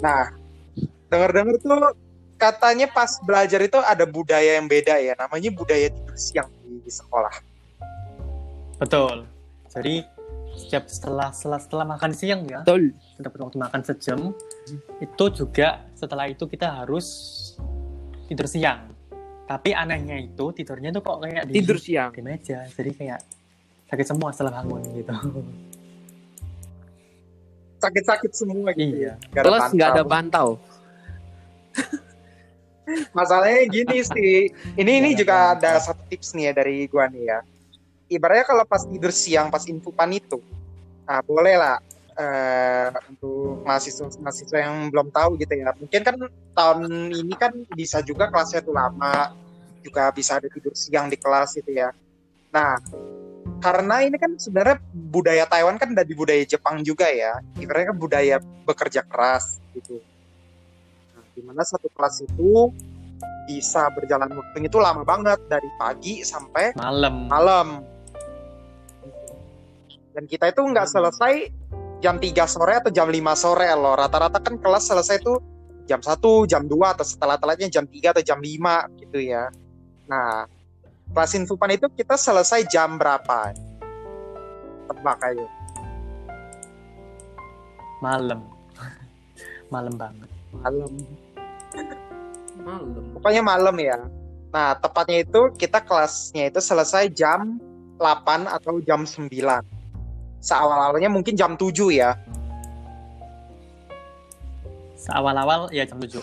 Nah, 0.01 0.33
dengar-dengar 1.13 1.61
tuh 1.61 1.93
katanya 2.41 2.89
pas 2.89 3.21
belajar 3.21 3.61
itu 3.61 3.77
ada 3.85 4.09
budaya 4.09 4.57
yang 4.57 4.65
beda 4.65 4.97
ya. 4.97 5.13
Namanya 5.21 5.53
budaya 5.53 5.93
tidur 5.93 6.17
siang 6.17 6.49
di, 6.65 6.81
di 6.81 6.89
sekolah. 6.89 7.54
Betul 8.81 9.27
jadi 9.75 10.07
setiap 10.55 10.87
setelah 10.87 11.29
setelah 11.35 11.59
setelah 11.59 11.87
makan 11.99 12.15
siang 12.15 12.47
ya 12.47 12.63
Betul. 12.63 12.95
kita 12.95 13.21
dapat 13.27 13.39
waktu 13.43 13.59
makan 13.59 13.81
sejam 13.83 14.21
itu 15.03 15.25
juga 15.35 15.83
setelah 15.99 16.31
itu 16.31 16.47
kita 16.47 16.83
harus 16.83 17.07
tidur 18.31 18.47
siang 18.47 18.87
tapi 19.45 19.75
anehnya 19.75 20.17
itu 20.23 20.55
tidurnya 20.55 20.95
tuh 20.95 21.03
kok 21.05 21.21
kayak 21.21 21.45
di, 21.51 21.61
Tidur 21.61 21.77
siang. 21.77 22.15
di 22.15 22.23
meja 22.23 22.65
jadi 22.71 22.91
kayak 22.97 23.21
sakit 23.91 24.07
semua 24.09 24.31
setelah 24.33 24.63
bangun 24.63 24.81
gitu 24.95 25.15
Sakit-sakit 27.85 28.33
semua 28.33 28.73
gitu 28.73 28.97
iya 28.97 29.13
ya. 29.13 29.29
Nggak 29.29 29.43
ada 29.45 29.49
Plus 29.53 29.65
nggak 29.77 29.89
ada 29.93 30.05
pantau. 30.09 30.49
Masalahnya 33.17 33.69
gini 33.69 34.01
sih. 34.01 34.49
Ini 34.77 34.93
ini 35.05 35.11
Jangan 35.13 35.21
juga 35.21 35.37
jangan. 35.37 35.57
ada 35.61 35.71
satu 35.81 36.03
tips 36.09 36.29
nih 36.37 36.45
ya 36.49 36.53
dari 36.57 36.77
gua 36.89 37.05
nih 37.13 37.23
ya. 37.29 37.39
Ibaratnya 38.09 38.45
kalau 38.45 38.65
pas 38.69 38.85
tidur 38.85 39.11
siang 39.11 39.49
pas 39.49 39.65
infupan 39.65 40.13
itu, 40.13 40.37
nah 41.09 41.25
boleh 41.25 41.57
lah 41.57 41.77
eh, 42.15 42.89
untuk 43.11 43.65
mahasiswa 43.65 44.07
mahasiswa 44.21 44.59
yang 44.61 44.93
belum 44.93 45.09
tahu 45.11 45.41
gitu 45.41 45.55
ya. 45.57 45.73
Mungkin 45.75 46.01
kan 46.05 46.17
tahun 46.55 46.81
ini 47.11 47.35
kan 47.35 47.53
bisa 47.73 48.05
juga 48.05 48.31
kelasnya 48.31 48.61
tuh 48.63 48.77
lama, 48.77 49.35
juga 49.83 50.09
bisa 50.15 50.39
ada 50.39 50.49
tidur 50.49 50.73
siang 50.73 51.11
di 51.11 51.19
kelas 51.19 51.59
gitu 51.59 51.71
ya. 51.73 51.91
Nah, 52.55 52.79
karena 53.59 54.05
ini 54.07 54.17
kan 54.17 54.37
sebenarnya 54.39 54.81
budaya 54.93 55.45
Taiwan 55.49 55.77
kan 55.77 55.93
dari 55.93 56.13
budaya 56.17 56.45
Jepang 56.47 56.81
juga 56.87 57.11
ya. 57.11 57.41
Ibaratnya 57.59 57.93
kan 57.93 57.99
budaya 57.99 58.37
bekerja 58.65 59.01
keras 59.05 59.59
gitu. 59.75 60.01
Nah, 61.17 61.25
di 61.35 61.41
mana 61.43 61.63
satu 61.67 61.91
kelas 61.93 62.25
itu 62.25 62.71
bisa 63.45 63.93
berjalan 63.93 64.33
waktunya 64.33 64.69
itu 64.73 64.81
lama 64.81 65.05
banget 65.05 65.37
dari 65.53 65.69
pagi 65.77 66.25
sampai 66.25 66.73
malam 66.81 67.29
malam. 67.29 67.69
Dan 70.15 70.31
kita 70.31 70.55
itu 70.55 70.63
nggak 70.63 70.87
selesai 70.87 71.51
jam 71.99 72.23
3 72.23 72.47
sore 72.47 72.79
atau 72.79 72.91
jam 72.95 73.11
5 73.11 73.35
sore 73.35 73.67
loh. 73.75 73.99
Rata-rata 73.99 74.39
kan 74.39 74.55
kelas 74.63 74.87
selesai 74.87 75.19
tuh 75.21 75.43
jam 75.91 75.99
1, 75.99 76.23
jam 76.47 76.63
2 76.65 76.95
atau 76.95 77.05
setelah-telahnya 77.05 77.69
jam 77.69 77.85
3 77.85 78.15
atau 78.15 78.23
jam 78.23 78.39
5 78.39 79.03
gitu 79.03 79.19
ya. 79.19 79.51
Nah, 80.07 80.47
kelas 81.11 81.35
infupan 81.35 81.75
itu 81.75 81.91
kita 81.93 82.15
selesai 82.15 82.65
jam 82.71 82.97
berapa? 82.97 83.53
Tebak 84.87 85.19
ayo. 85.33 85.49
malam 88.05 88.45
malam 89.73 89.97
banget 89.97 90.29
Malam. 90.61 90.93
Malam. 92.63 93.05
Pokoknya 93.19 93.43
malam 93.43 93.77
ya. 93.81 93.99
Nah, 94.55 94.79
tepatnya 94.79 95.27
itu 95.27 95.51
kita 95.59 95.83
kelasnya 95.83 96.47
itu 96.47 96.61
selesai 96.63 97.11
jam 97.11 97.59
8 97.99 98.47
atau 98.47 98.79
jam 98.79 99.03
9. 99.03 99.27
Seawal-awalnya 100.45 101.09
mungkin 101.09 101.33
jam 101.33 101.57
7 101.57 101.89
ya. 101.89 102.13
awal-awal 105.05 105.69
ya 105.69 105.85
jam 105.85 106.01
7 106.01 106.21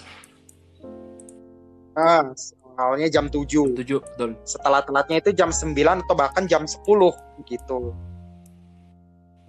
Nah, 1.94 2.34
awalnya 2.80 3.10
jam 3.12 3.28
7. 3.28 3.76
Tujuh, 3.78 4.00
betul. 4.00 4.38
Setelah 4.48 4.82
telatnya 4.86 5.18
itu 5.20 5.32
jam 5.36 5.50
9 5.52 6.06
atau 6.06 6.16
bahkan 6.16 6.48
jam 6.48 6.64
10 6.64 7.14
gitu. 7.46 7.94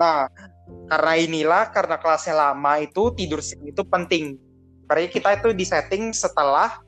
Nah, 0.01 0.27
karena 0.91 1.13
inilah 1.21 1.71
karena 1.71 1.97
kelasnya 2.01 2.35
lama 2.35 2.73
itu 2.83 3.15
tidur 3.15 3.39
siang 3.39 3.63
itu 3.63 3.83
penting. 3.87 4.37
Karena 4.91 5.09
kita 5.09 5.29
itu 5.39 5.49
disetting 5.55 6.11
setelah 6.11 6.83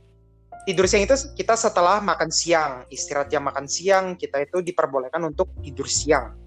tidur 0.67 0.91
siang 0.91 1.07
itu 1.07 1.15
kita 1.39 1.55
setelah 1.55 2.03
makan 2.03 2.29
siang, 2.35 2.83
istirahat 2.91 3.31
jam 3.31 3.47
makan 3.47 3.71
siang 3.71 4.19
kita 4.19 4.43
itu 4.43 4.61
diperbolehkan 4.61 5.23
untuk 5.23 5.55
tidur 5.63 5.87
siang. 5.87 6.44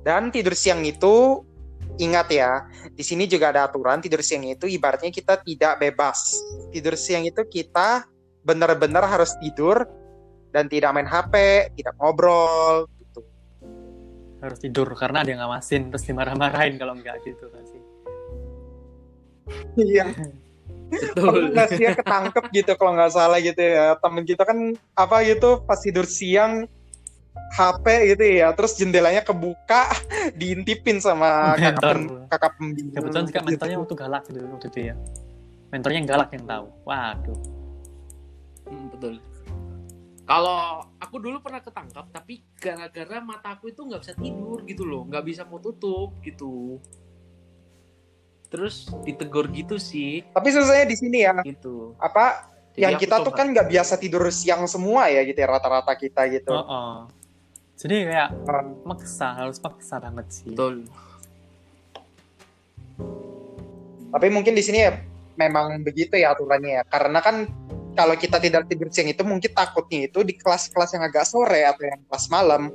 Dan 0.00 0.32
tidur 0.32 0.56
siang 0.56 0.80
itu 0.84 1.44
ingat 2.00 2.28
ya, 2.32 2.64
di 2.96 3.04
sini 3.04 3.28
juga 3.28 3.52
ada 3.52 3.68
aturan 3.68 4.00
tidur 4.00 4.24
siang 4.24 4.48
itu 4.48 4.64
ibaratnya 4.64 5.12
kita 5.12 5.44
tidak 5.44 5.76
bebas. 5.76 6.40
Tidur 6.72 6.96
siang 6.96 7.28
itu 7.28 7.44
kita 7.44 8.08
benar-benar 8.40 9.04
harus 9.04 9.36
tidur 9.36 9.84
dan 10.50 10.66
tidak 10.66 10.96
main 10.96 11.06
HP, 11.06 11.34
tidak 11.76 11.94
ngobrol 12.00 12.88
gitu. 12.98 13.20
harus 14.40 14.56
tidur 14.56 14.88
karena 14.96 15.20
ada 15.20 15.30
yang 15.36 15.40
ngawasin 15.44 15.92
terus 15.92 16.08
dimarah-marahin 16.08 16.80
kalau 16.80 16.96
enggak 16.96 17.20
gitu 17.28 17.44
kan 17.52 17.60
sih 17.68 17.80
Iya. 19.78 20.04
Betul. 20.90 21.54
Pernah 21.54 21.66
sih 21.70 21.82
ya 21.86 21.92
ketangkep 21.94 22.44
gitu 22.50 22.72
kalau 22.74 22.92
nggak 22.98 23.12
salah 23.14 23.38
gitu 23.38 23.62
ya. 23.62 23.94
Temen 23.98 24.22
kita 24.26 24.42
kan 24.42 24.74
apa 24.98 25.16
gitu 25.22 25.62
pas 25.62 25.78
tidur 25.78 26.06
siang 26.06 26.66
HP 27.50 27.84
gitu 28.14 28.24
ya, 28.40 28.54
terus 28.54 28.78
jendelanya 28.78 29.20
kebuka, 29.20 29.90
diintipin 30.40 31.02
sama 31.02 31.58
kakak, 31.58 32.06
kakak 32.30 32.52
pembimbing. 32.56 32.94
Kebetulan 32.94 33.24
juga 33.26 33.40
Gitu. 33.42 33.48
mentornya 33.50 33.76
waktu 33.82 33.94
galak 33.98 34.22
gitu 34.30 34.38
waktu 34.46 34.66
itu 34.70 34.80
ya. 34.90 34.94
Mentornya 35.70 36.00
galak 36.06 36.30
yang 36.30 36.44
tahu. 36.46 36.66
Waduh. 36.86 37.38
Hmm, 38.66 38.86
betul. 38.94 39.14
Kalau 40.24 40.86
aku 41.02 41.16
dulu 41.18 41.42
pernah 41.42 41.58
ketangkap, 41.58 42.06
tapi 42.14 42.46
gara-gara 42.54 43.18
mataku 43.18 43.74
itu 43.74 43.82
nggak 43.82 43.98
bisa 43.98 44.14
tidur 44.14 44.62
gitu 44.62 44.86
loh, 44.86 45.02
nggak 45.10 45.24
bisa 45.26 45.42
mau 45.42 45.58
tutup 45.58 46.14
gitu. 46.22 46.78
Terus 48.46 48.90
ditegur 49.02 49.46
gitu 49.50 49.78
sih, 49.78 50.22
Tapi 50.30 50.48
susahnya 50.50 50.86
di 50.86 50.96
sini 50.98 51.22
ya, 51.22 51.38
gitu. 51.42 51.94
apa 51.98 52.50
Jadi 52.74 52.82
yang 52.82 52.94
aku 52.94 53.02
kita 53.06 53.16
tuh 53.26 53.34
kan 53.34 53.46
nggak 53.50 53.66
biasa 53.66 53.94
tidur 53.98 54.22
siang 54.30 54.66
semua 54.70 55.10
ya 55.10 55.26
gitu 55.26 55.34
ya 55.38 55.50
rata-rata 55.50 55.94
kita 55.94 56.30
gitu. 56.30 56.54
Oh, 56.54 56.62
oh. 56.62 56.96
Jadi 57.80 58.12
kayak 58.12 58.30
maksa, 58.84 59.40
harus 59.40 59.56
maksa 59.64 59.96
banget 59.96 60.26
sih. 60.28 60.52
betul. 60.52 60.84
tapi 64.10 64.26
mungkin 64.26 64.58
di 64.58 64.62
sini 64.66 64.78
ya 64.82 64.92
memang 65.38 65.86
begitu 65.86 66.18
ya 66.18 66.34
aturannya 66.34 66.82
ya, 66.82 66.84
karena 66.90 67.22
kan 67.22 67.46
kalau 67.94 68.18
kita 68.18 68.42
tidak 68.42 68.66
tidur 68.66 68.90
siang 68.90 69.06
itu 69.06 69.22
mungkin 69.22 69.54
takutnya 69.54 70.10
itu 70.10 70.26
di 70.26 70.34
kelas-kelas 70.34 70.98
yang 70.98 71.06
agak 71.06 71.24
sore 71.24 71.62
atau 71.62 71.86
yang 71.86 72.02
kelas 72.10 72.26
malam 72.26 72.74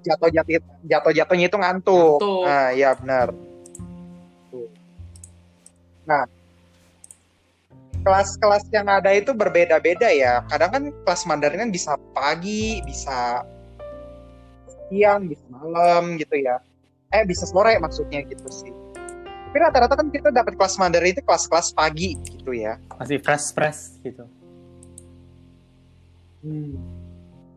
jatuh 0.00 0.28
jatuh 0.32 0.60
jatuh 0.88 1.12
jatuhnya 1.12 1.46
itu 1.48 1.58
ngantuk. 1.60 2.18
Ngantuk. 2.20 2.44
Nah, 2.48 2.68
ya 2.72 2.90
benar. 2.96 3.28
Nah, 6.08 6.24
kelas-kelas 8.00 8.64
yang 8.72 8.88
ada 8.88 9.12
itu 9.12 9.30
berbeda-beda 9.36 10.08
ya. 10.10 10.40
Kadang 10.48 10.70
kan 10.72 10.82
kelas 11.04 11.22
Mandarin 11.28 11.68
kan 11.68 11.70
bisa 11.70 11.92
pagi, 12.16 12.80
bisa 12.82 13.44
siang, 14.90 15.30
bisa 15.30 15.46
malam 15.48 16.18
gitu 16.18 16.34
ya. 16.34 16.58
Eh 17.14 17.22
bisa 17.22 17.46
sore 17.46 17.78
maksudnya 17.78 18.26
gitu 18.26 18.44
sih. 18.50 18.74
Tapi 19.50 19.56
rata-rata 19.58 19.98
kan 19.98 20.10
kita 20.14 20.30
dapat 20.30 20.54
kelas 20.54 20.78
Mandarin 20.78 21.10
itu 21.10 21.22
kelas-kelas 21.26 21.74
pagi 21.74 22.14
gitu 22.22 22.54
ya. 22.54 22.78
Masih 23.02 23.18
fresh-fresh 23.18 23.98
gitu. 24.06 24.22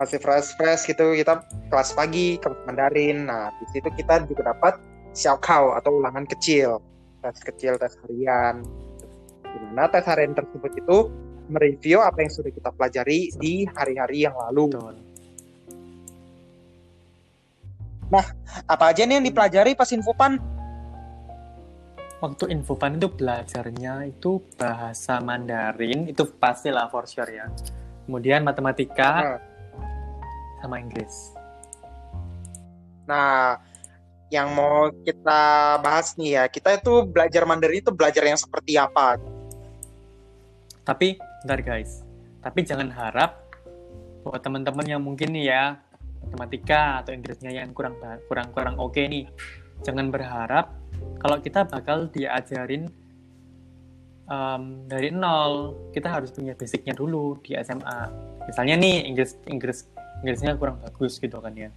Masih 0.02 0.18
fresh-fresh 0.18 0.90
gitu 0.90 1.14
kita 1.14 1.46
kelas 1.70 1.94
pagi, 1.94 2.42
kelas 2.42 2.58
Mandarin. 2.66 3.30
Nah, 3.30 3.54
di 3.62 3.66
situ 3.70 3.94
kita 3.94 4.26
juga 4.26 4.54
dapat 4.58 4.82
xiaokao 5.14 5.78
atau 5.78 6.02
ulangan 6.02 6.26
kecil. 6.26 6.82
Tes 7.22 7.38
kecil, 7.46 7.78
tes 7.78 7.94
harian. 8.02 8.66
Di 9.46 9.58
mana 9.70 9.86
tes 9.86 10.02
harian 10.10 10.34
tersebut 10.34 10.74
itu 10.74 11.14
mereview 11.46 12.02
apa 12.02 12.26
yang 12.26 12.34
sudah 12.34 12.50
kita 12.50 12.74
pelajari 12.74 13.30
di 13.38 13.70
hari-hari 13.70 14.26
yang 14.26 14.34
lalu. 14.34 14.74
Betul. 14.74 15.13
Apa 18.70 18.94
aja 18.94 19.08
nih 19.08 19.18
yang 19.22 19.26
dipelajari 19.26 19.74
pas 19.74 19.90
infopan? 19.90 20.38
Waktu 22.24 22.56
infopan 22.56 22.96
itu 22.96 23.12
belajarnya 23.12 24.08
itu 24.08 24.40
bahasa 24.56 25.20
Mandarin, 25.20 26.08
itu 26.08 26.24
pastilah 26.40 26.88
for 26.88 27.04
sure 27.04 27.28
ya. 27.28 27.52
Kemudian 28.08 28.48
matematika 28.48 29.36
Nah. 29.36 29.40
sama 30.64 30.80
Inggris. 30.80 31.36
Nah, 33.04 33.60
yang 34.32 34.56
mau 34.56 34.88
kita 35.04 35.78
bahas 35.84 36.16
nih 36.16 36.40
ya, 36.40 36.44
kita 36.48 36.80
itu 36.80 37.04
belajar 37.04 37.44
Mandarin 37.44 37.84
itu 37.84 37.92
belajar 37.92 38.24
yang 38.24 38.40
seperti 38.40 38.80
apa? 38.80 39.20
Tapi, 40.88 41.20
bentar 41.44 41.60
guys. 41.60 42.08
Tapi 42.40 42.60
jangan 42.64 42.88
harap 42.92 43.44
buat 44.24 44.40
teman-teman 44.40 44.88
yang 44.88 45.04
mungkin 45.04 45.36
nih 45.36 45.52
ya 45.52 45.64
matematika 46.34 47.06
atau 47.06 47.14
Inggrisnya 47.14 47.54
yang 47.54 47.70
kurang 47.78 48.02
kurang 48.26 48.50
kurang 48.50 48.76
oke 48.82 48.98
nih, 48.98 49.30
jangan 49.86 50.10
berharap 50.10 50.74
kalau 51.22 51.38
kita 51.38 51.70
bakal 51.70 52.10
diajarin 52.10 52.90
em, 54.26 54.64
dari 54.90 55.14
nol. 55.14 55.78
Kita 55.94 56.10
harus 56.10 56.34
punya 56.34 56.58
basicnya 56.58 56.98
dulu 56.98 57.38
di 57.46 57.54
SMA. 57.62 58.00
Misalnya 58.50 58.76
nih 58.82 59.06
Inggris 59.06 59.38
Inggris 59.46 59.86
Inggrisnya 60.26 60.58
kurang 60.58 60.82
bagus 60.82 61.22
gitu 61.22 61.38
kan 61.38 61.54
ya. 61.54 61.70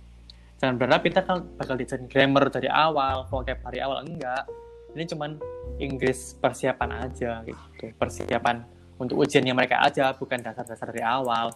Jangan 0.56 0.80
berharap 0.80 1.04
kita 1.04 1.20
kan 1.20 1.44
bakal 1.60 1.76
diajarin 1.76 2.08
grammar 2.08 2.48
dari 2.48 2.72
awal, 2.72 3.28
vocab 3.28 3.60
dari 3.60 3.84
awal 3.84 4.08
enggak. 4.08 4.48
Ini 4.96 5.04
cuman 5.12 5.36
Inggris 5.76 6.32
persiapan 6.40 7.04
aja 7.04 7.44
gitu, 7.44 7.92
persiapan 8.00 8.64
untuk 8.96 9.20
ujiannya 9.20 9.52
mereka 9.52 9.84
aja, 9.84 10.16
bukan 10.16 10.40
dasar-dasar 10.40 10.88
dari 10.88 11.04
awal. 11.04 11.52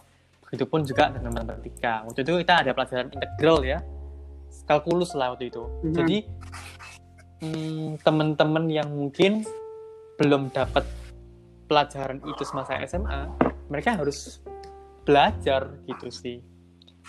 Begitupun 0.51 0.83
juga 0.83 1.07
dengan 1.15 1.31
matematika. 1.31 2.03
Waktu 2.03 2.27
itu 2.27 2.43
kita 2.43 2.53
ada 2.67 2.71
pelajaran 2.75 3.07
integral 3.15 3.63
ya, 3.63 3.79
kalkulus 4.67 5.15
lah 5.15 5.31
waktu 5.31 5.47
itu. 5.47 5.63
Mhm. 5.63 5.93
Jadi 5.95 6.17
hmm, 7.41 7.87
teman-teman 8.03 8.67
yang 8.67 8.89
mungkin 8.91 9.47
belum 10.19 10.51
dapat 10.51 10.85
pelajaran 11.71 12.19
itu 12.27 12.43
semasa 12.43 12.75
SMA, 12.83 13.31
mereka 13.71 13.95
harus 13.95 14.43
belajar 15.07 15.71
gitu 15.87 16.11
sih. 16.11 16.37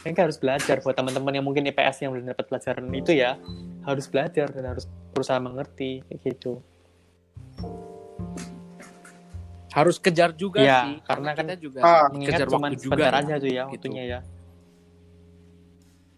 Mereka 0.07 0.31
harus 0.31 0.39
belajar 0.39 0.81
buat 0.81 0.95
teman-teman 0.97 1.35
yang 1.37 1.45
mungkin 1.45 1.69
IPS 1.69 2.07
yang 2.07 2.15
belum 2.15 2.31
dapat 2.31 2.47
pelajaran 2.49 2.87
itu 2.95 3.13
ya, 3.13 3.37
harus 3.85 4.07
belajar 4.09 4.49
dan 4.49 4.65
harus 4.71 4.87
berusaha 5.13 5.39
mengerti 5.43 6.01
kayak 6.09 6.21
gitu. 6.25 6.63
Harus 9.73 9.97
kejar 9.97 10.31
juga 10.33 10.61
Iya, 10.61 10.81
sih, 10.85 10.95
karena 11.03 11.07
karena 11.07 11.31
kan- 11.33 11.47
kita 11.49 11.55
juga 11.57 11.79
Ah, 11.81 12.07
Mengingat 12.13 12.29
kejar 12.37 12.47
cuma 12.47 12.61
waktu 12.63 12.77
juga. 12.79 13.03
ya. 13.03 13.11
aja 13.11 13.35
tuh 13.35 13.49
ya 13.49 13.63
Gitu. 13.65 13.73
waktunya 13.73 14.05
ya. 14.05 14.21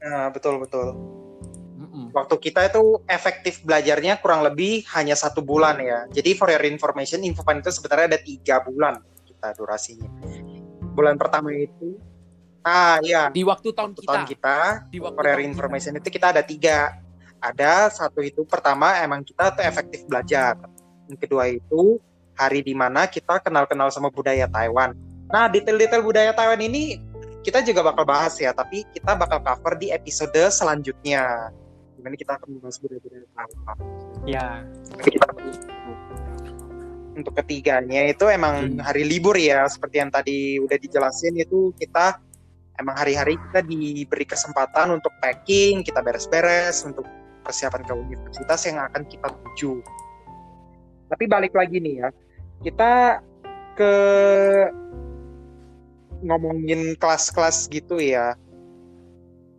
Nah, 0.00 0.26
betul 0.28 0.54
betul. 0.58 0.86
Mm-mm. 1.74 2.12
Waktu 2.12 2.34
kita 2.40 2.60
itu 2.66 2.82
efektif 3.06 3.62
belajarnya 3.62 4.18
kurang 4.18 4.42
lebih 4.42 4.84
hanya 4.92 5.14
satu 5.14 5.40
bulan 5.40 5.80
ya. 5.80 6.06
Jadi 6.08 6.34
for 6.34 6.46
your 6.46 6.62
information, 6.64 7.22
infopan 7.22 7.58
itu 7.58 7.70
sebenarnya 7.70 8.14
ada 8.14 8.20
tiga 8.20 8.60
bulan 8.60 8.94
kita 9.24 9.54
durasinya. 9.54 10.10
Bulan 10.94 11.14
pertama 11.14 11.50
itu, 11.50 11.98
ah 12.60 13.02
ya, 13.02 13.26
Di 13.28 13.42
waktu 13.42 13.70
tahun 13.70 13.90
waktu 13.90 14.02
kita, 14.02 14.12
tahun 14.12 14.24
kita 14.28 14.56
di 14.86 14.98
waktu 14.98 15.14
for 15.14 15.24
your 15.24 15.32
tahun 15.32 15.40
kita. 15.40 15.50
information 15.50 15.92
itu 15.96 16.08
kita 16.10 16.26
ada 16.30 16.42
tiga. 16.42 16.78
Ada 17.38 17.72
satu 17.92 18.18
itu 18.18 18.40
pertama 18.44 18.96
emang 18.98 19.20
kita 19.20 19.52
tuh 19.52 19.62
efektif 19.62 20.06
belajar. 20.06 20.56
Yang 21.06 21.18
kedua 21.20 21.44
itu 21.46 22.00
hari 22.34 22.60
di 22.62 22.74
mana 22.74 23.06
kita 23.06 23.40
kenal-kenal 23.42 23.90
sama 23.90 24.10
budaya 24.10 24.50
Taiwan. 24.50 24.94
Nah 25.30 25.48
detail-detail 25.50 26.02
budaya 26.02 26.30
Taiwan 26.34 26.60
ini 26.60 26.98
kita 27.44 27.60
juga 27.60 27.84
bakal 27.84 28.08
bahas 28.08 28.34
ya, 28.40 28.56
tapi 28.56 28.88
kita 28.96 29.12
bakal 29.20 29.44
cover 29.44 29.76
di 29.76 29.92
episode 29.92 30.40
selanjutnya. 30.48 31.52
Gimana 32.00 32.16
kita 32.16 32.40
akan 32.40 32.48
membahas 32.56 32.80
budaya-budaya 32.80 33.28
Taiwan. 33.36 33.76
Ya, 34.24 34.46
Untuk 37.14 37.36
ketiganya 37.36 38.10
itu 38.10 38.26
emang 38.26 38.80
hari 38.80 39.04
libur 39.04 39.36
ya, 39.36 39.68
seperti 39.68 40.00
yang 40.00 40.10
tadi 40.10 40.56
udah 40.58 40.74
dijelasin 40.80 41.36
itu 41.36 41.70
kita 41.76 42.18
emang 42.80 42.96
hari-hari 42.98 43.38
kita 43.38 43.62
diberi 43.62 44.26
kesempatan 44.26 44.98
untuk 44.98 45.12
packing, 45.22 45.84
kita 45.86 46.02
beres-beres 46.02 46.82
untuk 46.82 47.06
persiapan 47.44 47.84
ke 47.84 47.92
universitas 47.92 48.60
yang 48.66 48.80
akan 48.82 49.04
kita 49.04 49.28
tuju. 49.28 49.84
Tapi 51.12 51.24
balik 51.28 51.52
lagi 51.52 51.78
nih 51.78 51.94
ya, 52.02 52.08
kita 52.62 53.24
ke 53.74 53.94
ngomongin 56.22 56.94
kelas-kelas 56.96 57.66
gitu 57.68 57.98
ya. 57.98 58.38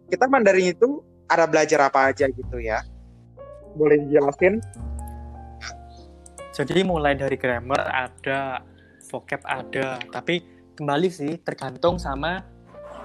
Kita 0.08 0.30
Mandarin 0.30 0.72
itu 0.72 1.02
ada 1.26 1.50
belajar 1.50 1.90
apa 1.90 2.14
aja 2.14 2.30
gitu 2.30 2.58
ya. 2.62 2.86
Boleh 3.76 4.00
dijelasin? 4.06 4.62
jadi 6.64 6.88
mulai 6.88 7.20
dari 7.20 7.36
grammar 7.36 7.84
ada, 7.84 8.64
vocab 9.12 9.44
ada, 9.44 10.00
tapi 10.08 10.40
kembali 10.80 11.12
sih 11.12 11.36
tergantung 11.44 12.00
sama 12.00 12.48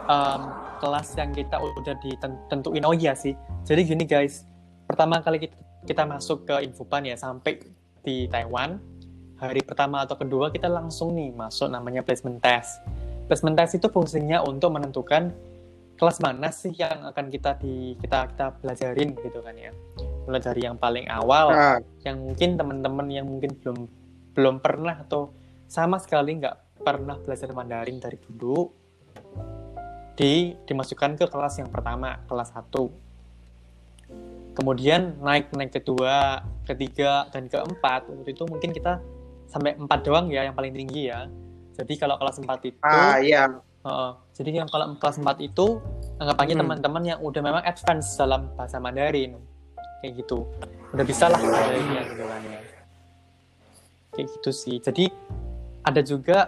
em, 0.07 0.43
kelas 0.79 1.19
yang 1.19 1.35
kita 1.35 1.59
udah 1.59 1.99
ditentuin. 1.99 2.87
Oh 2.87 2.95
iya 2.95 3.19
sih. 3.19 3.35
Jadi 3.67 3.91
gini 3.91 4.07
guys, 4.07 4.47
pertama 4.87 5.19
kali 5.19 5.43
kita, 5.43 5.59
kita 5.83 6.07
masuk 6.07 6.47
ke 6.47 6.63
Infopan 6.63 7.11
ya 7.11 7.19
sampai 7.19 7.59
di 8.07 8.31
Taiwan, 8.31 8.79
hari 9.41 9.65
pertama 9.65 10.05
atau 10.05 10.21
kedua 10.21 10.53
kita 10.53 10.69
langsung 10.69 11.17
nih 11.17 11.33
masuk 11.33 11.73
namanya 11.73 12.05
placement 12.05 12.39
test. 12.45 12.85
Placement 13.27 13.57
test 13.57 13.81
itu 13.81 13.89
fungsinya 13.89 14.45
untuk 14.45 14.77
menentukan 14.77 15.33
kelas 15.97 16.21
mana 16.21 16.53
sih 16.53 16.73
yang 16.77 17.09
akan 17.09 17.29
kita 17.33 17.57
di 17.61 17.97
kita 17.97 18.29
kita 18.33 18.47
pelajarin 18.61 19.17
gitu 19.17 19.41
kan 19.41 19.57
ya. 19.57 19.73
Mulai 20.29 20.41
dari 20.45 20.61
yang 20.69 20.77
paling 20.77 21.09
awal 21.09 21.57
Nah, 21.57 21.79
yang 22.05 22.21
mungkin 22.21 22.61
teman-teman 22.61 23.07
yang 23.09 23.27
mungkin 23.27 23.57
belum 23.65 23.79
belum 24.37 24.57
pernah 24.61 25.01
atau 25.01 25.33
sama 25.67 25.97
sekali 25.97 26.37
nggak 26.37 26.85
pernah 26.85 27.17
belajar 27.21 27.49
Mandarin 27.57 27.97
dari 28.01 28.17
dulu 28.21 28.69
di 30.17 30.53
dimasukkan 30.69 31.17
ke 31.17 31.27
kelas 31.33 31.65
yang 31.65 31.73
pertama 31.73 32.21
kelas 32.29 32.53
1 32.53 32.69
kemudian 34.53 35.17
naik 35.23 35.49
naik 35.57 35.73
kedua 35.81 36.45
ketiga 36.69 37.25
dan 37.33 37.49
keempat 37.49 38.05
waktu 38.11 38.31
itu 38.35 38.45
mungkin 38.45 38.77
kita 38.77 39.01
sampai 39.51 39.75
empat 39.75 40.07
doang 40.07 40.31
ya 40.31 40.47
yang 40.47 40.55
paling 40.55 40.71
tinggi 40.71 41.11
ya. 41.11 41.27
Jadi 41.75 41.99
kalau 41.99 42.15
kelas 42.17 42.39
4 42.39 42.71
itu 42.71 42.79
ah 42.81 43.19
iya. 43.19 43.51
Heeh. 43.81 44.11
jadi 44.37 44.51
yang 44.63 44.69
kalau 44.69 44.93
kelas 44.97 45.17
4 45.19 45.41
itu 45.41 45.81
anggapannya 46.21 46.55
Hmm. 46.55 46.63
teman-teman 46.65 47.03
yang 47.03 47.19
udah 47.19 47.41
memang 47.41 47.63
advance 47.65 48.15
dalam 48.15 48.53
bahasa 48.55 48.77
Mandarin. 48.77 49.41
Kayak 50.01 50.25
gitu. 50.25 50.47
Udah 50.93 51.05
bisa 51.05 51.27
lah 51.27 51.41
Mandarinnya 51.41 52.03
gitu 52.07 52.25
kan 52.25 52.41
ya. 52.45 52.61
Kayak 54.13 54.27
gitu 54.39 54.51
sih. 54.53 54.77
Jadi 54.79 55.05
ada 55.81 56.01
juga 56.05 56.39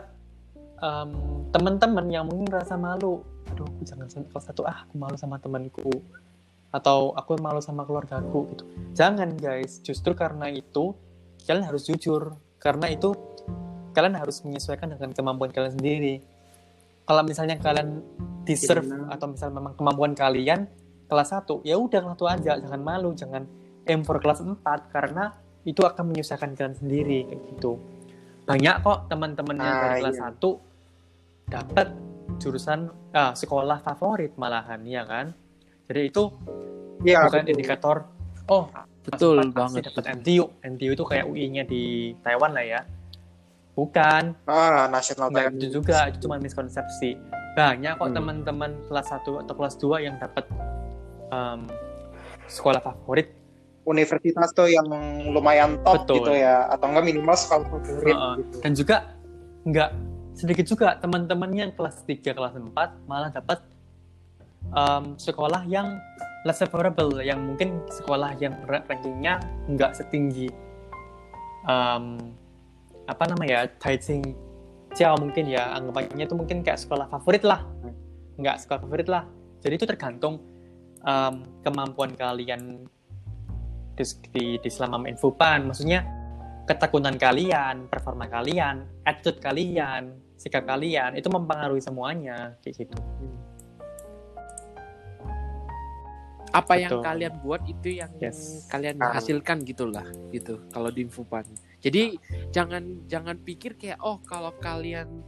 em, 0.79 1.11
teman-teman 1.49 2.07
yang 2.07 2.25
mungkin 2.29 2.53
merasa 2.53 2.77
malu. 2.77 3.25
Aduh 3.49 3.65
aku 3.65 3.83
jangan 3.85 4.09
kelas 4.09 4.45
satu 4.47 4.63
ah 4.65 4.85
aku 4.85 4.95
malu 5.01 5.17
sama 5.17 5.41
temanku. 5.41 5.89
Atau 6.69 7.13
aku 7.13 7.37
malu 7.41 7.61
sama 7.61 7.85
keluargaku 7.85 8.53
gitu. 8.53 8.65
Jangan 8.93 9.37
guys. 9.37 9.81
Justru 9.81 10.13
karena 10.13 10.53
itu 10.53 10.93
kalian 11.45 11.65
harus 11.65 11.85
jujur 11.85 12.37
karena 12.63 12.87
itu 12.89 13.11
kalian 13.93 14.15
harus 14.17 14.41
menyesuaikan 14.47 14.95
dengan 14.95 15.11
kemampuan 15.11 15.51
kalian 15.51 15.75
sendiri 15.75 16.15
kalau 17.03 17.27
misalnya 17.27 17.59
kalian 17.59 18.01
deserve 18.47 18.87
Benar. 18.87 19.19
atau 19.19 19.27
misalnya 19.29 19.55
memang 19.59 19.75
kemampuan 19.75 20.13
kalian 20.15 20.71
kelas 21.11 21.35
1 21.35 21.67
ya 21.67 21.77
udah 21.77 21.99
kelas 22.01 22.17
1 22.17 22.35
aja 22.39 22.53
jangan 22.63 22.81
malu 22.81 23.11
jangan 23.13 23.43
aim 23.85 24.01
for 24.07 24.17
kelas 24.17 24.41
4 24.41 24.63
karena 24.89 25.35
itu 25.63 25.83
akan 25.83 26.05
menyusahkan 26.09 26.55
kalian 26.55 26.75
sendiri 26.75 27.27
kayak 27.27 27.43
gitu 27.53 27.77
banyak 28.43 28.81
kok 28.81 28.99
teman-teman 29.07 29.57
yang 29.59 29.71
Ah, 29.71 29.81
dari 29.83 29.95
kelas 30.03 30.19
iya. 30.19 30.31
1 30.31 31.53
dapat 31.53 31.89
jurusan 32.41 32.81
ah, 33.13 33.35
sekolah 33.37 33.83
favorit 33.83 34.33
malahan 34.39 34.81
ya 34.87 35.03
kan 35.05 35.35
jadi 35.91 36.09
itu 36.09 36.31
Iya, 37.03 37.27
bukan 37.27 37.43
betul. 37.43 37.53
indikator 37.53 37.97
oh 38.47 38.71
Betul 39.03 39.35
kelas 39.37 39.47
4 39.47 39.53
pasti 39.53 39.59
banget. 39.75 39.83
dapat 39.89 40.05
NTU 40.15 40.45
NTU 40.63 40.91
itu 40.93 41.05
kayak 41.05 41.25
UI-nya 41.25 41.63
di 41.63 41.83
Taiwan 42.21 42.53
lah 42.53 42.63
ya 42.63 42.81
bukan 43.73 44.37
Ah, 44.45 44.87
nasional 44.87 45.29
Taiwan. 45.29 45.57
itu 45.57 45.75
juga 45.75 46.07
itu 46.07 46.23
cuma 46.23 46.37
miskonsepsi 46.37 47.17
banyak 47.53 47.95
kok 47.95 48.05
Hmm. 48.05 48.15
teman-teman 48.15 48.71
kelas 48.87 49.07
1 49.11 49.39
atau 49.39 49.53
kelas 49.53 49.75
2 49.77 50.01
yang 50.01 50.17
dapat 50.17 50.45
em, 51.29 51.67
sekolah 52.47 52.79
favorit 52.79 53.33
Universitas 53.83 54.53
tuh 54.53 54.69
yang 54.69 54.87
lumayan 55.27 55.75
top 55.83 56.07
Betul. 56.07 56.23
gitu 56.23 56.33
ya, 56.37 56.71
atau 56.71 56.87
enggak 56.87 57.03
minimal 57.05 57.35
sekolah 57.35 57.67
favorit 57.67 58.15
Heeh. 58.15 58.33
gitu. 58.39 58.57
dan 58.61 58.73
juga 58.73 58.97
nggak 59.65 59.91
sedikit 60.33 60.67
juga 60.67 60.87
teman-teman 60.97 61.51
yang 61.51 61.71
kelas 61.73 62.05
3 62.05 62.31
kelas 62.31 62.55
4 62.55 62.71
malah 63.05 63.29
dapat 63.29 63.59
em, 64.71 65.05
sekolah 65.17 65.67
yang 65.67 65.99
less 66.43 66.59
favorable 66.59 67.23
yang 67.23 67.39
mungkin 67.43 67.83
sekolah 67.91 68.35
yang 68.43 68.55
ra- 68.67 68.85
rankingnya 68.87 69.39
nggak 69.71 69.95
setinggi. 69.95 70.51
Em, 71.67 72.19
apa 73.07 73.25
namanya 73.31 73.71
Taicing 73.79 74.23
Ciao 74.93 75.17
mungkin 75.17 75.49
ya 75.49 75.73
anggapannya 75.73 76.29
itu 76.29 76.37
mungkin 76.37 76.61
kayak 76.61 76.77
sekolah 76.77 77.09
favorit 77.09 77.43
lah. 77.47 77.65
Nggak 78.37 78.67
sekolah 78.67 78.81
favorit 78.85 79.09
lah. 79.09 79.25
Jadi 79.65 79.75
itu 79.79 79.87
tergantung 79.89 80.43
em, 81.07 81.35
kemampuan 81.63 82.13
kalian 82.13 82.85
di, 83.97 84.05
di, 84.33 84.45
di 84.59 84.71
selama 84.73 84.97
main 84.99 85.17
Fupan 85.21 85.69
maksudnya 85.69 86.05
ketekunan 86.65 87.19
kalian 87.19 87.91
performa 87.91 88.31
kalian 88.31 88.87
attitude 89.05 89.43
kalian 89.43 90.17
sikap 90.39 90.65
kalian 90.67 91.15
itu 91.19 91.29
mempengaruhi 91.29 91.83
semuanya 91.83 92.57
kayak 92.63 92.87
gitu 92.87 92.97
Apa 96.53 96.77
yang 96.77 96.93
Betul. 96.93 97.05
kalian 97.05 97.35
buat 97.41 97.63
itu 97.65 97.89
yang 97.97 98.13
Yes. 98.21 98.69
kalian 98.69 99.01
Ah. 99.01 99.17
hasilkan 99.17 99.65
gitulah 99.65 100.05
gitu 100.29 100.61
kalau 100.69 100.93
di 100.93 101.09
Infopan. 101.09 101.49
Jadi 101.81 102.21
jangan 102.53 103.09
jangan 103.09 103.41
pikir 103.41 103.75
kayak 103.75 103.99
oh 104.05 104.21
kalau 104.23 104.53
kalian 104.61 105.25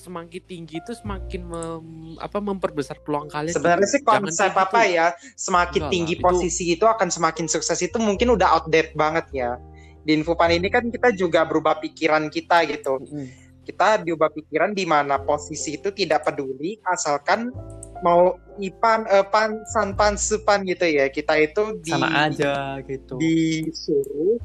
semakin 0.00 0.42
tinggi 0.48 0.80
itu 0.80 0.96
semakin 0.96 1.44
mem- 1.44 2.16
apa 2.16 2.40
memperbesar 2.40 3.00
peluang 3.04 3.28
kalian. 3.28 3.52
Sebenarnya 3.52 3.84
gitu. 3.84 4.00
sih 4.00 4.02
konsep 4.02 4.52
apa 4.56 4.88
gitu. 4.88 4.96
ya, 4.96 5.06
semakin 5.36 5.80
Enggak 5.84 5.92
tinggi 5.92 6.14
lah, 6.16 6.22
posisi 6.24 6.64
itu 6.72 6.84
akan 6.88 7.08
semakin 7.12 7.46
sukses 7.48 7.76
itu 7.84 7.96
mungkin 8.00 8.32
udah 8.32 8.48
outdated 8.56 8.96
banget 8.96 9.28
ya. 9.36 9.60
Di 10.00 10.16
Infopan 10.16 10.56
ini 10.56 10.72
kan 10.72 10.88
kita 10.88 11.12
juga 11.12 11.44
berubah 11.44 11.76
pikiran 11.84 12.32
kita 12.32 12.64
gitu. 12.64 12.96
Mm-mm. 13.04 13.28
Kita 13.60 14.00
diubah 14.00 14.32
pikiran 14.32 14.72
di 14.72 14.88
mana 14.88 15.20
posisi 15.20 15.76
itu 15.76 15.92
tidak 15.92 16.24
peduli 16.24 16.80
asalkan 16.80 17.52
mau 18.00 18.36
ipan 18.60 19.04
eh, 19.08 19.26
pan 19.28 19.60
san 19.68 19.96
pan 19.96 20.16
supan 20.16 20.64
gitu 20.64 20.84
ya. 20.88 21.08
Kita 21.08 21.36
itu 21.40 21.80
di 21.80 21.92
sama 21.92 22.08
aja 22.28 22.80
gitu 22.84 23.16
disuruh 23.20 24.40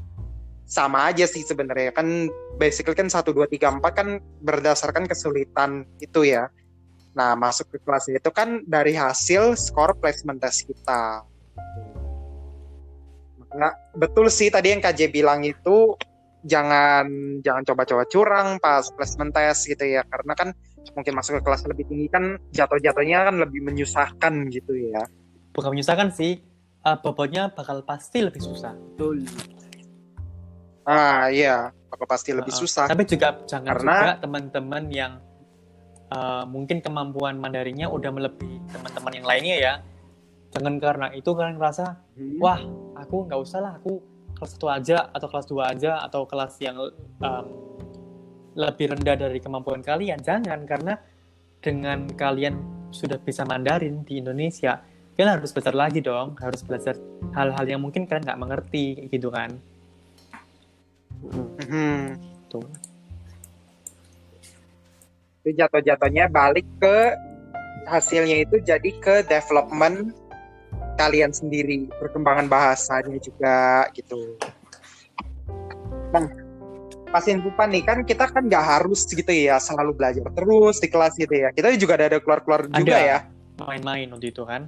sama 0.66 1.14
aja 1.14 1.30
sih 1.30 1.46
sebenarnya 1.46 1.94
kan 1.94 2.28
basically 2.58 2.98
kan 2.98 3.06
1 3.06 3.22
2 3.22 3.46
3 3.54 3.80
4 3.80 3.86
kan 3.94 4.18
berdasarkan 4.42 5.06
kesulitan 5.06 5.86
itu 6.02 6.26
ya. 6.26 6.50
Nah, 7.16 7.32
masuk 7.38 7.72
ke 7.72 7.80
kelas 7.80 8.12
itu 8.12 8.30
kan 8.34 8.60
dari 8.68 8.92
hasil 8.92 9.56
skor 9.56 9.96
placement 9.96 10.42
test 10.44 10.68
kita. 10.68 11.24
Nah, 13.56 13.72
betul 13.96 14.28
sih 14.28 14.52
tadi 14.52 14.76
yang 14.76 14.84
KJ 14.84 15.16
bilang 15.16 15.48
itu 15.48 15.96
jangan 16.44 17.08
jangan 17.40 17.64
coba-coba 17.66 18.04
curang 18.06 18.48
pas 18.60 18.86
placement 18.94 19.32
test 19.32 19.66
gitu 19.66 19.82
ya 19.82 20.04
karena 20.06 20.34
kan 20.36 20.50
mungkin 20.92 21.14
masuk 21.14 21.38
ke 21.38 21.42
kelas 21.42 21.66
lebih 21.66 21.86
tinggi 21.86 22.08
kan 22.08 22.24
jatuh-jatuhnya 22.50 23.18
kan 23.24 23.36
lebih 23.40 23.64
menyusahkan 23.64 24.34
gitu 24.50 24.74
ya. 24.76 25.02
bukan 25.50 25.72
menyusahkan 25.72 26.12
sih 26.12 26.44
eh, 26.82 26.98
bobotnya 27.00 27.50
bakal 27.50 27.82
pasti 27.82 28.22
lebih 28.22 28.40
susah 28.40 28.76
Betul. 28.94 29.26
Ah, 30.86 31.28
iya, 31.28 31.74
bakal 31.88 32.06
pasti 32.06 32.30
lebih 32.30 32.54
Heeh. 32.54 32.62
susah. 32.62 32.86
tapi 32.86 33.04
juga 33.04 33.42
jangan 33.44 33.74
Karena- 33.74 33.98
juga 33.98 34.14
teman-teman 34.20 34.84
yang 34.90 35.14
eh, 36.06 36.44
mungkin 36.46 36.78
kemampuan 36.80 37.36
Mandarinnya 37.36 37.88
udah 37.88 38.12
melebihi 38.12 38.62
teman-teman 38.70 39.12
yang 39.12 39.26
lainnya 39.26 39.56
ya 39.58 39.74
jangan 40.52 40.78
karena 40.78 41.10
itu 41.12 41.28
kalian 41.28 41.58
ngerasa 41.58 41.86
Hmm. 42.14 42.38
wah 42.38 42.62
aku 42.96 43.26
nggak 43.26 43.40
usah 43.42 43.60
lah 43.60 43.74
aku 43.76 44.00
kelas 44.32 44.52
1 44.54 44.70
aja 44.70 44.98
atau 45.10 45.28
kelas 45.28 45.46
2 45.48 45.66
aja 45.66 45.92
atau 46.00 46.22
kelas 46.24 46.54
yang 46.60 46.78
em, 47.18 47.46
lebih 48.56 48.96
rendah 48.96 49.16
dari 49.20 49.40
kemampuan 49.44 49.84
kalian. 49.84 50.24
Jangan 50.24 50.64
karena 50.64 50.96
dengan 51.60 52.08
kalian 52.08 52.56
sudah 52.90 53.20
bisa 53.20 53.44
Mandarin 53.44 54.08
di 54.08 54.24
Indonesia 54.24 54.80
kalian 55.16 55.40
harus 55.40 55.52
belajar 55.52 55.76
lagi 55.76 56.00
dong. 56.00 56.40
Harus 56.40 56.64
belajar 56.64 56.96
hal-hal 57.36 57.66
yang 57.68 57.84
mungkin 57.84 58.08
kalian 58.08 58.24
nggak 58.24 58.42
mengerti 58.42 59.12
gitu 59.12 59.28
kan. 59.32 59.52
Hmm. 61.68 62.16
tuh. 62.48 62.64
Itu 65.44 65.50
jatuh-jatuhnya 65.56 66.32
balik 66.32 66.66
ke 66.80 66.98
hasilnya 67.86 68.42
itu 68.42 68.58
jadi 68.66 68.92
ke 68.98 69.22
development 69.30 70.16
kalian 70.96 71.30
sendiri 71.30 71.92
perkembangan 72.00 72.48
bahasanya 72.48 73.20
juga 73.20 73.88
gitu. 73.94 74.40
Nah 76.16 76.45
pas 77.12 77.24
inpupan 77.30 77.70
nih 77.72 77.84
kan 77.86 77.98
kita 78.04 78.28
kan 78.28 78.46
nggak 78.50 78.66
harus 78.66 79.06
gitu 79.08 79.30
ya 79.30 79.62
selalu 79.62 79.96
belajar 79.96 80.26
terus 80.34 80.82
di 80.82 80.88
kelas 80.90 81.14
gitu 81.16 81.34
ya. 81.34 81.50
Kita 81.54 81.72
juga 81.78 81.94
ada 82.02 82.06
ada. 82.12 82.18
keluar-keluar 82.20 82.68
juga 82.70 82.96
Ada. 82.96 83.08
ya. 83.08 83.18
Main-main 83.62 84.08
waktu 84.12 84.28
itu 84.36 84.44
kan. 84.44 84.68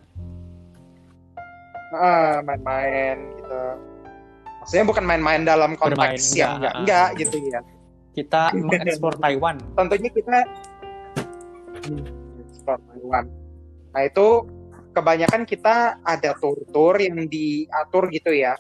Ah, 1.92 2.40
main-main 2.44 3.18
gitu. 3.40 3.62
Maksudnya 4.64 4.86
bukan 4.88 5.04
main-main 5.08 5.42
dalam 5.48 5.76
Bermain, 5.80 6.16
konteks 6.20 6.36
yang 6.36 6.60
enggak. 6.60 6.74
enggak 6.84 7.08
enggak 7.08 7.08
gitu 7.24 7.36
ya. 7.48 7.60
Kita 8.16 8.42
mengeksplor 8.56 9.16
Taiwan. 9.24 9.56
Tentunya 9.76 10.10
kita 10.12 10.38
ekspor 12.68 12.78
Taiwan. 12.92 13.26
Nah 13.96 14.02
itu 14.04 14.28
kebanyakan 14.92 15.42
kita 15.48 16.02
ada 16.04 16.32
tur-tur 16.42 16.98
yang 17.00 17.30
diatur 17.30 18.10
gitu 18.12 18.34
ya, 18.34 18.58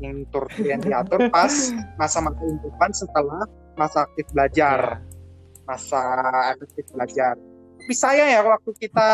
yang 0.00 0.24
tur-tur 0.28 0.64
yang 0.64 0.80
diatur 0.82 1.28
pas 1.32 1.52
masa-masa 1.96 2.42
inputan 2.44 2.90
setelah 2.92 3.44
masa 3.76 4.08
aktif 4.08 4.26
belajar, 4.32 5.00
masa 5.68 6.00
efektif 6.56 6.88
belajar. 6.92 7.36
Tapi 7.76 7.94
sayang 7.94 8.28
ya 8.34 8.40
waktu 8.42 8.70
kita 8.82 9.10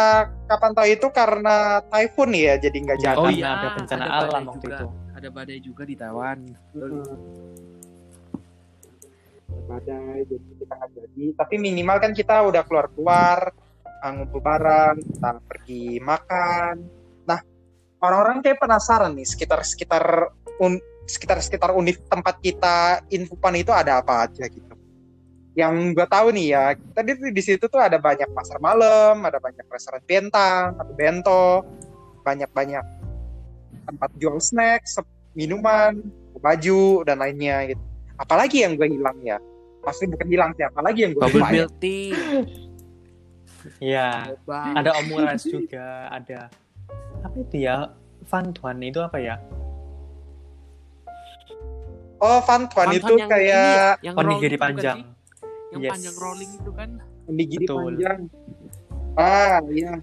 kapan 0.49 0.73
tahu 0.73 0.87
itu 0.89 1.07
karena 1.13 1.85
typhoon 1.93 2.33
ya, 2.33 2.55
jadi 2.57 2.77
nggak 2.79 2.99
jadi. 3.05 3.21
oh 3.21 3.29
iya 3.29 3.49
ada 3.59 3.69
bencana 3.77 4.05
ada 4.07 4.17
alam 4.33 4.43
waktu 4.49 4.67
juga. 4.67 4.77
itu 4.81 4.87
Ada 5.13 5.29
badai 5.29 5.59
juga 5.61 5.83
di 5.85 5.95
Taiwan. 5.95 6.39
badai 9.69 10.27
jadi 10.27 10.49
kita 10.59 10.73
nggak 10.75 10.91
jadi 10.97 11.25
tapi 11.37 11.55
minimal 11.61 11.97
kan 12.01 12.13
kita 12.17 12.45
udah 12.45 12.63
keluar 12.67 12.87
keluar 12.93 13.39
ngumpul 14.03 14.41
bareng 14.43 14.99
kita 14.99 15.31
pergi 15.47 15.87
makan 16.03 16.75
nah 17.29 17.41
orang-orang 18.03 18.43
kayak 18.43 18.59
penasaran 18.59 19.15
nih 19.15 19.27
sekitar 19.29 19.63
sekitar 19.63 20.35
un, 20.63 20.79
sekitar 21.11 21.43
sekitar 21.43 21.75
univ 21.75 21.99
tempat 22.07 22.39
kita 22.39 23.03
infopan 23.11 23.59
itu 23.59 23.75
ada 23.75 23.99
apa 23.99 24.31
aja 24.31 24.47
gitu 24.47 24.75
yang 25.53 25.93
gue 25.93 26.07
tahu 26.09 26.33
nih 26.33 26.47
ya 26.55 26.65
tadi 26.97 27.13
di 27.29 27.43
situ 27.43 27.69
tuh 27.69 27.83
ada 27.83 28.01
banyak 28.01 28.31
pasar 28.33 28.57
malam 28.63 29.21
ada 29.21 29.37
banyak 29.37 29.67
restoran 29.69 30.01
bentang 30.07 30.79
atau 30.79 30.95
bento 30.97 31.47
banyak 32.25 32.49
banyak 32.55 32.85
tempat 33.85 34.11
jual 34.17 34.39
snack 34.41 34.87
sep- 34.87 35.11
minuman 35.37 36.01
baju 36.41 37.05
dan 37.05 37.21
lainnya 37.21 37.75
gitu 37.75 37.83
apalagi 38.17 38.65
yang 38.65 38.79
gue 38.79 38.89
hilang 38.89 39.19
ya 39.21 39.37
pasti 39.83 40.07
bukan 40.07 40.27
hilang 40.31 40.51
sih 40.55 40.65
apalagi 40.65 41.05
yang 41.05 41.13
gue 41.13 41.23
Bubble 41.27 41.43
lupa 41.43 41.51
ya 41.53 41.67
tea. 41.83 42.15
Iya. 43.79 44.35
Ada 44.47 44.91
omurice 44.99 45.47
juga, 45.47 46.11
ada 46.11 46.51
apa 47.23 47.37
itu 47.39 47.63
ya? 47.63 47.95
Fantuan 48.27 48.83
itu 48.83 48.99
apa 48.99 49.23
ya? 49.23 49.39
Oh, 52.23 52.39
Fan 52.47 52.71
Tuan 52.71 52.87
Wonton 52.87 53.03
itu 53.03 53.13
yang 53.19 53.31
kayak 53.31 53.51
ini 53.51 53.75
ya, 53.75 53.89
yang 53.99 54.15
Onigiri 54.15 54.55
panjang. 54.55 54.99
sih? 55.03 55.05
Yang 55.75 55.81
Yes. 55.83 55.91
panjang 55.91 56.17
rolling 56.23 56.51
itu 56.55 56.71
kan. 56.71 56.91
onigiri 57.23 57.65
Betul. 57.67 57.79
panjang. 57.87 58.19
Ah, 59.15 59.59
iya. 59.71 59.95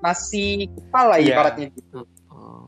Nasi 0.00 0.68
kepala 0.72 1.20
Iya. 1.20 1.36
ibaratnya 1.36 1.66
gitu. 1.72 2.00
Oh. 2.32 2.64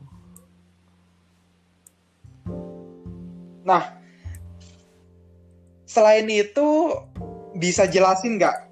Selain 5.85 6.25
itu 6.25 6.69
bisa 7.53 7.85
jelasin 7.85 8.41
nggak 8.41 8.65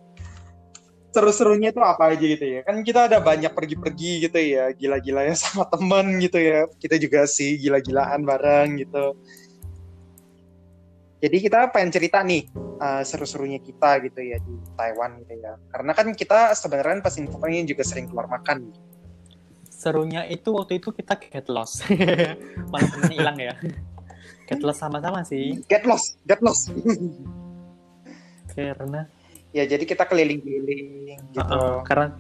seru-serunya 1.14 1.70
itu 1.70 1.82
apa 1.84 2.18
aja 2.18 2.24
gitu 2.26 2.42
ya? 2.42 2.66
Kan 2.66 2.82
kita 2.82 3.06
ada 3.06 3.22
banyak 3.22 3.52
pergi-pergi 3.54 4.26
gitu 4.26 4.40
ya, 4.42 4.74
gila-gila 4.74 5.22
ya 5.28 5.36
sama 5.38 5.70
temen 5.70 6.18
gitu 6.18 6.42
ya. 6.42 6.66
Kita 6.82 6.98
juga 6.98 7.30
sih 7.30 7.62
gila-gilaan 7.62 8.26
bareng 8.26 8.82
gitu. 8.82 9.14
Jadi 11.22 11.38
kita 11.38 11.70
pengen 11.70 11.94
cerita 11.94 12.26
nih 12.26 12.50
uh, 12.82 13.06
seru-serunya 13.06 13.62
kita 13.62 14.02
gitu 14.10 14.20
ya 14.26 14.42
di 14.42 14.54
Taiwan 14.74 15.22
gitu 15.22 15.38
ya. 15.38 15.54
Karena 15.70 15.92
kan 15.94 16.08
kita 16.18 16.58
sebenarnya 16.58 17.06
pas 17.06 17.14
infonya 17.22 17.62
juga 17.70 17.86
sering 17.86 18.10
keluar 18.10 18.26
makan. 18.26 18.74
Serunya 19.70 20.26
itu 20.26 20.50
waktu 20.54 20.82
itu 20.82 20.90
kita 20.90 21.18
get 21.22 21.46
lost. 21.46 21.86
Malah 22.74 22.90
temennya 22.90 23.16
hilang 23.18 23.38
ya. 23.38 23.54
Get 24.50 24.66
lost 24.66 24.82
sama-sama 24.82 25.22
sih. 25.22 25.62
Get 25.70 25.86
lost, 25.86 26.18
get 26.26 26.42
lost. 26.42 26.74
Karena 28.58 29.06
ya 29.54 29.64
jadi 29.70 29.84
kita 29.86 30.10
keliling-keliling 30.10 31.22
gitu. 31.32 31.40
uh-uh, 31.40 31.86
karena 31.86 32.18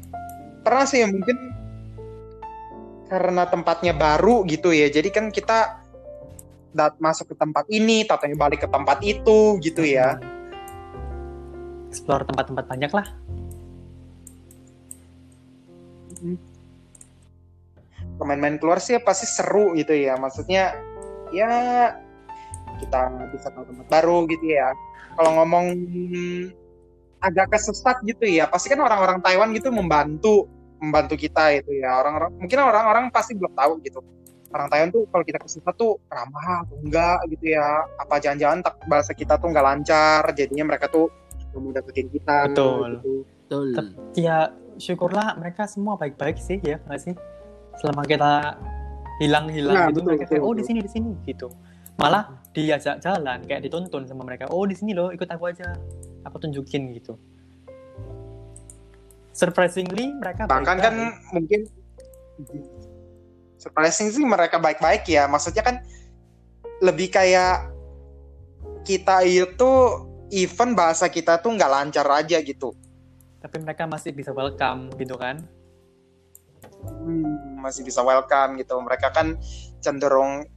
Pernah 0.61 0.85
sih 0.85 1.01
ya 1.01 1.09
mungkin 1.09 1.37
karena 3.09 3.43
tempatnya 3.49 3.97
baru 3.97 4.45
gitu 4.45 4.69
ya. 4.71 4.87
Jadi 4.87 5.09
kan 5.09 5.33
kita 5.33 5.80
dat 6.71 6.95
masuk 7.03 7.31
ke 7.31 7.35
tempat 7.35 7.67
ini, 7.67 8.07
tatanya 8.07 8.35
balik 8.39 8.63
ke 8.63 8.69
tempat 8.71 9.03
itu 9.03 9.59
gitu 9.59 9.83
ya. 9.83 10.19
explore 11.91 12.23
tempat-tempat 12.23 12.65
banyak 12.71 12.91
lah. 12.95 13.07
Main-main 18.23 18.55
keluar 18.55 18.79
sih 18.79 18.95
pasti 19.03 19.27
seru 19.27 19.75
gitu 19.75 19.91
ya. 19.91 20.15
Maksudnya 20.15 20.71
ya 21.35 21.51
kita 22.79 23.11
bisa 23.35 23.51
tahu 23.51 23.67
tempat 23.67 23.87
baru 23.91 24.23
gitu 24.31 24.55
ya. 24.55 24.71
Kalau 25.19 25.35
ngomong 25.43 25.65
agak 27.19 27.51
kesesat 27.51 27.99
gitu 28.07 28.23
ya, 28.23 28.47
pasti 28.47 28.71
kan 28.71 28.79
orang-orang 28.79 29.19
Taiwan 29.19 29.51
gitu 29.51 29.67
membantu 29.69 30.47
membantu 30.79 31.19
kita 31.19 31.51
itu 31.59 31.83
ya. 31.83 31.99
Orang-orang 31.99 32.31
mungkin 32.39 32.57
orang-orang 32.63 33.05
pasti 33.11 33.35
belum 33.35 33.51
tahu 33.51 33.83
gitu. 33.83 33.99
Orang 34.51 34.67
Taiwan 34.67 34.89
tuh 34.91 35.03
kalau 35.07 35.23
kita 35.23 35.39
kesesat 35.39 35.75
tuh 35.79 35.95
ramah 36.11 36.67
atau 36.67 36.75
enggak 36.83 37.19
gitu 37.31 37.55
ya. 37.55 37.87
Apa 37.95 38.19
jangan-jangan 38.19 38.59
tak 38.67 38.75
bahasa 38.87 39.11
kita 39.15 39.39
tuh 39.39 39.47
nggak 39.47 39.65
lancar, 39.65 40.21
jadinya 40.35 40.75
mereka 40.75 40.91
tuh 40.91 41.07
nggak 41.51 41.59
mau 41.63 41.71
deketin 41.71 42.07
kita. 42.11 42.37
Betul. 42.51 42.89
Gitu. 42.99 43.13
Betul. 43.47 43.67
Ya 44.19 44.51
syukurlah 44.75 45.35
mereka 45.39 45.67
semua 45.67 45.95
baik-baik 45.95 46.39
sih 46.39 46.59
ya 46.63 46.79
nggak 46.83 46.99
sih. 46.99 47.15
Selama 47.79 48.03
kita 48.03 48.59
hilang-hilang 49.23 49.75
Nah, 49.75 49.87
gitu 49.87 50.03
betul, 50.03 50.07
mereka 50.11 50.25
kayak 50.27 50.43
oh 50.43 50.53
di 50.55 50.63
sini 50.67 50.79
di 50.83 50.91
sini 50.91 51.11
gitu. 51.23 51.47
Malah 51.99 52.43
diajak 52.51 52.99
jalan 52.99 53.39
kayak 53.47 53.61
dituntun 53.63 54.03
sama 54.03 54.27
mereka. 54.27 54.51
Oh 54.51 54.67
di 54.67 54.75
sini 54.75 54.91
loh 54.91 55.15
ikut 55.15 55.27
aku 55.31 55.47
aja. 55.47 55.75
Aku 56.27 56.39
tunjukin 56.43 56.91
gitu. 56.95 57.15
Surprisingly 59.31 60.11
mereka 60.19 60.43
bahkan 60.43 60.75
baik-baik. 60.75 60.83
kan 60.83 60.93
mungkin 61.31 61.61
surprising 63.61 64.09
sih 64.09 64.25
mereka 64.25 64.57
baik-baik 64.57 65.05
ya. 65.05 65.29
Maksudnya 65.29 65.61
kan 65.61 65.85
lebih 66.81 67.13
kayak 67.13 67.69
kita 68.81 69.21
itu 69.21 69.71
event 70.33 70.73
bahasa 70.73 71.05
kita 71.05 71.37
tuh 71.37 71.53
nggak 71.53 71.69
lancar 71.69 72.07
aja 72.09 72.41
gitu. 72.41 72.73
Tapi 73.37 73.61
mereka 73.61 73.85
masih 73.85 74.09
bisa 74.17 74.33
welcome 74.33 74.89
gitu 74.97 75.13
kan. 75.13 75.45
Hmm, 76.81 77.61
masih 77.61 77.85
bisa 77.85 78.01
welcome 78.01 78.57
gitu. 78.57 78.73
Mereka 78.81 79.13
kan 79.13 79.37
cenderung 79.77 80.49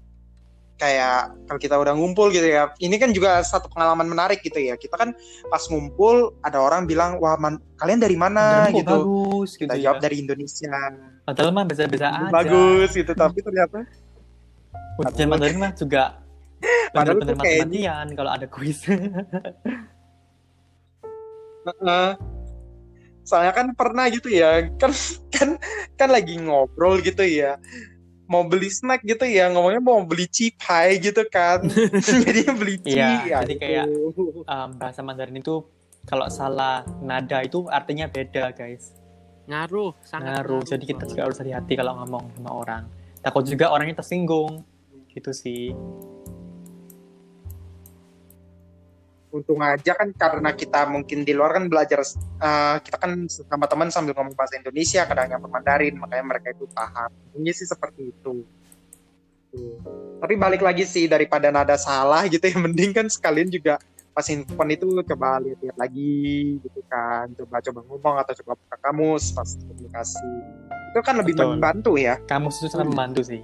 kayak 0.74 1.30
kalau 1.46 1.60
kita 1.62 1.74
udah 1.78 1.94
ngumpul 1.94 2.34
gitu 2.34 2.50
ya 2.50 2.66
ini 2.82 2.98
kan 2.98 3.14
juga 3.14 3.38
satu 3.46 3.70
pengalaman 3.70 4.10
menarik 4.10 4.42
gitu 4.42 4.58
ya 4.58 4.74
kita 4.74 4.98
kan 4.98 5.14
pas 5.46 5.62
ngumpul 5.70 6.34
ada 6.42 6.58
orang 6.58 6.90
bilang 6.90 7.22
wah 7.22 7.38
man- 7.38 7.62
kalian 7.78 8.02
dari 8.02 8.18
mana 8.18 8.66
kok 8.70 8.82
gitu 8.82 8.96
bagus 9.06 9.50
gitu 9.54 9.70
kita 9.70 9.74
ya. 9.78 9.82
jawab 9.90 10.02
dari 10.02 10.16
Indonesia 10.18 10.74
Padahal 11.24 11.50
mah 11.56 11.64
bisa-bisa 11.64 12.06
aja. 12.10 12.28
bagus 12.28 12.90
gitu 12.92 13.12
tapi 13.14 13.38
ternyata 13.40 13.86
Ujian 15.00 15.26
Mandarin 15.30 15.58
mah 15.58 15.72
juga 15.74 16.24
bener-bener 16.94 17.34
mati-matian 17.36 18.06
kalau 18.14 18.30
ada 18.30 18.46
kuis. 18.48 18.84
Heeh. 21.64 22.08
Soalnya 23.24 23.52
kan 23.56 23.72
pernah 23.72 24.04
gitu 24.12 24.28
ya, 24.28 24.68
kan 24.76 24.92
kan 25.32 25.56
kan 25.96 26.08
lagi 26.12 26.36
ngobrol 26.36 27.00
gitu 27.00 27.24
ya. 27.24 27.56
Mau 28.24 28.42
beli 28.44 28.72
snack 28.72 29.04
gitu 29.04 29.24
ya, 29.24 29.52
ngomongnya 29.52 29.84
mau 29.84 30.00
beli 30.02 30.24
cipai 30.24 30.96
gitu 30.96 31.24
kan. 31.28 31.60
Jadinya 32.24 32.54
beli 32.56 32.80
ci. 32.80 32.96
Iya, 32.96 33.08
ya 33.28 33.38
jadi 33.44 33.52
itu. 33.52 33.60
kayak- 33.60 33.88
um, 34.44 34.68
bahasa 34.80 35.00
Mandarin 35.04 35.36
itu 35.36 35.60
kalau 36.04 36.28
salah 36.28 36.84
nada 37.00 37.40
itu 37.40 37.64
artinya 37.68 38.04
beda 38.06 38.52
guys 38.52 38.92
Ngaruh, 39.44 39.92
sangat 40.00 40.40
ngaruh 40.40 40.60
jadi 40.64 40.84
kita 40.84 41.04
juga 41.04 41.22
harus 41.28 41.36
hati-hati 41.36 41.76
kalau 41.76 41.96
ngomong 42.00 42.32
sama 42.32 42.50
orang 42.52 42.82
takut 43.20 43.44
juga 43.44 43.72
orangnya 43.72 44.00
tersinggung 44.00 44.64
gitu 45.12 45.32
sih 45.32 45.72
untung 49.34 49.58
aja 49.58 49.98
kan 49.98 50.14
karena 50.14 50.54
kita 50.54 50.86
mungkin 50.86 51.26
di 51.26 51.34
luar 51.34 51.58
kan 51.58 51.66
belajar 51.66 52.06
eh, 52.38 52.76
kita 52.78 52.96
kan 53.02 53.26
sama 53.26 53.66
teman 53.66 53.90
sambil 53.90 54.14
ngomong 54.14 54.38
bahasa 54.38 54.54
Indonesia 54.54 55.02
kadang 55.02 55.34
yang 55.34 55.42
Mandarin 55.42 55.98
makanya 55.98 56.24
mereka 56.24 56.54
itu 56.54 56.70
paham. 56.70 57.10
Ini 57.34 57.50
sih 57.50 57.66
seperti 57.66 58.14
itu. 58.14 58.46
Tapi 60.22 60.34
balik 60.38 60.62
lagi 60.62 60.86
sih 60.86 61.10
daripada 61.10 61.50
nada 61.50 61.74
salah 61.74 62.22
gitu 62.30 62.46
ya 62.46 62.56
mending 62.64 62.94
kan 62.94 63.10
sekalian 63.10 63.50
juga 63.50 63.82
pas 64.14 64.30
infon 64.30 64.70
itu 64.70 64.86
coba 65.02 65.42
lihat-lihat 65.42 65.74
lagi 65.74 66.62
gitu 66.62 66.80
kan. 66.86 67.26
Coba-coba 67.34 67.80
ngomong 67.90 68.16
atau 68.22 68.32
coba 68.38 68.52
buka 68.54 68.76
kamus 68.78 69.34
pas 69.34 69.50
komunikasi. 69.58 70.30
Itu 70.94 71.02
kan 71.02 71.18
lebih 71.18 71.34
Betul. 71.34 71.58
membantu 71.58 71.92
ya. 71.98 72.22
Kamu 72.22 72.54
itu 72.54 72.70
sangat 72.70 72.86
membantu 72.86 73.26
sih 73.26 73.42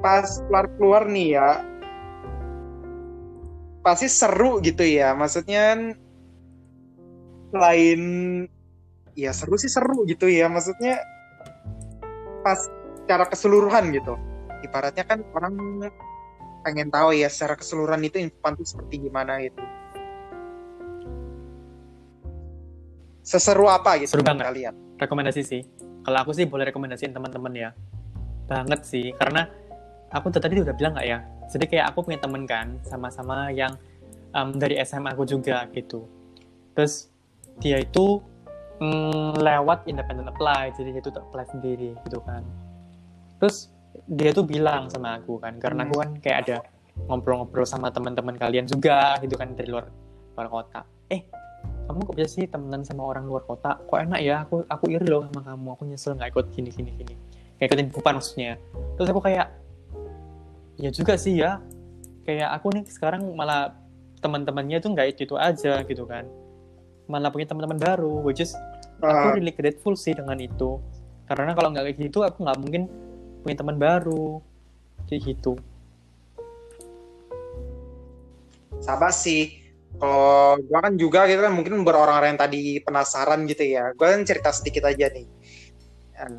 pas 0.00 0.24
keluar-keluar 0.48 1.04
nih 1.10 1.36
ya. 1.36 1.50
Pasti 3.82 4.06
seru 4.08 4.62
gitu 4.62 4.86
ya. 4.86 5.12
Maksudnya 5.12 5.92
selain 7.52 8.02
ya 9.12 9.34
seru 9.36 9.58
sih 9.60 9.68
seru 9.68 10.06
gitu 10.08 10.30
ya. 10.30 10.48
Maksudnya 10.48 11.02
pas 12.46 12.58
secara 13.02 13.26
keseluruhan 13.26 13.90
gitu. 13.92 14.14
Ibaratnya 14.62 15.04
kan 15.04 15.26
orang 15.34 15.54
pengen 16.62 16.88
tahu 16.94 17.10
ya 17.18 17.26
secara 17.26 17.58
keseluruhan 17.58 18.06
itu 18.06 18.22
infan 18.22 18.54
tuh 18.54 18.66
seperti 18.66 19.10
gimana 19.10 19.42
gitu. 19.42 19.58
Seseru 23.22 23.70
apa 23.70 23.98
gitu 24.02 24.18
Seru 24.18 24.26
banget. 24.26 24.46
kalian? 24.50 24.74
Rekomendasi 24.98 25.42
sih. 25.42 25.62
Kalau 26.02 26.18
aku 26.18 26.34
sih 26.34 26.46
boleh 26.46 26.70
rekomendasiin 26.70 27.14
teman-teman 27.14 27.54
ya. 27.54 27.70
Banget 28.50 28.82
sih 28.86 29.14
karena 29.14 29.46
aku 30.12 30.28
tuh 30.28 30.40
tadi 30.40 30.60
udah 30.60 30.76
bilang 30.76 30.92
nggak 30.94 31.08
ya? 31.08 31.18
Jadi 31.48 31.64
kayak 31.68 31.92
aku 31.92 32.06
punya 32.06 32.20
temen 32.20 32.44
kan 32.44 32.76
sama-sama 32.84 33.48
yang 33.52 33.72
em, 34.36 34.48
dari 34.56 34.76
SMA 34.84 35.16
aku 35.16 35.24
juga 35.24 35.64
gitu. 35.72 36.04
Terus 36.76 37.08
dia 37.60 37.80
itu 37.80 38.20
mm, 38.80 39.40
lewat 39.40 39.88
independent 39.88 40.28
apply 40.28 40.72
jadi 40.76 40.96
dia 40.96 41.02
itu 41.02 41.10
apply 41.12 41.44
sendiri 41.48 41.90
gitu 42.08 42.20
kan. 42.24 42.44
Terus 43.40 43.72
dia 44.08 44.32
tuh 44.32 44.44
bilang 44.44 44.88
sama 44.88 45.20
aku 45.20 45.36
kan 45.40 45.60
karena 45.60 45.84
aku 45.84 45.94
kan 46.00 46.10
kayak 46.20 46.38
ada 46.48 46.56
ngobrol-ngobrol 47.08 47.64
sama 47.64 47.88
teman-teman 47.88 48.36
kalian 48.36 48.64
juga 48.68 49.16
gitu 49.20 49.36
kan 49.36 49.52
dari 49.56 49.68
luar 49.68 49.88
luar 50.36 50.48
kota. 50.48 50.80
Eh 51.12 51.24
kamu 51.88 52.08
kok 52.08 52.14
bisa 52.16 52.28
sih 52.40 52.44
temenan 52.48 52.82
sama 52.86 53.04
orang 53.04 53.28
luar 53.28 53.44
kota? 53.44 53.76
Kok 53.84 53.98
enak 54.08 54.20
ya? 54.24 54.48
Aku 54.48 54.64
aku 54.64 54.84
iri 54.88 55.04
loh 55.04 55.28
sama 55.28 55.40
kamu. 55.44 55.68
Aku 55.76 55.82
nyesel 55.84 56.16
nggak 56.16 56.30
ikut 56.32 56.46
gini 56.56 56.70
gini 56.72 56.90
gini. 56.96 57.14
Kayak 57.60 57.68
ikutin 57.74 57.88
bukan 57.92 58.12
maksudnya. 58.18 58.52
Terus 58.96 59.08
aku 59.12 59.20
kayak 59.22 59.46
ya 60.78 60.90
juga 60.92 61.16
sih 61.18 61.40
ya. 61.40 61.60
Kayak 62.22 62.54
aku 62.60 62.70
nih 62.76 62.84
sekarang 62.86 63.34
malah 63.34 63.74
teman-temannya 64.22 64.78
tuh 64.78 64.94
nggak 64.94 65.18
itu 65.18 65.20
itu 65.26 65.36
aja 65.36 65.82
gitu 65.82 66.06
kan. 66.06 66.24
Malah 67.10 67.34
punya 67.34 67.50
teman-teman 67.50 67.78
baru 67.80 68.22
which 68.22 68.40
is 68.40 68.54
Ah, 69.02 69.34
aku 69.34 69.42
really 69.42 69.50
grateful 69.50 69.98
sih 69.98 70.14
dengan 70.14 70.38
itu. 70.38 70.78
Karena 71.26 71.58
kalau 71.58 71.74
nggak 71.74 71.90
kayak 71.90 71.98
gitu 72.06 72.22
aku 72.22 72.46
nggak 72.46 72.58
mungkin 72.62 72.82
punya 73.42 73.56
teman 73.58 73.76
baru. 73.82 74.38
Kayak 75.10 75.34
gitu. 75.34 75.58
Sabar 78.78 79.10
sih. 79.10 79.58
Kalau 79.98 80.56
gue 80.62 80.78
kan 80.78 80.94
juga 80.94 81.26
gitu 81.26 81.42
kan 81.42 81.52
mungkin 81.52 81.82
buat 81.82 81.98
orang-orang 81.98 82.38
yang 82.38 82.40
tadi 82.40 82.62
penasaran 82.78 83.42
gitu 83.50 83.66
ya. 83.66 83.90
Gue 83.98 84.06
kan 84.06 84.22
cerita 84.22 84.54
sedikit 84.54 84.86
aja 84.86 85.10
nih. 85.10 85.26
Eh, 86.14 86.30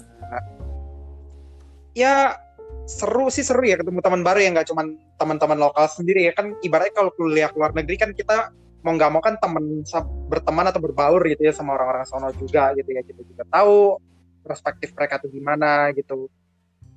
ya 1.99 2.39
seru 2.83 3.31
sih 3.31 3.43
seru 3.47 3.63
ya 3.63 3.79
ketemu 3.79 4.03
teman 4.03 4.21
baru 4.21 4.39
ya 4.43 4.49
nggak 4.51 4.67
cuman 4.67 4.99
teman-teman 5.15 5.57
lokal 5.59 5.85
sendiri 5.87 6.27
ya. 6.27 6.31
Kan 6.35 6.55
ibaratnya 6.59 6.93
kalau 6.95 7.11
kuliah 7.15 7.49
ke 7.49 7.57
luar 7.57 7.71
negeri 7.71 7.95
kan 7.95 8.11
kita 8.11 8.51
mau 8.83 8.93
nggak 8.95 9.11
mau 9.11 9.21
kan 9.23 9.39
temen 9.39 9.87
sa- 9.87 10.03
berteman 10.03 10.67
atau 10.67 10.83
berbaur 10.83 11.23
gitu 11.27 11.47
ya 11.47 11.55
sama 11.55 11.75
orang-orang 11.79 12.03
sono 12.03 12.29
juga 12.35 12.75
gitu 12.75 12.89
ya. 12.91 13.01
Kita 13.03 13.21
juga 13.23 13.43
tahu 13.47 13.97
perspektif 14.43 14.91
mereka 14.91 15.23
tuh 15.23 15.31
gimana 15.31 15.91
gitu. 15.95 16.27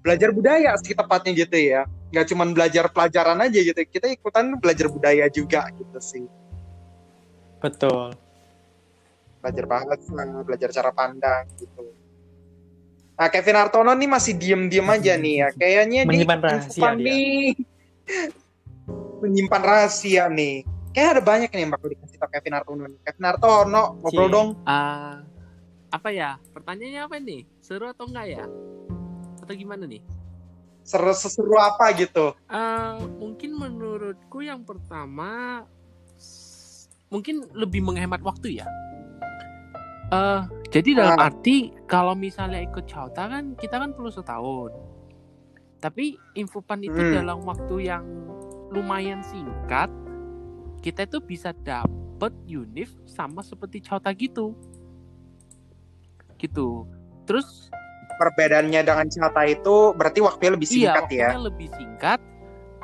Belajar 0.03 0.31
budaya 0.35 0.75
sih 0.83 0.95
tepatnya 0.95 1.33
gitu 1.35 1.57
ya. 1.59 1.83
Nggak 2.11 2.27
cuman 2.35 2.49
belajar 2.55 2.85
pelajaran 2.91 3.39
aja 3.43 3.59
gitu. 3.63 3.81
Kita 3.87 4.07
ikutan 4.11 4.59
belajar 4.59 4.87
budaya 4.91 5.27
juga 5.31 5.71
gitu 5.75 5.99
sih. 6.03 6.27
Betul. 7.63 8.15
belajar 9.47 9.63
bahasa 9.71 10.43
belajar 10.43 10.75
cara 10.75 10.91
pandang 10.91 11.47
gitu 11.55 12.06
nah 13.17 13.29
Kevin 13.29 13.57
Hartono 13.57 13.91
nih 13.91 14.07
masih 14.07 14.33
diem-diem 14.33 14.85
aja 14.87 15.17
nih 15.17 15.35
ya 15.37 15.49
kayaknya 15.51 16.01
dia 16.03 16.09
Menyimpan 16.09 16.39
rahasia 16.39 16.91
dia. 16.93 17.01
nih 17.03 17.41
menyimpan 19.23 19.63
rahasia 19.63 20.25
nih 20.29 20.57
kayak 20.93 21.09
ada 21.11 21.23
banyak 21.23 21.51
nih 21.51 21.61
yang 21.61 21.73
bakal 21.73 21.89
dikasih 21.89 22.17
tau 22.17 22.29
Kevin 22.29 22.55
Hartono 22.55 22.85
nih. 22.87 22.99
Kevin 23.03 23.25
Hartono 23.27 23.83
ngobrol 23.99 24.29
dong 24.29 24.49
Ah, 24.63 25.21
apa 25.89 26.09
ya? 26.09 26.37
Pertanyaannya 26.53 27.03
apa 27.03 27.17
nih? 27.17 27.45
Seru 27.59 27.85
atau 27.87 28.05
enggak 28.05 28.27
ya? 28.31 28.45
Atau 29.41 29.55
gimana 29.55 29.85
nih? 29.85 30.01
seru 30.83 31.11
seseru 31.11 31.59
apa 31.59 31.91
gitu 31.93 32.31
Eh, 32.47 32.95
mungkin 33.19 33.51
menurutku 33.53 34.39
yang 34.39 34.63
pertama 34.63 35.65
mungkin 37.09 37.43
lebih 37.53 37.83
menghemat 37.83 38.21
waktu 38.21 38.63
ya. 38.63 38.67
Eh, 40.07 40.41
jadi 40.71 40.91
dalam 40.95 41.19
Ah. 41.19 41.27
arti 41.27 41.75
kalau 41.85 42.15
misalnya 42.15 42.63
ikut 42.63 42.87
Chauta 42.87 43.27
kan 43.27 43.59
kita 43.59 43.75
kan 43.77 43.91
perlu 43.91 44.07
setahun. 44.07 44.71
Tapi 45.77 46.15
infopan 46.35 46.81
itu 46.81 46.95
Hmm. 46.95 47.13
dalam 47.13 47.39
waktu 47.43 47.91
yang 47.91 48.07
lumayan 48.71 49.21
singkat, 49.23 49.91
kita 50.79 51.05
itu 51.05 51.19
bisa 51.19 51.51
dapet 51.53 52.31
unif 52.47 52.95
sama 53.05 53.43
seperti 53.43 53.83
Chauta 53.83 54.15
gitu. 54.15 54.55
Gitu. 56.39 56.87
Terus 57.27 57.67
perbedaannya 58.17 58.87
dengan 58.87 59.07
Chata 59.11 59.43
itu 59.45 59.91
berarti 59.93 60.23
waktunya 60.23 60.53
lebih 60.55 60.69
iya, 60.71 60.73
singkat 60.73 61.05
ya 61.11 61.27
waktunya 61.29 61.43
lebih 61.43 61.69
singkat. 61.75 62.21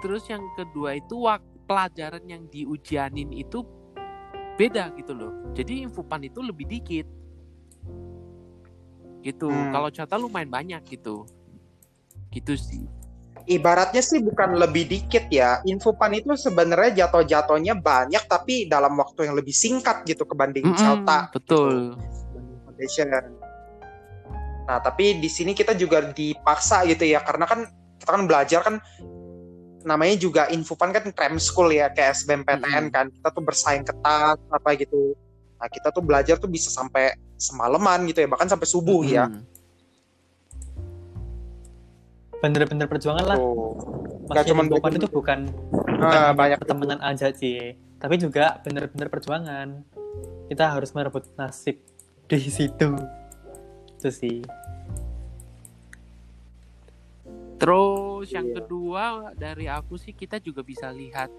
Terus 0.02 0.22
yang 0.26 0.42
kedua 0.58 0.98
itu 0.98 1.14
wak- 1.16 1.46
pelajaran 1.62 2.26
yang 2.26 2.50
diujianin 2.50 3.30
itu 3.32 3.62
beda 4.56 4.92
gitu 4.96 5.12
loh. 5.16 5.32
Jadi 5.56 5.84
infopan 5.84 6.24
itu 6.24 6.40
lebih 6.42 6.66
dikit. 6.68 7.06
Gitu. 9.22 9.48
Hmm. 9.48 9.70
Kalau 9.70 9.88
Chata 9.88 10.18
lumayan 10.18 10.50
banyak 10.50 10.82
gitu. 10.88 11.24
Gitu 12.32 12.56
sih. 12.56 12.84
ibaratnya 13.46 14.02
sih 14.02 14.22
bukan 14.22 14.54
lebih 14.58 14.86
dikit 14.86 15.26
ya 15.26 15.58
infopan 15.66 16.14
itu 16.14 16.34
sebenarnya 16.38 17.06
jatuh-jatuhnya 17.06 17.74
banyak 17.78 18.22
tapi 18.30 18.70
dalam 18.70 18.94
waktu 18.98 19.26
yang 19.30 19.34
lebih 19.38 19.54
singkat 19.54 20.06
gitu 20.06 20.22
kebanding 20.22 20.66
Mm-mm, 20.66 20.78
Chata 20.78 21.30
betul. 21.34 21.98
Bandung 22.30 22.58
Foundation. 22.66 23.08
Nah, 24.62 24.78
tapi 24.78 25.18
di 25.18 25.26
sini 25.26 25.58
kita 25.58 25.74
juga 25.74 26.14
dipaksa 26.14 26.86
gitu 26.86 27.02
ya, 27.02 27.18
karena 27.26 27.50
kan 27.50 27.66
kita 27.98 28.10
kan 28.14 28.22
belajar 28.30 28.60
kan 28.62 28.74
namanya 29.82 30.16
juga 30.16 30.48
Infopan 30.48 30.90
kan 30.90 31.04
cram 31.12 31.36
school 31.36 31.70
ya, 31.70 31.90
kayak 31.90 32.14
SBMPTN 32.16 32.88
Mm-mm. 32.88 32.94
kan. 32.94 33.06
Kita 33.10 33.28
tuh 33.30 33.42
bersaing 33.42 33.84
ketat 33.84 34.38
apa 34.38 34.68
gitu. 34.78 35.14
Nah, 35.58 35.68
kita 35.70 35.94
tuh 35.94 36.02
belajar 36.02 36.36
tuh 36.38 36.50
bisa 36.50 36.70
sampai 36.70 37.14
semalaman 37.38 38.06
gitu 38.06 38.22
ya, 38.22 38.28
bahkan 38.30 38.50
sampai 38.50 38.66
subuh 38.66 39.02
ya. 39.02 39.30
Mm. 39.30 39.42
Bener-bener 42.42 42.86
perjuangan 42.90 43.26
lah. 43.26 43.38
Nggak 43.38 44.26
Maksudnya 44.26 44.50
cuman 44.50 44.64
Infopan 44.66 44.90
belajar- 44.90 45.02
itu 45.02 45.08
bukan 45.10 45.38
Nah, 46.02 46.10
hanya 46.10 46.34
banyak 46.34 46.58
pertemanan 46.58 46.98
aja 46.98 47.30
sih, 47.30 47.78
tapi 48.02 48.18
juga 48.18 48.58
bener-bener 48.66 49.06
perjuangan. 49.06 49.86
Kita 50.50 50.74
harus 50.74 50.90
merebut 50.90 51.30
nasib 51.38 51.78
di 52.26 52.38
situ. 52.42 52.90
Itu 53.98 54.10
sih. 54.10 54.42
Terus 57.62 58.26
yang 58.34 58.50
Iya. 58.50 58.54
kedua 58.58 59.30
dari 59.38 59.70
aku 59.70 59.94
sih 59.94 60.10
kita 60.10 60.42
juga 60.42 60.66
bisa 60.66 60.90
lihat 60.90 61.30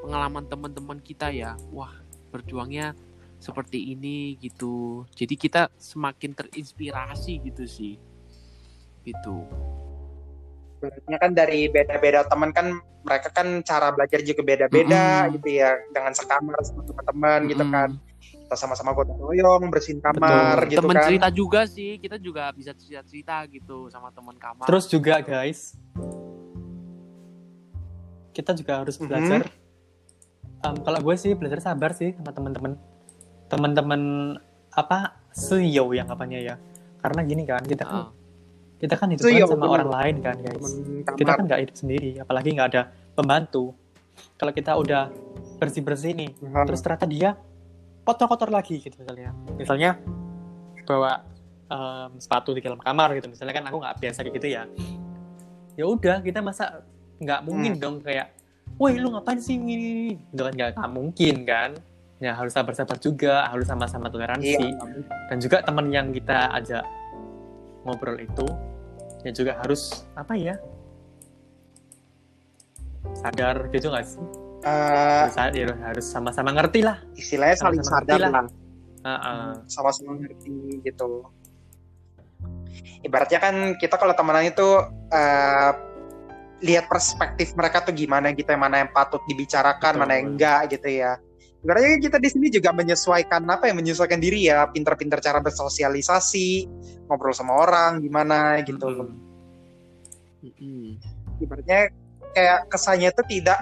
pengalaman 0.00 0.48
teman-teman 0.48 0.96
kita 1.04 1.28
ya. 1.28 1.52
Wah, 1.68 1.92
berjuangnya 2.32 2.96
seperti 3.36 3.92
ini 3.92 4.40
gitu. 4.40 5.04
Jadi 5.12 5.36
kita 5.36 5.68
semakin 5.76 6.32
terinspirasi 6.32 7.44
gitu 7.44 7.68
sih. 7.68 8.00
Gitu. 9.04 9.36
Ibaratnya 10.80 11.18
kan 11.20 11.32
dari 11.36 11.68
beda-beda 11.68 12.24
teman 12.24 12.56
kan 12.56 12.72
mereka 13.04 13.28
kan 13.36 13.60
cara 13.60 13.92
belajar 13.92 14.24
juga 14.24 14.42
beda-beda 14.42 15.28
Mm-mm. 15.28 15.34
gitu 15.38 15.60
ya, 15.60 15.76
dengan 15.92 16.12
sekamar 16.16 16.56
sama 16.64 16.82
teman-teman 16.88 17.40
gitu 17.52 17.64
Mm-mm. 17.68 17.76
kan. 17.76 17.90
Kita 18.46 18.54
sama-sama 18.54 18.94
gotong 18.94 19.18
royong, 19.18 19.74
bersihin 19.74 19.98
kamar 19.98 20.70
gitu 20.70 20.78
temen 20.78 20.94
kan. 20.94 21.10
cerita 21.10 21.28
juga 21.34 21.66
sih. 21.66 21.98
Kita 21.98 22.14
juga 22.14 22.46
bisa 22.54 22.70
cerita-cerita 22.70 23.42
gitu 23.50 23.90
sama 23.90 24.14
teman 24.14 24.38
kamar. 24.38 24.70
Terus 24.70 24.86
juga 24.86 25.18
guys, 25.18 25.74
kita 28.30 28.54
juga 28.54 28.86
harus 28.86 28.94
Mhm. 28.96 29.06
belajar. 29.10 29.42
Em, 30.62 30.76
kalau 30.78 30.98
gue 31.02 31.14
sih 31.16 31.34
belajar 31.34 31.58
sabar 31.58 31.90
sih 31.90 32.14
sama 32.14 32.30
teman-teman, 32.30 32.78
teman-teman 33.48 34.02
apa 34.70 35.18
CEO 35.34 35.90
yang 35.90 36.06
apanya 36.06 36.38
ya. 36.38 36.54
Karena 37.02 37.26
gini 37.26 37.42
kan, 37.42 37.66
kita 37.66 37.82
kan 37.82 37.98
Ah, 37.98 38.08
kita 38.78 38.94
kan 38.94 39.10
hidup 39.10 39.26
CEO, 39.26 39.46
sama 39.50 39.66
bener. 39.66 39.74
orang 39.74 39.90
lain 39.90 40.16
kan 40.22 40.36
guys. 40.38 40.70
Temen 40.70 41.18
Kita 41.18 41.30
kan 41.34 41.44
nggak 41.50 41.60
hidup 41.66 41.76
sendiri, 41.76 42.10
apalagi 42.22 42.54
nggak 42.54 42.68
ada 42.70 42.82
pembantu. 43.10 43.74
Kalau 44.38 44.52
kita 44.54 44.78
udah 44.78 45.10
bersih-bersih 45.58 46.14
nih, 46.14 46.30
Nah, 46.46 46.62
terus 46.62 46.78
ternyata 46.78 47.10
dia 47.10 47.34
kotor-kotor 48.06 48.48
lagi 48.48 48.78
gitu 48.78 48.94
misalnya. 48.96 49.34
Misalnya 49.52 49.90
bawa 50.86 51.26
em, 51.66 52.10
sepatu 52.16 52.54
di 52.54 52.62
dalam 52.62 52.78
kamar 52.78 53.18
gitu. 53.18 53.26
Misalnya 53.26 53.52
kan 53.52 53.64
aku 53.66 53.76
nggak 53.82 53.96
biasa 53.98 54.18
kayak 54.22 54.34
gitu 54.38 54.48
ya. 54.48 54.62
Ya 55.74 55.84
udah 55.84 56.22
kita 56.22 56.38
masa 56.38 56.86
nggak 57.18 57.40
mungkin 57.42 57.74
Hmm. 57.74 57.82
dong 57.82 57.96
kayak 58.00 58.30
woi 58.78 58.94
lu 58.96 59.10
ngapain 59.10 59.36
sih 59.36 59.58
ini? 59.58 60.14
Itu 60.30 60.40
kan 60.40 60.54
nggak 60.54 60.78
nggak 60.78 60.90
mungkin 60.94 61.34
kan. 61.42 61.70
Ya 62.16 62.32
harus 62.32 62.54
sabar-sabar 62.54 62.96
juga 62.96 63.44
harus 63.44 63.66
sama-sama 63.66 64.08
toleransi. 64.08 64.56
Iya. 64.56 64.72
dan 65.28 65.36
juga 65.36 65.60
teman 65.60 65.90
yang 65.90 66.14
kita 66.14 66.48
ajak 66.54 66.86
ngobrol 67.84 68.16
itu 68.16 68.46
ya 69.20 69.30
juga 69.30 69.58
harus 69.58 70.06
apa 70.14 70.32
ya 70.32 70.54
sadar 73.14 73.68
gitu 73.70 73.90
nggak 73.90 74.06
sih 74.06 74.22
Eh, 74.66 75.24
harus, 75.30 75.54
ya 75.54 75.70
harus 75.78 76.06
sama-sama 76.10 76.50
ngerti 76.50 76.82
lah 76.82 76.98
istilahnya 77.14 77.54
saling 77.54 77.86
Sama-sama 77.86 78.02
sadar 78.02 78.18
ngerti 78.18 78.26
lah. 78.26 78.30
lah. 78.34 78.46
Heeh. 79.06 79.50
sama-sama 79.70 80.18
ngerti 80.18 80.82
gitu. 80.82 81.10
Ibaratnya 83.06 83.38
kan 83.38 83.54
kita 83.78 83.94
kalau 83.94 84.10
temenan 84.18 84.50
itu 84.50 84.66
eh, 85.14 85.70
lihat 86.66 86.90
perspektif 86.90 87.54
mereka 87.54 87.86
tuh 87.86 87.94
gimana 87.94 88.34
gitu, 88.34 88.48
yang 88.48 88.66
mana 88.66 88.82
yang 88.82 88.90
patut 88.90 89.22
dibicarakan, 89.30 89.94
Betul. 89.94 90.02
mana 90.02 90.12
yang 90.18 90.26
enggak 90.34 90.60
gitu 90.74 90.88
ya. 90.88 91.14
Ibaratnya 91.62 91.98
kita 92.02 92.18
di 92.18 92.28
sini 92.32 92.46
juga 92.50 92.74
menyesuaikan 92.74 93.46
apa 93.46 93.70
ya, 93.70 93.74
menyesuaikan 93.76 94.18
diri 94.18 94.50
ya, 94.50 94.66
pinter-pinter 94.72 95.20
cara 95.22 95.38
bersosialisasi, 95.44 96.66
ngobrol 97.06 97.36
sama 97.36 97.54
orang 97.60 98.02
gimana 98.02 98.58
gitu. 98.64 98.88
Mm-mm. 98.88 99.14
mm-mm. 100.42 100.84
Ibaratnya 101.38 101.92
kayak 102.32 102.58
kesannya 102.72 103.12
itu 103.12 103.22
tidak 103.38 103.58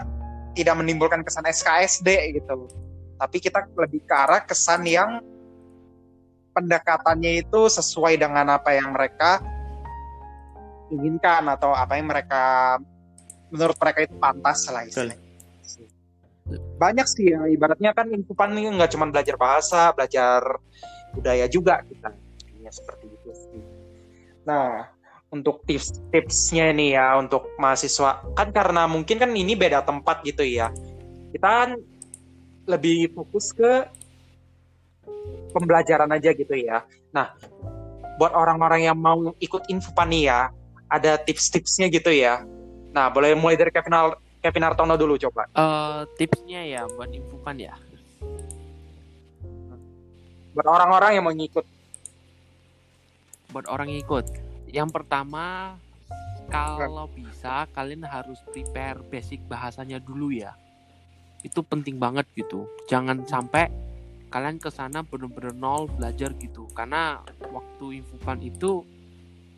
tidak 0.54 0.74
menimbulkan 0.78 1.20
kesan 1.26 1.44
SKSD 1.50 2.38
gitu. 2.40 2.70
Tapi 3.18 3.36
kita 3.42 3.66
lebih 3.74 4.02
ke 4.06 4.14
arah 4.14 4.42
kesan 4.42 4.86
yang 4.86 5.22
pendekatannya 6.54 7.42
itu 7.42 7.66
sesuai 7.66 8.14
dengan 8.14 8.54
apa 8.54 8.74
yang 8.78 8.94
mereka 8.94 9.42
inginkan 10.94 11.50
atau 11.50 11.74
apa 11.74 11.98
yang 11.98 12.06
mereka 12.06 12.78
menurut 13.50 13.74
mereka 13.78 13.98
itu 14.06 14.14
pantas 14.18 14.70
lah 14.70 14.86
istilahnya. 14.86 15.22
Banyak 16.78 17.06
sih 17.08 17.32
ya, 17.32 17.48
ibaratnya 17.48 17.96
kan 17.96 18.06
ini 18.12 18.68
nggak 18.76 18.92
cuma 18.94 19.08
belajar 19.10 19.34
bahasa, 19.34 19.90
belajar 19.96 20.44
budaya 21.16 21.46
juga 21.50 21.82
kita. 21.82 22.12
Ya, 22.60 22.70
seperti 22.70 23.08
itu 23.10 23.30
sih. 23.32 23.62
Nah, 24.44 24.93
untuk 25.34 25.66
tips-tipsnya 25.66 26.70
nih 26.70 26.94
ya 26.94 27.18
untuk 27.18 27.50
mahasiswa 27.58 28.22
kan 28.38 28.54
karena 28.54 28.86
mungkin 28.86 29.18
kan 29.18 29.34
ini 29.34 29.58
beda 29.58 29.82
tempat 29.82 30.22
gitu 30.22 30.46
ya. 30.46 30.70
Kita 31.34 31.48
kan 31.50 31.70
lebih 32.70 33.10
fokus 33.10 33.50
ke 33.50 33.90
pembelajaran 35.50 36.06
aja 36.14 36.30
gitu 36.30 36.54
ya. 36.54 36.86
Nah, 37.10 37.34
buat 38.14 38.30
orang-orang 38.30 38.86
yang 38.86 38.94
mau 38.94 39.34
ikut 39.42 39.66
infopan 39.66 40.14
nih 40.14 40.22
ya, 40.30 40.40
ada 40.86 41.18
tips-tipsnya 41.18 41.90
gitu 41.90 42.14
ya. 42.14 42.46
Nah, 42.94 43.10
boleh 43.10 43.34
mulai 43.34 43.58
dari 43.58 43.74
Kevin, 43.74 43.94
Al- 43.94 44.18
Kevin 44.38 44.64
Hartono 44.70 44.94
dulu 44.94 45.18
coba. 45.18 45.50
Eh, 45.50 46.00
tipsnya 46.14 46.62
ya 46.62 46.86
buat 46.86 47.10
infokan 47.10 47.58
ya. 47.58 47.74
buat 50.54 50.70
orang-orang 50.70 51.18
yang 51.18 51.26
mau 51.26 51.34
ngikut. 51.34 51.66
buat 53.50 53.66
orang 53.70 53.90
yang 53.90 54.02
ikut. 54.02 54.43
Yang 54.74 54.90
pertama, 54.90 55.78
kalau 56.50 57.06
bisa 57.06 57.70
kalian 57.70 58.02
harus 58.10 58.42
prepare 58.50 58.98
basic 59.06 59.38
bahasanya 59.46 60.02
dulu 60.02 60.34
ya. 60.34 60.58
Itu 61.46 61.62
penting 61.62 62.02
banget 62.02 62.26
gitu. 62.34 62.66
Jangan 62.90 63.22
sampai 63.22 63.70
kalian 64.34 64.58
ke 64.58 64.74
sana 64.74 65.06
bener-bener 65.06 65.54
nol 65.54 65.86
belajar 65.86 66.34
gitu. 66.42 66.66
Karena 66.74 67.22
waktu 67.54 68.02
infopan 68.02 68.42
itu 68.42 68.82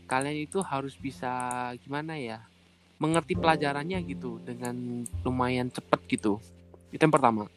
kalian 0.05 0.45
itu 0.45 0.61
harus 0.61 0.93
bisa 1.01 1.33
gimana 1.81 2.21
ya? 2.21 2.45
Mengerti 3.01 3.41
pelajarannya 3.41 4.05
gitu 4.05 4.37
dengan 4.45 5.01
lumayan 5.25 5.73
cepet 5.73 6.01
gitu. 6.13 6.45
Itu 6.93 7.01
yang 7.01 7.15
pertama. 7.17 7.49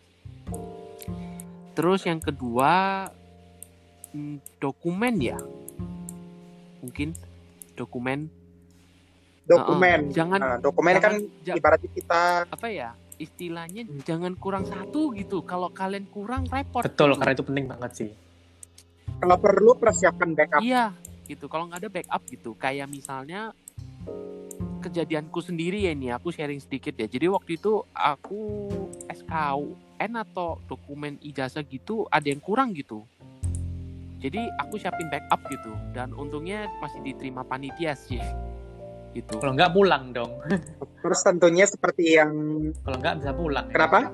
Terus 1.76 2.08
yang 2.08 2.24
kedua 2.24 3.04
hmm, 4.16 4.64
dokumen 4.64 5.20
ya 5.20 5.40
mungkin 6.80 7.12
dokumen 7.80 8.28
Dokumen. 9.46 10.00
Heeh, 10.06 10.14
jangan- 10.14 10.38
Nah, 10.40 10.58
dokumen 10.60 10.94
kan 10.96 11.18
ja- 11.42 11.58
ibaratnya 11.58 11.90
kita 11.90 12.22
apa 12.46 12.68
ya 12.68 12.94
istilahnya 13.18 13.82
jangan 14.04 14.32
kurang 14.34 14.64
satu 14.64 15.10
gitu 15.12 15.42
kalau 15.42 15.68
kalian 15.70 16.06
kurang 16.08 16.46
repot 16.46 16.86
Betul, 16.86 17.12
gitu. 17.12 17.20
karena 17.20 17.34
itu 17.34 17.44
penting 17.44 17.66
banget 17.68 17.92
sih. 17.96 18.12
kalau 19.18 19.36
perlu 19.36 19.74
persiapkan 19.74 20.32
backup. 20.32 20.62
iya 20.62 20.94
gitu 21.26 21.46
kalau 21.46 21.66
nggak 21.66 21.82
ada 21.82 21.90
backup 21.90 22.22
gitu 22.26 22.54
kayak 22.54 22.88
misalnya 22.88 23.52
kejadianku 24.80 25.40
sendiri 25.40 25.82
ya 25.82 25.92
ini 25.92 26.08
aku 26.08 26.30
sharing 26.30 26.58
sedikit 26.58 26.94
ya 26.94 27.04
jadi 27.06 27.28
waktu 27.28 27.58
itu 27.58 27.84
aku 27.90 28.72
SKUN 29.10 29.60
atau 30.16 30.62
dokumen 30.64 31.20
ijazah 31.20 31.62
gitu 31.62 32.08
ada 32.08 32.24
yang 32.24 32.40
kurang 32.40 32.72
gitu 32.72 33.04
jadi 34.20 34.52
aku 34.60 34.76
siapin 34.76 35.08
backup 35.08 35.40
gitu 35.48 35.72
dan 35.96 36.12
untungnya 36.12 36.68
masih 36.80 37.00
diterima 37.02 37.42
panitia 37.42 37.96
sih 37.96 38.20
gitu 39.16 39.42
Kalau 39.42 39.58
nggak 39.58 39.74
pulang 39.74 40.14
dong. 40.14 40.38
Terus 41.02 41.20
tentunya 41.26 41.66
seperti 41.66 42.20
yang 42.20 42.32
Kalau 42.84 42.98
nggak 43.00 43.16
bisa 43.24 43.32
pulang. 43.34 43.66
kenapa? 43.72 44.12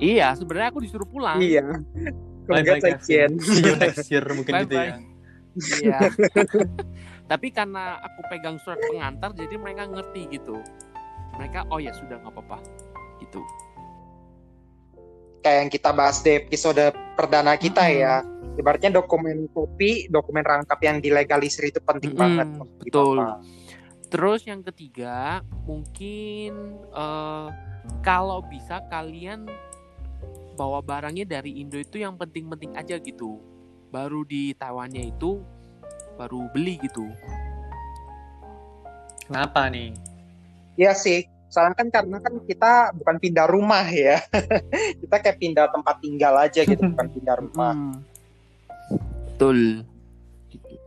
iya 0.00 0.32
sebenarnya 0.34 0.72
aku 0.72 0.80
disuruh 0.80 1.06
pulang 1.06 1.38
Iya. 1.38 1.82
Kalau 2.42 2.58
nggak 2.58 2.80
year 4.10 4.24
mungkin 4.30 4.52
gitu 4.64 4.74
Bye-bye. 4.74 4.88
ya. 4.88 4.96
Iya. 5.78 5.98
Tapi 7.30 7.48
karena 7.48 8.00
aku 8.02 8.20
pegang 8.28 8.56
surat 8.60 8.80
pengantar, 8.82 9.32
jadi 9.32 9.54
mereka 9.56 9.88
ngerti 9.88 10.26
gitu. 10.32 10.58
Mereka, 11.38 11.64
oh 11.72 11.80
ya 11.80 11.94
sudah 11.96 12.20
nggak 12.20 12.34
apa-apa, 12.34 12.58
gitu. 13.22 13.40
Kayak 15.40 15.56
yang 15.64 15.70
kita 15.72 15.90
bahas 15.96 16.20
di 16.20 16.36
episode 16.36 16.82
perdana 17.16 17.56
kita 17.56 17.88
Mm-mm. 17.88 18.00
ya. 18.04 18.14
Ibaratnya 18.52 18.92
dokumen 19.00 19.48
kopi, 19.50 20.12
dokumen 20.12 20.44
rangkap 20.44 20.76
yang 20.84 21.00
dilegalisir 21.00 21.72
itu 21.72 21.80
penting 21.80 22.12
Mm-mm, 22.12 22.20
banget. 22.20 22.46
betul. 22.52 22.84
Gitu, 22.84 23.02
Pak. 23.16 23.38
Terus 24.12 24.40
yang 24.44 24.60
ketiga, 24.60 25.40
mungkin 25.64 26.52
eh, 26.92 27.48
kalau 28.04 28.44
bisa 28.44 28.84
kalian 28.92 29.48
bawa 30.54 30.84
barangnya 30.84 31.24
dari 31.24 31.64
Indo 31.64 31.80
itu 31.80 31.96
yang 31.96 32.20
penting-penting 32.20 32.76
aja 32.76 33.00
gitu. 33.00 33.40
Baru 33.88 34.24
di 34.28 34.52
Taiwannya 34.52 35.16
itu 35.16 35.40
baru 36.20 36.48
beli 36.52 36.76
gitu. 36.84 37.08
Kenapa 39.26 39.72
nih? 39.72 39.96
Iya 40.76 40.92
sih. 40.92 41.24
Soalnya 41.52 41.76
kan 41.84 41.88
karena 41.92 42.16
kan 42.20 42.34
kita 42.48 42.96
bukan 42.96 43.16
pindah 43.20 43.46
rumah 43.48 43.84
ya. 43.88 44.20
kita 45.04 45.16
kayak 45.20 45.40
pindah 45.40 45.68
tempat 45.68 46.00
tinggal 46.00 46.36
aja 46.36 46.64
gitu, 46.64 46.80
bukan 46.92 47.08
pindah 47.12 47.36
rumah. 47.40 47.72
Hmm. 47.76 48.11
Betul. 49.42 49.58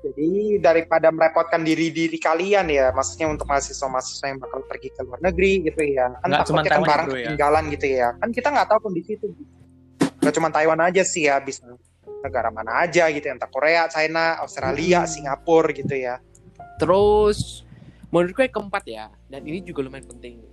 Jadi 0.06 0.62
daripada 0.62 1.10
merepotkan 1.10 1.66
diri 1.66 1.90
diri 1.90 2.16
kalian 2.22 2.70
ya, 2.70 2.94
maksudnya 2.94 3.28
untuk 3.28 3.50
mahasiswa-mahasiswa 3.50 4.26
yang 4.32 4.40
bakal 4.40 4.62
pergi 4.64 4.94
ke 4.94 5.02
luar 5.02 5.20
negeri 5.20 5.66
gitu 5.66 5.82
ya, 5.82 6.14
kan 6.22 6.30
Nggak 6.30 6.46
cuma 6.46 6.62
takutnya 6.62 6.72
kan 6.72 6.82
barang 6.86 7.08
ya, 7.08 7.10
bro, 7.10 7.18
ya? 7.18 7.26
ketinggalan 7.26 7.64
gitu 7.74 7.88
ya, 7.90 8.08
kan 8.22 8.30
kita 8.30 8.48
nggak 8.54 8.68
tahu 8.70 8.80
kondisi 8.86 9.12
itu. 9.18 9.28
Nggak 10.22 10.34
cuma 10.38 10.50
Taiwan 10.54 10.80
aja 10.86 11.02
sih 11.02 11.26
ya, 11.26 11.42
bisa 11.42 11.66
negara 12.22 12.54
mana 12.54 12.86
aja 12.86 13.10
gitu, 13.10 13.26
entah 13.26 13.50
Korea, 13.50 13.90
China, 13.90 14.38
Australia, 14.46 15.04
Hmm. 15.04 15.10
Singapura 15.10 15.74
gitu 15.74 15.96
ya. 15.98 16.22
Terus 16.78 17.66
menurut 18.14 18.32
gue 18.38 18.44
yang 18.46 18.56
keempat 18.62 18.84
ya, 18.86 19.06
dan 19.28 19.42
ini 19.44 19.66
juga 19.66 19.82
lumayan 19.82 20.06
penting. 20.06 20.46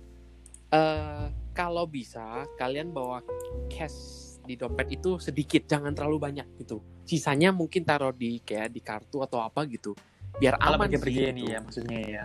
Eh 0.73 1.25
kalau 1.53 1.85
bisa 1.85 2.49
kalian 2.57 2.89
bawa 2.89 3.21
cash 3.69 4.33
di 4.41 4.57
dompet 4.57 4.97
itu 4.97 5.21
sedikit, 5.21 5.69
jangan 5.69 5.93
terlalu 5.93 6.17
banyak 6.17 6.47
gitu. 6.57 6.81
Sisanya 7.03 7.51
mungkin 7.51 7.83
taruh 7.83 8.15
di 8.15 8.39
kayak 8.39 8.71
di 8.71 8.79
kartu 8.79 9.19
atau 9.19 9.43
apa 9.43 9.67
gitu, 9.67 9.91
biar 10.39 10.55
Kalau 10.55 10.79
aman 10.79 10.87
pergi-pergi 10.87 11.19
sih. 11.19 11.31
ini 11.35 11.41
gitu. 11.43 11.51
ya 11.51 11.59
maksudnya 11.59 11.99
ya. 11.99 12.23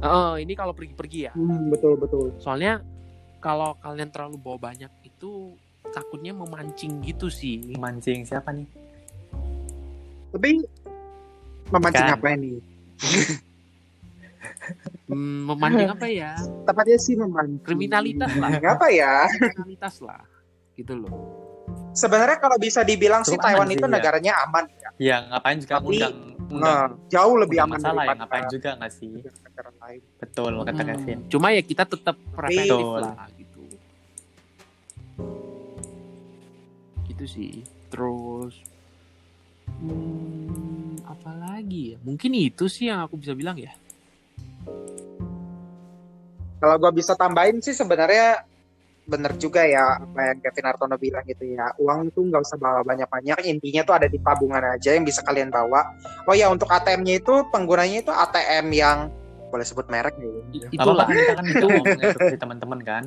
Eh, 0.00 0.34
ini 0.40 0.52
kalau 0.56 0.72
pergi-pergi 0.72 1.18
ya. 1.28 1.32
Hmm, 1.36 1.68
betul 1.68 2.00
betul. 2.00 2.32
Soalnya 2.40 2.80
kalau 3.44 3.76
kalian 3.80 4.08
terlalu 4.08 4.40
bawa 4.40 4.72
banyak 4.72 4.88
itu 5.04 5.52
takutnya 5.92 6.32
memancing 6.32 7.04
gitu 7.04 7.28
sih. 7.28 7.60
Mancing 7.76 8.24
siapa 8.24 8.52
nih? 8.56 8.64
Tapi 10.32 10.50
memancing 11.68 12.06
Kan. 12.08 12.16
apa 12.16 12.28
ini? 12.38 12.52
Hmm, 15.10 15.44
memancing 15.50 15.90
apa 15.90 16.06
ya? 16.08 16.32
Tepatnya 16.64 16.98
sih 17.02 17.14
memancing. 17.18 17.60
Kriminalitas 17.66 18.32
lah. 18.38 18.50
Apa 18.56 18.86
ya? 18.88 19.26
Kriminalitas 19.28 19.94
lah. 20.00 20.22
Gitu 20.78 20.94
loh. 20.96 21.12
Sebenarnya 21.90 22.38
kalau 22.38 22.54
bisa 22.54 22.86
dibilang 22.86 23.26
sih 23.26 23.34
Taiwan 23.34 23.66
aman 23.66 23.74
itu 23.74 23.82
sih, 23.82 23.90
ya. 23.90 23.94
negaranya 23.98 24.32
aman 24.46 24.64
ya. 24.78 24.88
Ya 25.00 25.16
ngapain 25.26 25.58
juga 25.58 25.74
Tapi, 25.80 25.86
undang 25.90 26.14
undang 26.50 26.60
Nah, 26.60 26.82
jauh 27.10 27.34
lebih 27.38 27.56
undang 27.58 27.66
aman 27.66 27.78
masalah 27.78 27.90
ya 27.90 27.98
daripada 28.06 28.18
ngapain 28.22 28.46
juga 28.50 28.70
nggak 28.78 28.92
sih? 28.94 29.10
negara 29.42 29.70
lain. 29.82 30.00
Betul 30.18 30.50
kata 30.60 30.70
Hmm, 30.82 30.88
Kevin. 30.94 31.18
Cuma 31.26 31.46
ya 31.50 31.62
kita 31.62 31.84
tetap 31.86 32.16
preventif 32.34 32.86
Betul. 32.86 33.00
lah 33.02 33.26
gitu. 33.34 33.62
Gitu 37.10 37.24
sih. 37.26 37.52
Terus 37.90 38.54
hmm, 39.82 41.02
apa 41.10 41.30
lagi 41.34 41.94
ya? 41.94 41.96
Mungkin 42.06 42.30
itu 42.38 42.70
sih 42.70 42.86
yang 42.86 43.02
aku 43.02 43.18
bisa 43.18 43.34
bilang 43.34 43.58
ya. 43.58 43.74
Kalau 46.60 46.76
gua 46.76 46.92
bisa 46.92 47.16
tambahin 47.16 47.58
sih 47.64 47.72
sebenarnya 47.72 48.44
bener 49.10 49.34
juga 49.42 49.66
ya 49.66 49.98
apa 49.98 50.20
yang 50.30 50.38
Kevin 50.38 50.66
Artono 50.70 50.94
bilang 50.94 51.26
gitu 51.26 51.42
ya 51.42 51.74
uang 51.82 52.14
tuh 52.14 52.30
nggak 52.30 52.46
usah 52.46 52.58
bawa 52.62 52.86
banyak-banyak 52.86 53.42
intinya 53.50 53.82
tuh 53.82 53.94
ada 53.98 54.06
di 54.06 54.22
tabungan 54.22 54.62
aja 54.62 54.94
yang 54.94 55.02
bisa 55.02 55.26
kalian 55.26 55.50
bawa 55.50 55.82
oh 56.30 56.34
ya 56.38 56.46
untuk 56.46 56.70
ATM-nya 56.70 57.18
itu 57.18 57.42
penggunanya 57.50 58.06
itu 58.06 58.12
ATM 58.14 58.70
yang 58.70 59.10
boleh 59.50 59.66
sebut 59.66 59.90
merek 59.90 60.14
ya 60.14 60.30
apa-apa 60.78 60.78
Itulah. 60.78 61.06
kan 61.10 61.14
kita 61.18 61.34
kan 61.34 61.44
itu 61.50 61.68
seperti 62.14 62.36
teman-teman 62.38 62.80
kan. 62.86 63.04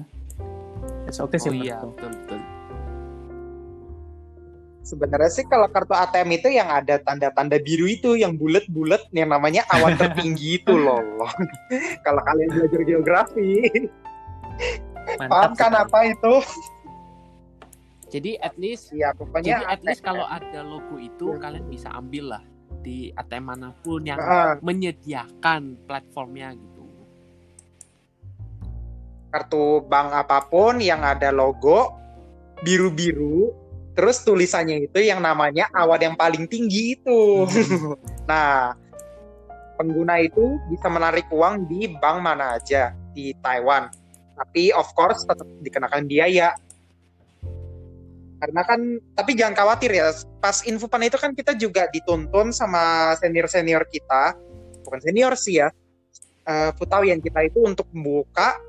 It's 1.08 1.24
okay 1.24 1.40
sih 1.40 1.48
Oh 1.52 1.56
iya, 1.56 1.80
menurutku. 1.80 1.96
betul 1.96 2.12
betul. 2.20 2.40
sebenarnya 4.84 5.32
sih 5.32 5.46
kalau 5.48 5.72
kartu 5.72 5.96
ATM 5.96 6.30
itu 6.36 6.52
yang 6.52 6.68
ada 6.68 7.00
tanda-tanda 7.00 7.56
biru 7.64 7.88
itu 7.88 8.20
yang 8.20 8.36
bulat-bulat 8.36 9.08
yang 9.16 9.32
namanya 9.32 9.64
awan 9.72 9.96
tertinggi 9.96 10.60
itu 10.60 10.76
loh 10.76 11.00
kalau 12.06 12.20
kalian 12.28 12.52
belajar 12.52 12.82
geografi 12.84 13.50
paham 15.06 15.20
Mantap 15.22 15.52
kan 15.54 15.72
sekali. 15.72 15.84
apa 15.84 16.00
itu 16.08 16.34
Jadi 18.10 18.32
at 18.38 18.54
least 18.56 18.94
ya 18.94 19.10
pokoknya 19.12 19.58
jadi 19.58 19.64
at 19.68 19.82
least 19.82 20.00
ATM. 20.00 20.08
kalau 20.08 20.26
ada 20.28 20.62
logo 20.62 20.96
itu 20.96 21.34
kalian 21.36 21.66
bisa 21.66 21.90
ambil 21.92 22.38
lah 22.38 22.44
di 22.80 23.10
ATM 23.12 23.44
mana 23.44 23.74
pun 23.76 24.02
yang 24.02 24.18
Ah, 24.18 24.54
menyediakan 24.60 25.82
platformnya 25.84 26.54
gitu. 26.54 26.84
kartu 29.30 29.82
bank 29.84 30.14
apa 30.14 30.46
pun 30.46 30.78
yang 30.78 31.02
ada 31.02 31.34
logo 31.34 31.90
biru-biru 32.62 33.50
terus 33.94 34.22
tulisannya 34.22 34.86
itu 34.86 35.02
yang 35.02 35.18
namanya 35.20 35.66
awan 35.74 36.14
yang 36.14 36.16
paling 36.16 36.46
tinggi 36.46 36.94
itu 36.94 37.50
nah 38.30 38.78
pengguna 39.74 40.22
itu 40.22 40.62
bisa 40.70 40.86
menarik 40.86 41.26
uang 41.34 41.66
di 41.66 41.90
bank 41.98 42.18
mana 42.22 42.62
aja 42.62 42.94
di 43.10 43.34
Taiwan 43.42 43.90
tapi 44.34 44.74
of 44.74 44.90
course 44.98 45.24
tetap 45.24 45.46
dikenakan 45.62 46.10
biaya 46.10 46.58
karena 48.44 48.62
kan 48.68 48.80
tapi 49.16 49.32
jangan 49.40 49.56
khawatir 49.56 49.96
ya 49.96 50.12
pas 50.44 50.68
infopan 50.68 51.08
itu 51.08 51.16
kan 51.16 51.32
kita 51.32 51.56
juga 51.56 51.88
dituntun 51.88 52.52
sama 52.52 53.16
senior 53.16 53.48
senior 53.48 53.88
kita 53.88 54.36
bukan 54.84 55.00
senior 55.00 55.34
sih 55.40 55.64
ya 55.64 55.72
eh 56.44 56.72
Futawian 56.76 57.24
kita 57.24 57.48
itu 57.48 57.64
untuk 57.64 57.88
membuka 57.96 58.60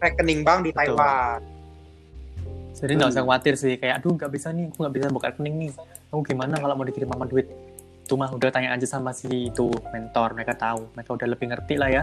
rekening 0.00 0.40
bank 0.46 0.64
di 0.64 0.72
Betul. 0.72 0.96
Taiwan 0.96 1.40
Jadi 2.78 2.94
nggak 2.94 3.10
usah 3.10 3.22
khawatir 3.26 3.54
sih 3.58 3.74
kayak 3.74 3.98
aduh 3.98 4.14
nggak 4.14 4.30
bisa 4.30 4.54
nih, 4.54 4.70
aku 4.70 4.86
nggak 4.86 4.94
bisa 4.94 5.06
buka 5.10 5.26
rekening 5.34 5.66
nih. 5.66 5.70
Aku 6.14 6.22
gimana 6.22 6.62
kalau 6.62 6.78
mau 6.78 6.86
dikirim 6.86 7.10
sama 7.10 7.26
duit? 7.26 7.50
Cuma 8.06 8.30
udah 8.30 8.54
tanya 8.54 8.70
aja 8.70 8.86
sama 8.86 9.10
si 9.10 9.50
itu 9.50 9.66
mentor, 9.90 10.38
mereka 10.38 10.54
tahu, 10.54 10.86
mereka 10.94 11.10
udah 11.18 11.26
lebih 11.26 11.50
ngerti 11.50 11.74
lah 11.74 11.90
ya. 11.90 12.02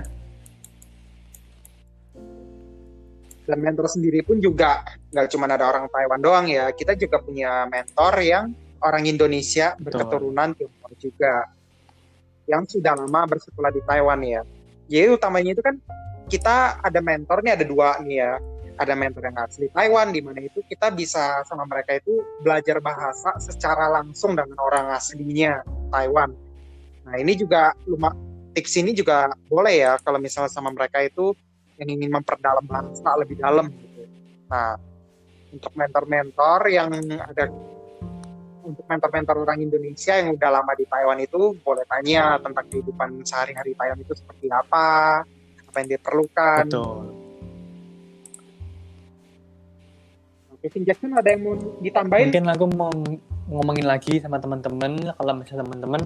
Dan 3.46 3.62
mentor 3.62 3.86
sendiri 3.86 4.26
pun 4.26 4.42
juga 4.42 4.82
nggak 5.14 5.30
cuma 5.30 5.46
ada 5.46 5.70
orang 5.70 5.86
Taiwan 5.90 6.22
doang 6.22 6.46
ya 6.50 6.74
kita 6.74 6.98
juga 6.98 7.22
punya 7.22 7.70
mentor 7.70 8.14
yang 8.26 8.52
orang 8.82 9.04
Indonesia 9.06 9.74
Betul. 9.78 9.86
berketurunan 9.86 10.50
Tionghoa 10.58 10.92
juga 10.98 11.34
yang 12.46 12.64
sudah 12.70 12.94
lama 12.94 13.22
bersekolah 13.26 13.74
di 13.74 13.82
Taiwan 13.86 14.22
ya. 14.22 14.42
Jadi 14.86 15.08
utamanya 15.10 15.58
itu 15.58 15.64
kan 15.66 15.76
kita 16.30 16.78
ada 16.82 17.00
mentor 17.02 17.42
nih 17.42 17.58
ada 17.58 17.66
dua 17.66 17.98
nih 18.06 18.18
ya. 18.22 18.34
Ada 18.76 18.92
mentor 18.92 19.24
yang 19.24 19.40
asli 19.40 19.72
Taiwan 19.72 20.12
di 20.12 20.20
mana 20.20 20.44
itu 20.44 20.60
kita 20.68 20.92
bisa 20.92 21.42
sama 21.48 21.64
mereka 21.64 21.96
itu 21.96 22.20
belajar 22.44 22.84
bahasa 22.84 23.32
secara 23.40 23.88
langsung 23.88 24.36
dengan 24.36 24.60
orang 24.60 24.92
aslinya 24.92 25.64
Taiwan. 25.90 26.36
Nah 27.08 27.16
ini 27.16 27.40
juga 27.40 27.72
lumayan 27.88 28.20
tips 28.56 28.80
ini 28.80 28.96
juga 28.96 29.32
boleh 29.52 29.84
ya 29.84 30.00
kalau 30.00 30.16
misalnya 30.16 30.48
sama 30.48 30.72
mereka 30.72 31.04
itu 31.04 31.36
yang 31.76 31.90
ingin 31.92 32.12
memperdalam 32.12 32.64
bahasa 32.64 33.10
lebih 33.20 33.40
dalam 33.40 33.68
gitu. 33.72 34.08
Nah 34.48 34.80
untuk 35.56 35.72
mentor-mentor 35.76 36.60
yang 36.68 36.92
ada 37.20 37.48
untuk 38.66 38.86
mentor-mentor 38.90 39.46
orang 39.46 39.62
Indonesia 39.62 40.18
yang 40.18 40.34
udah 40.34 40.50
lama 40.50 40.74
di 40.74 40.86
Taiwan 40.90 41.22
itu 41.22 41.54
boleh 41.62 41.86
tanya 41.86 42.42
tentang 42.42 42.66
kehidupan 42.66 43.22
sehari-hari 43.22 43.78
Taiwan 43.78 44.02
itu 44.02 44.14
seperti 44.18 44.50
apa, 44.50 45.22
apa 45.70 45.78
yang 45.86 45.90
diperlukan. 45.94 46.64
Betul. 46.66 47.06
Oke, 50.58 50.66
Vin 50.74 50.84
Jackson 50.84 51.14
ada 51.14 51.30
yang 51.30 51.42
mau 51.46 51.54
ditambahin? 51.78 52.34
Mungkin 52.34 52.46
aku 52.50 52.66
mau 52.74 52.92
ngomongin 53.46 53.86
lagi 53.86 54.18
sama 54.18 54.42
teman-teman 54.42 55.14
kalau 55.14 55.34
misalnya 55.38 55.62
teman-teman 55.62 56.02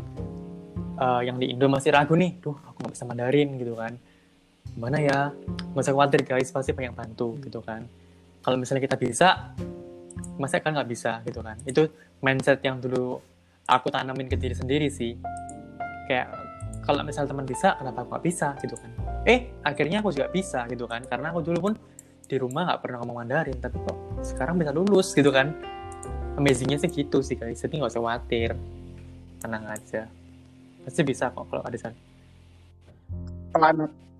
eh, 1.00 1.22
yang 1.32 1.40
di 1.40 1.56
Indo 1.56 1.72
masih 1.72 1.96
ragu 1.96 2.20
nih, 2.20 2.44
duh 2.44 2.60
aku 2.60 2.84
nggak 2.84 2.94
bisa 2.94 3.08
Mandarin 3.08 3.56
gitu 3.56 3.80
kan. 3.80 3.96
Gimana 4.80 4.98
ya? 5.04 5.36
Nggak 5.76 5.84
usah 5.84 5.92
khawatir 5.92 6.22
guys, 6.24 6.56
pasti 6.56 6.72
banyak 6.72 6.96
bantu 6.96 7.36
gitu 7.44 7.60
kan. 7.60 7.84
Kalau 8.40 8.56
misalnya 8.56 8.88
kita 8.88 8.96
bisa, 8.96 9.52
masa 10.40 10.64
kan 10.64 10.72
nggak 10.72 10.88
bisa 10.88 11.20
gitu 11.28 11.44
kan. 11.44 11.60
Itu 11.68 11.92
mindset 12.24 12.64
yang 12.64 12.80
dulu 12.80 13.20
aku 13.68 13.92
tanamin 13.92 14.32
ke 14.32 14.40
diri 14.40 14.56
sendiri 14.56 14.88
sih. 14.88 15.20
Kayak 16.08 16.32
kalau 16.88 17.04
misalnya 17.04 17.36
teman 17.36 17.44
bisa, 17.44 17.76
kenapa 17.76 18.08
aku 18.08 18.16
nggak 18.16 18.24
bisa 18.24 18.48
gitu 18.64 18.80
kan. 18.80 18.90
Eh, 19.28 19.52
akhirnya 19.68 20.00
aku 20.00 20.16
juga 20.16 20.32
bisa 20.32 20.64
gitu 20.72 20.88
kan. 20.88 21.04
Karena 21.04 21.36
aku 21.36 21.44
dulu 21.44 21.60
pun 21.70 21.74
di 22.24 22.40
rumah 22.40 22.72
nggak 22.72 22.80
pernah 22.80 23.04
ngomong 23.04 23.28
Mandarin, 23.28 23.60
tapi 23.60 23.84
kok 23.84 24.24
sekarang 24.24 24.56
bisa 24.56 24.72
lulus 24.72 25.12
gitu 25.12 25.28
kan 25.36 25.52
amazingnya 26.40 26.80
sih 26.80 26.88
gitu 26.88 27.20
sih 27.20 27.36
guys 27.36 27.60
jadi 27.60 27.84
nggak 27.84 27.92
usah 27.92 28.00
khawatir 28.00 28.56
tenang 29.44 29.68
aja 29.68 30.08
pasti 30.88 31.02
bisa 31.04 31.28
kok 31.36 31.44
kalau 31.52 31.64
ada 31.68 31.76
sana 31.76 32.00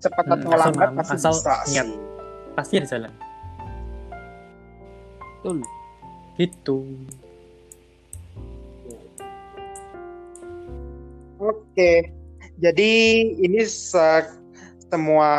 cepat 0.00 0.24
Hmm, 0.24 0.34
atau 0.34 0.48
asal 0.50 0.60
lambat 0.66 0.88
pasti 0.96 1.14
asal 1.14 1.34
bisa 1.34 1.54
niat. 1.70 1.86
pasti 2.52 2.72
ada 2.74 2.88
jalan 2.88 3.12
Betul. 5.40 5.58
gitu 6.36 6.76
Oke, 11.38 12.12
jadi 12.60 12.92
ini 13.34 13.64
se- 13.64 14.28
semua 14.84 15.30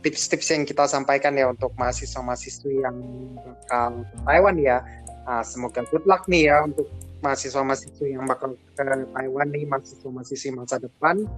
tips-tips 0.00 0.48
yang 0.48 0.64
kita 0.64 0.86
sampaikan 0.86 1.36
ya 1.36 1.50
untuk 1.50 1.76
mahasiswa-mahasiswi 1.76 2.80
yang 2.80 2.96
bakal 3.36 3.92
ke 4.00 4.16
Taiwan 4.24 4.56
ya. 4.56 4.80
Nah, 5.24 5.42
semoga 5.42 5.84
good 5.84 6.06
luck 6.06 6.24
nih 6.24 6.48
ya 6.48 6.64
untuk 6.64 6.88
mahasiswa-mahasiswi 7.20 8.16
yang 8.16 8.24
bakal 8.24 8.56
ke 8.56 8.70
Taiwan 9.12 9.48
nih, 9.50 9.68
mahasiswa-mahasiswi 9.68 10.48
masa 10.54 10.80
depan 10.80 11.28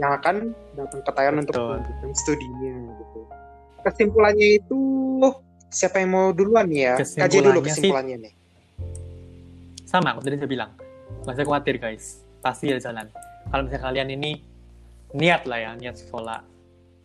yang 0.00 0.16
akan 0.16 0.56
datang 0.72 1.00
ke 1.04 1.10
Taiwan 1.12 1.36
untuk 1.44 1.52
Betul. 1.52 1.68
melanjutkan 1.76 2.10
studinya 2.16 2.72
gitu. 2.96 3.20
Kesimpulannya 3.84 4.48
itu 4.56 4.80
siapa 5.68 6.00
yang 6.00 6.10
mau 6.10 6.26
duluan 6.32 6.66
ya? 6.72 6.96
Kaji 6.96 7.38
dulu 7.44 7.60
Kesimpulannya 7.60 8.16
sih- 8.16 8.24
nih. 8.24 8.34
sama 9.84 10.14
aku 10.14 10.22
tadi 10.22 10.38
saya 10.38 10.46
bilang 10.46 10.70
nggak 11.26 11.34
usah 11.34 11.42
khawatir 11.42 11.74
guys 11.82 12.22
pasti 12.38 12.70
ada 12.70 12.78
jalan 12.78 13.10
kalau 13.50 13.66
misalnya 13.66 13.82
kalian 13.90 14.08
ini 14.14 14.30
niat 15.10 15.42
lah 15.50 15.58
ya 15.58 15.70
niat 15.74 15.98
sekolah 15.98 16.46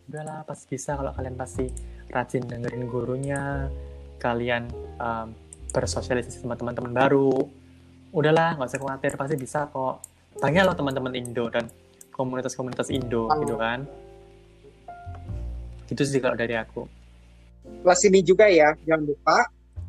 udahlah 0.06 0.46
pasti 0.46 0.64
bisa 0.70 0.94
kalau 0.94 1.10
kalian 1.10 1.34
pasti 1.34 1.66
rajin 2.14 2.46
dengerin 2.46 2.86
gurunya 2.86 3.66
kalian 4.22 4.70
um, 5.02 5.34
bersosialisasi 5.74 6.46
sama 6.46 6.54
teman-teman 6.54 6.94
baru 6.94 7.34
udahlah 8.14 8.54
nggak 8.54 8.70
usah 8.70 8.78
khawatir 8.78 9.12
pasti 9.18 9.34
bisa 9.34 9.66
kok 9.66 10.06
tanya 10.38 10.62
loh 10.62 10.78
teman-teman 10.78 11.10
Indo 11.18 11.50
dan 11.50 11.66
komunitas-komunitas 12.16 12.88
Indo 12.88 13.28
Oh. 13.28 13.36
gitu 13.44 13.60
kan 13.60 13.84
gitu 15.86 16.02
sih 16.02 16.18
kalau 16.18 16.34
dari 16.34 16.56
aku 16.56 16.88
Plus 17.82 18.00
ini 18.06 18.22
juga 18.22 18.46
ya, 18.46 18.74
jangan 18.86 19.04
lupa 19.06 19.38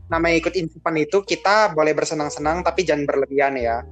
namanya 0.08 0.36
ikut 0.40 0.54
infopan 0.56 1.04
itu 1.04 1.20
kita 1.22 1.76
boleh 1.76 1.92
bersenang-senang 1.92 2.64
tapi 2.64 2.88
jangan 2.88 3.06
berlebihan 3.06 3.54
ya. 3.60 3.84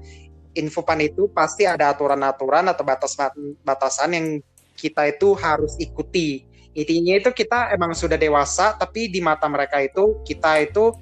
Infopan 0.55 1.03
itu 1.03 1.27
pasti 1.27 1.67
ada 1.67 1.91
aturan-aturan 1.91 2.71
atau 2.71 2.87
batas-batasan 2.87 4.09
yang 4.15 4.27
kita 4.79 5.11
itu 5.11 5.35
harus 5.35 5.75
ikuti. 5.77 6.47
Intinya 6.75 7.19
itu 7.19 7.29
kita 7.35 7.71
emang 7.75 7.91
sudah 7.91 8.15
dewasa 8.15 8.75
tapi 8.75 9.11
di 9.11 9.19
mata 9.19 9.47
mereka 9.51 9.79
itu 9.83 10.23
kita 10.23 10.63
itu 10.63 10.95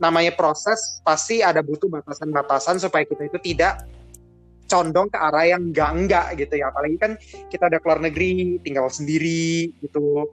namanya 0.00 0.32
proses 0.32 1.00
pasti 1.04 1.44
ada 1.44 1.60
butuh 1.60 1.88
batasan-batasan 1.88 2.80
supaya 2.80 3.04
kita 3.04 3.28
itu 3.28 3.38
tidak 3.52 3.84
condong 4.70 5.10
ke 5.10 5.18
arah 5.18 5.50
yang 5.50 5.74
enggak-enggak 5.74 6.38
gitu 6.38 6.54
ya. 6.54 6.70
Apalagi 6.70 6.96
kan 6.96 7.12
kita 7.50 7.66
udah 7.66 7.80
keluar 7.82 7.98
negeri, 7.98 8.62
tinggal 8.62 8.86
sendiri 8.86 9.74
gitu. 9.82 10.30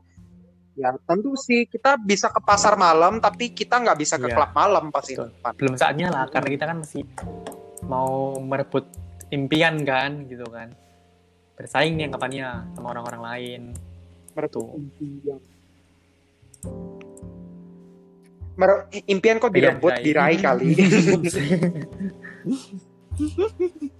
Ya 0.77 0.93
tentu 1.09 1.33
sih 1.33 1.65
kita 1.65 1.97
bisa 1.97 2.29
ke 2.29 2.37
pasar 2.37 2.77
malam 2.77 3.17
tapi 3.17 3.49
kita 3.49 3.81
nggak 3.81 3.97
bisa 3.97 4.21
ke 4.21 4.29
Iya. 4.29 4.37
klub 4.37 4.51
malam 4.53 4.93
pasti 4.93 5.17
belum 5.57 5.73
saatnya 5.73 6.13
lah 6.13 6.29
karena 6.29 6.53
kita 6.53 6.69
kan 6.69 6.77
masih 6.85 7.01
mau 7.89 8.37
merebut 8.37 8.85
impian 9.33 9.81
kan 9.81 10.29
gitu 10.29 10.45
kan 10.45 10.77
bersaing 11.57 11.97
nih 11.97 12.13
anggapannya 12.13 12.77
sama 12.77 12.93
orang-orang 12.93 13.21
lain 13.25 13.61
Merebut 14.37 14.53
Tuh. 14.53 14.69
impian. 15.01 15.41
Mer- 18.53 18.85
impian 19.09 19.41
kok 19.41 19.49
direbut 19.49 19.97
diraih 20.05 20.37
kali. 20.37 20.77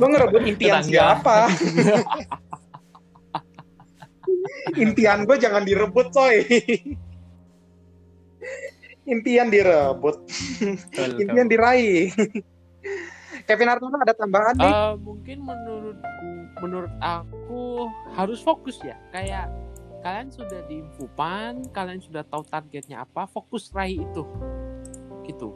Lo 0.00 0.06
ngerebut 0.08 0.42
impian 0.48 0.80
Tetangga. 0.80 0.88
siapa? 0.88 1.36
impian 4.80 5.28
gue 5.28 5.36
jangan 5.36 5.62
direbut 5.62 6.08
coy. 6.10 6.44
impian 9.04 9.52
direbut, 9.52 10.16
impian 11.20 11.44
diraih. 11.44 12.08
Kevin 13.44 13.68
Hartono 13.68 14.00
ada 14.00 14.16
tambahan 14.16 14.56
nih? 14.56 14.72
Eh, 14.72 14.92
mungkin 14.96 15.44
menurutku 15.44 16.30
menurut 16.64 16.92
aku 17.04 17.92
harus 18.16 18.40
fokus 18.40 18.80
ya 18.80 18.96
kayak 19.12 19.52
kalian 20.00 20.32
sudah 20.32 20.64
di 20.64 20.80
kalian 21.76 22.00
sudah 22.00 22.24
tahu 22.24 22.40
targetnya 22.48 23.04
apa 23.04 23.28
fokus 23.28 23.68
raih 23.76 24.00
itu 24.00 24.24
gitu 25.28 25.52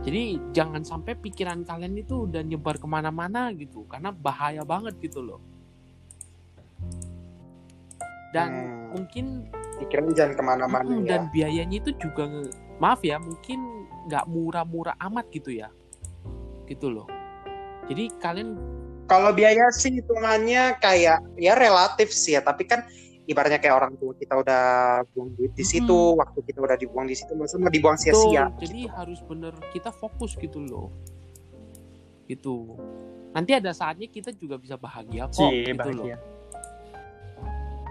jadi 0.00 0.40
jangan 0.56 0.80
sampai 0.80 1.12
pikiran 1.12 1.60
kalian 1.62 2.00
itu 2.00 2.24
udah 2.24 2.40
nyebar 2.40 2.80
ke 2.80 2.88
mana-mana 2.88 3.52
gitu 3.52 3.84
karena 3.84 4.08
bahaya 4.08 4.64
banget 4.64 4.96
gitu 5.00 5.20
loh. 5.20 5.40
Dan 8.30 8.48
Hmm, 8.48 8.94
mungkin 8.96 9.24
pikiran 9.82 10.14
jangan 10.14 10.34
ke 10.38 10.42
mana-mana 10.44 10.86
Mm, 10.86 11.02
ya. 11.04 11.08
dan 11.18 11.22
biayanya 11.34 11.76
itu 11.82 11.90
juga 11.98 12.30
maaf 12.78 13.02
ya 13.02 13.18
mungkin 13.20 13.58
nggak 14.08 14.24
murah-murah 14.30 14.96
amat 15.10 15.26
gitu 15.34 15.50
ya. 15.52 15.68
Gitu 16.64 16.88
loh. 16.88 17.06
Jadi 17.90 18.08
kalian 18.22 18.56
Kalau 19.10 19.34
biaya 19.34 19.66
sih 19.74 19.90
hitungannya 19.90 20.78
kayak 20.78 21.18
ya 21.34 21.58
relatif 21.58 22.14
sih 22.14 22.38
ya, 22.38 22.46
tapi 22.46 22.62
kan 22.62 22.86
ibaratnya 23.30 23.62
kayak 23.62 23.78
orang 23.78 23.94
tua 23.94 24.10
kita 24.18 24.34
udah 24.42 24.62
buang 25.14 25.30
duit 25.38 25.54
di 25.54 25.62
situ, 25.62 26.18
waktu 26.18 26.42
kita 26.42 26.58
udah 26.58 26.74
dibuang 26.74 27.06
di 27.06 27.14
situ, 27.14 27.30
masa 27.38 27.62
mau 27.62 27.70
dibuang 27.70 27.94
sia-sia? 27.94 28.50
jadi 28.58 28.90
harus 28.90 29.22
bener 29.22 29.54
kita 29.70 29.94
fokus 29.94 30.34
gitu 30.34 30.58
loh 30.58 30.90
gitu 32.26 32.74
nanti 33.30 33.54
ada 33.54 33.70
saatnya 33.70 34.10
kita 34.10 34.34
juga 34.34 34.58
bisa 34.58 34.74
bahagia 34.74 35.30
kok 35.30 35.38
Cie, 35.38 35.70
gitu 35.70 35.90
loh 35.94 36.10
bahagia 36.10 36.18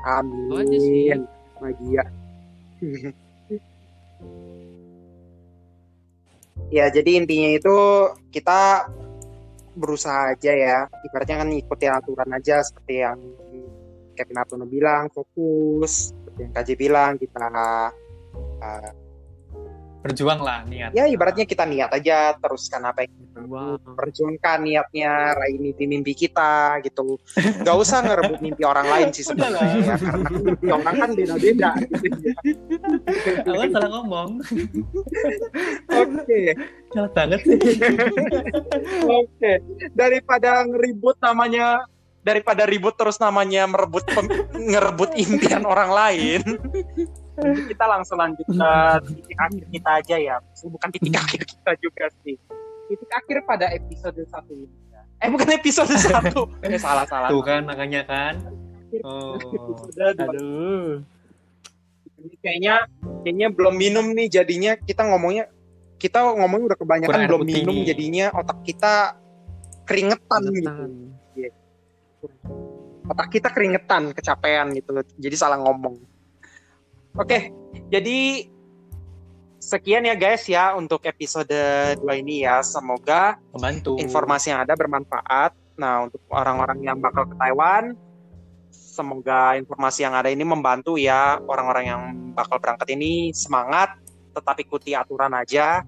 Amin. 0.07 0.47
Itu 0.47 0.55
aja 0.55 0.77
sih. 0.79 1.11
Bahagia. 1.59 2.03
ya, 6.75 6.85
jadi 6.93 7.11
intinya 7.19 7.49
itu 7.51 7.75
kita 8.31 8.87
berusaha 9.75 10.31
aja 10.35 10.51
ya. 10.55 10.87
Ibaratnya 11.11 11.37
kan 11.43 11.49
ikuti 11.51 11.85
aturan 11.87 12.31
aja 12.31 12.63
seperti 12.63 13.03
yang 13.03 13.19
Kevin 14.19 14.35
Hartono 14.35 14.67
bilang, 14.67 15.07
fokus. 15.07 16.11
Seperti 16.11 16.39
yang 16.43 16.51
KJ 16.51 16.69
bilang, 16.75 17.11
kita 17.15 17.47
uh, 18.59 18.91
berjuang 19.99 20.39
lah 20.39 20.63
niat. 20.63 20.95
Ya 20.95 21.07
ibaratnya 21.11 21.43
kita 21.43 21.67
niat 21.67 21.91
aja 21.91 22.35
teruskan 22.39 22.87
apa 22.87 23.03
yang 23.03 23.13
kita 23.15 23.39
Wow. 23.49 23.79
perjuangkan 23.95 24.67
niatnya 24.67 25.31
raih 25.35 25.59
mimpi-mimpi 25.59 26.11
kita 26.15 26.79
gitu. 26.83 27.19
Gak 27.65 27.77
usah 27.79 28.03
ngerebut 28.03 28.39
mimpi 28.43 28.63
orang 28.67 28.87
lain 28.87 29.09
sih 29.15 29.23
sebenarnya 29.23 29.79
ya 29.79 29.95
karena 29.95 30.29
mimpi 30.29 30.67
orang 30.71 30.95
kan 30.95 31.09
beda-beda. 31.15 31.71
Aku 33.47 33.57
kan 33.59 33.69
salah 33.75 33.89
ngomong. 33.95 34.29
Oke. 36.03 36.41
Salah 36.95 37.11
banget 37.15 37.39
sih. 37.47 37.59
Oke. 39.07 39.53
Daripada 39.95 40.63
ngeribut 40.67 41.15
namanya 41.23 41.83
daripada 42.19 42.67
ribut 42.67 42.93
terus 42.93 43.15
namanya 43.17 43.63
merebut 43.65 44.03
pem- 44.05 44.29
ngerebut 44.53 45.15
impian 45.15 45.63
orang 45.63 45.89
lain. 45.89 46.41
Kita 47.39 47.85
langsung 47.87 48.19
lanjut 48.19 48.43
ke 48.43 48.71
titik 49.07 49.39
akhir 49.39 49.63
kita 49.71 49.89
aja 50.03 50.15
ya. 50.19 50.35
Bukan 50.61 50.89
titik 50.91 51.15
akhir 51.15 51.41
kita 51.47 51.71
juga 51.79 52.05
sih. 52.21 52.35
Titik 52.91 53.09
akhir 53.09 53.37
pada 53.47 53.71
episode 53.71 54.19
satu 54.27 54.51
ini. 54.51 54.67
Ya. 54.89 55.01
eh 55.19 55.29
bukan 55.31 55.47
episode 55.51 55.91
satu. 56.11 56.51
Eh 56.59 56.75
salah 56.75 57.07
salah. 57.07 57.31
Tuh 57.31 57.39
kan 57.39 57.63
makanya 57.63 58.03
kan. 58.03 58.33
Oh. 59.05 59.39
Aduh. 59.95 60.99
Ini 62.19 62.35
kayaknya 62.43 62.75
kayaknya 63.23 63.47
belum 63.55 63.75
minum 63.79 64.05
nih 64.11 64.27
jadinya. 64.27 64.75
Kita 64.75 65.07
ngomongnya 65.07 65.47
kita 65.95 66.19
ngomongnya 66.35 66.75
udah 66.75 66.79
kebanyakan 66.79 67.11
Kurang 67.15 67.27
belum 67.31 67.41
minum 67.47 67.75
nih. 67.79 67.85
jadinya 67.87 68.25
otak 68.35 68.59
kita 68.63 69.15
keringetan 69.87 70.41
gitu. 70.51 70.67
Keringetan. 70.67 70.91
Otak 73.09 73.27
kita 73.33 73.49
keringetan 73.49 74.13
kecapean 74.13 74.71
gitu 74.77 75.01
jadi 75.17 75.35
salah 75.35 75.57
ngomong. 75.57 75.97
Oke 77.17 77.49
jadi 77.89 78.45
sekian 79.59 80.07
ya 80.07 80.15
guys 80.15 80.47
ya 80.47 80.77
untuk 80.77 81.03
episode 81.03 81.51
2 81.99 82.03
ini 82.21 82.45
ya. 82.45 82.61
Semoga 82.61 83.37
membantu. 83.51 83.97
informasi 83.97 84.53
yang 84.53 84.61
ada 84.63 84.77
bermanfaat. 84.77 85.51
Nah 85.79 86.07
untuk 86.07 86.21
orang-orang 86.29 86.79
yang 86.85 86.97
bakal 87.01 87.25
ke 87.27 87.35
Taiwan 87.35 87.97
semoga 88.69 89.55
informasi 89.55 90.03
yang 90.05 90.13
ada 90.13 90.27
ini 90.27 90.43
membantu 90.43 90.99
ya 90.99 91.39
orang-orang 91.47 91.85
yang 91.87 92.01
bakal 92.35 92.61
berangkat 92.61 92.93
ini. 92.93 93.33
Semangat 93.33 93.97
tetap 94.35 94.55
ikuti 94.61 94.93
aturan 94.93 95.33
aja 95.33 95.81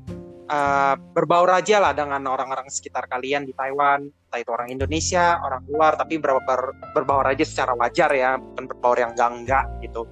Eh, 0.52 0.96
berbaur 1.16 1.48
aja 1.48 1.80
lah 1.80 1.96
dengan 1.96 2.28
orang-orang 2.28 2.68
sekitar 2.68 3.08
kalian 3.08 3.48
di 3.48 3.56
Taiwan 3.56 4.04
entah 4.04 4.36
itu 4.36 4.52
orang 4.52 4.68
Indonesia 4.68 5.40
orang 5.40 5.64
luar 5.64 5.96
tapi 5.96 6.20
ber- 6.20 6.44
ber- 6.44 6.76
berbaur 6.92 7.24
aja 7.24 7.48
secara 7.48 7.72
wajar 7.72 8.12
ya 8.12 8.36
bukan 8.36 8.68
berbaur 8.68 9.00
yang 9.00 9.16
enggak 9.16 9.64
gitu 9.80 10.04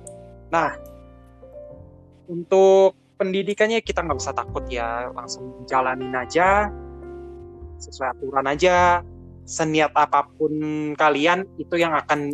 nah 0.48 0.80
untuk 2.32 2.96
pendidikannya 3.20 3.84
kita 3.84 4.00
nggak 4.00 4.16
usah 4.16 4.32
takut 4.32 4.64
ya 4.72 5.12
langsung 5.12 5.68
jalanin 5.68 6.16
aja 6.16 6.72
sesuai 7.84 8.16
aturan 8.16 8.48
aja 8.48 9.04
seniat 9.44 9.92
apa 9.92 10.24
pun 10.40 10.56
kalian 10.96 11.52
itu 11.60 11.76
yang 11.76 11.92
akan 12.00 12.32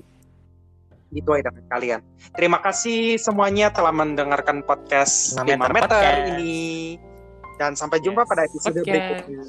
dituai 1.10 1.42
dengan 1.42 1.64
kalian. 1.72 2.00
Terima 2.36 2.60
kasih 2.60 3.16
semuanya 3.16 3.72
telah 3.72 3.96
mendengarkan 3.96 4.68
podcast 4.68 5.40
5 5.40 5.48
5 5.48 5.48
meter 5.48 5.72
meter, 5.72 5.88
podcast. 5.88 6.28
ini. 6.36 7.15
Dan 7.56 7.72
sampai 7.74 8.00
jumpa 8.00 8.22
Yes. 8.22 8.30
pada 8.30 8.42
episode 8.44 8.76
Podcast. 8.76 8.86
berikutnya. 8.86 9.40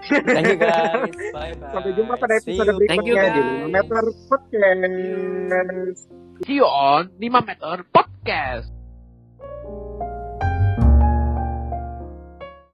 Thank 0.00 0.46
you 0.46 0.56
guys 0.56 1.10
bye 1.34 1.52
bye 1.52 1.70
Sampai 1.70 1.90
jumpa 1.92 2.14
pada 2.16 2.34
episode 2.36 2.72
berikutnya 2.72 3.04
di 3.28 3.40
guys. 3.42 3.68
5 3.68 3.68
meter 3.68 4.02
podcast. 4.24 5.98
See 6.40 6.56
you 6.56 6.64
on 6.64 7.02
5 7.14 7.20
meter 7.44 7.76
podcast. 7.86 8.68